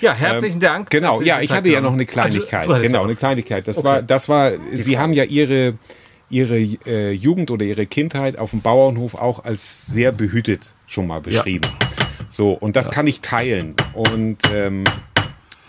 [0.00, 0.88] ja, herzlichen Dank.
[0.90, 2.60] Genau, ja, ich hatte ja noch eine Kleinigkeit.
[2.60, 3.66] Also, du hattest genau, eine Kleinigkeit.
[3.66, 5.74] Das war, das war, Sie haben ja Ihre,
[6.32, 11.20] Ihre äh, Jugend oder Ihre Kindheit auf dem Bauernhof auch als sehr behütet schon mal
[11.20, 11.70] beschrieben.
[12.28, 13.74] So, und das kann ich teilen.
[13.92, 14.84] Und ähm,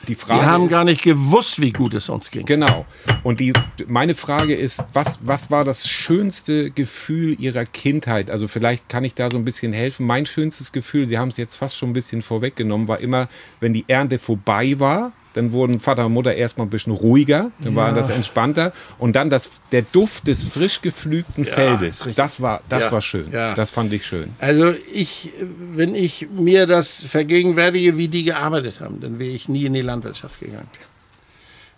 [0.08, 2.46] die Frage Wir haben ist, gar nicht gewusst, wie gut es uns ging.
[2.46, 2.86] Genau.
[3.24, 3.54] Und die,
[3.88, 8.30] meine Frage ist, was, was war das schönste Gefühl Ihrer Kindheit?
[8.30, 10.06] Also vielleicht kann ich da so ein bisschen helfen.
[10.06, 13.30] Mein schönstes Gefühl, Sie haben es jetzt fast schon ein bisschen vorweggenommen, war immer,
[13.60, 17.76] wenn die Ernte vorbei war, dann wurden Vater und Mutter erstmal ein bisschen ruhiger, dann
[17.76, 22.16] war das entspannter und dann das, der Duft des frisch gepflügten Feldes, richtig.
[22.16, 23.32] das war, das Ja, war schön.
[23.32, 23.54] ja.
[23.54, 24.32] Das fand ich schön.
[24.40, 25.32] Also ich,
[25.74, 29.82] wenn ich mir das vergegenwärtige, wie die gearbeitet haben, dann wäre ich nie in die
[29.82, 30.68] Landwirtschaft gegangen.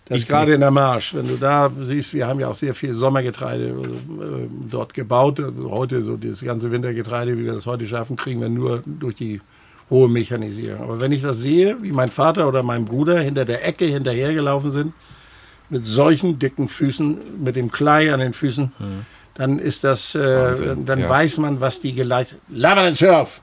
[0.08, 1.14] Das ist gerade in der Marsch.
[1.14, 3.72] Wenn du da siehst, wir haben ja auch sehr viel Sommergetreide äh,
[4.70, 5.40] dort gebaut.
[5.40, 9.16] Also heute so das ganze Wintergetreide, wie wir das heute schaffen, kriegen wir nur durch
[9.16, 9.40] die
[9.90, 10.82] hohe Mechanisierung.
[10.82, 14.70] Aber wenn ich das sehe, wie mein Vater oder mein Bruder hinter der Ecke hinterhergelaufen
[14.70, 14.94] sind,
[15.68, 18.72] mit solchen dicken Füßen, mit dem Klei an den Füßen,
[19.34, 21.08] dann ist das, äh, Wahnsinn, dann ja.
[21.08, 22.40] weiß man, was die geleistet
[22.94, 23.40] Surf!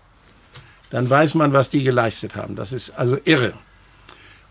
[0.90, 2.56] Dann weiß man, was die geleistet haben.
[2.56, 3.54] Das ist also irre.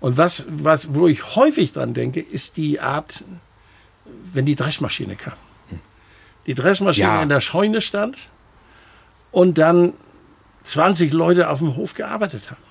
[0.01, 3.23] Und was, was, wo ich häufig dran denke, ist die Art,
[4.33, 5.35] wenn die Dreschmaschine kam.
[6.47, 7.23] Die Dreschmaschine Ja.
[7.23, 8.17] in der Scheune stand
[9.31, 9.93] und dann
[10.63, 12.63] 20 Leute auf dem Hof gearbeitet haben.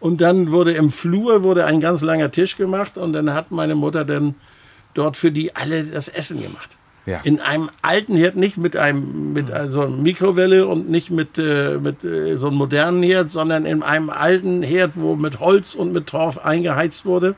[0.00, 3.76] Und dann wurde im Flur wurde ein ganz langer Tisch gemacht und dann hat meine
[3.76, 4.34] Mutter dann
[4.94, 6.76] dort für die alle das Essen gemacht.
[7.06, 7.20] Ja.
[7.24, 11.78] In einem alten Herd, nicht mit einem mit so einer Mikrowelle und nicht mit, äh,
[11.78, 15.92] mit äh, so einem modernen Herd, sondern in einem alten Herd, wo mit Holz und
[15.92, 17.34] mit Torf eingeheizt wurde.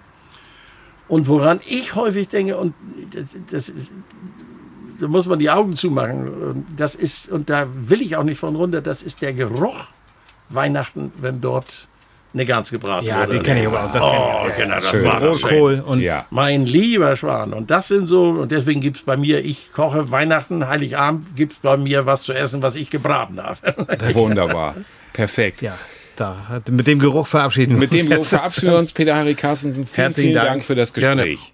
[1.08, 2.74] Und woran ich häufig denke, und
[3.14, 3.92] das, das ist,
[5.04, 8.38] da muss man die Augen zumachen, und das ist, und da will ich auch nicht
[8.38, 9.84] von runter, das ist der Geruch
[10.48, 11.88] Weihnachten, wenn dort
[12.32, 13.36] eine Gans gebraten Ja, wurde.
[13.36, 13.92] die kenne ich aber auch.
[13.92, 14.56] Das oh, ich.
[14.56, 15.04] genau, das schön.
[15.04, 15.50] war das schön.
[15.50, 16.24] Rotkohl und Ja.
[16.30, 17.52] Mein lieber Schwan.
[17.52, 21.52] Und das sind so, und deswegen gibt es bei mir, ich koche Weihnachten, Heiligabend, gibt
[21.52, 23.58] es bei mir was zu essen, was ich gebraten habe.
[24.14, 24.74] Wunderbar.
[25.12, 25.60] Perfekt.
[25.60, 25.76] ja,
[26.16, 29.14] da hat, mit dem Geruch verabschieden wir Mit dem uns Geruch verabschieden wir uns, Peter
[29.16, 29.86] Harry Carstensen.
[29.86, 30.48] Vielen, Herzlichen vielen Dank.
[30.48, 31.22] Dank für das Gerne.
[31.24, 31.53] Gespräch.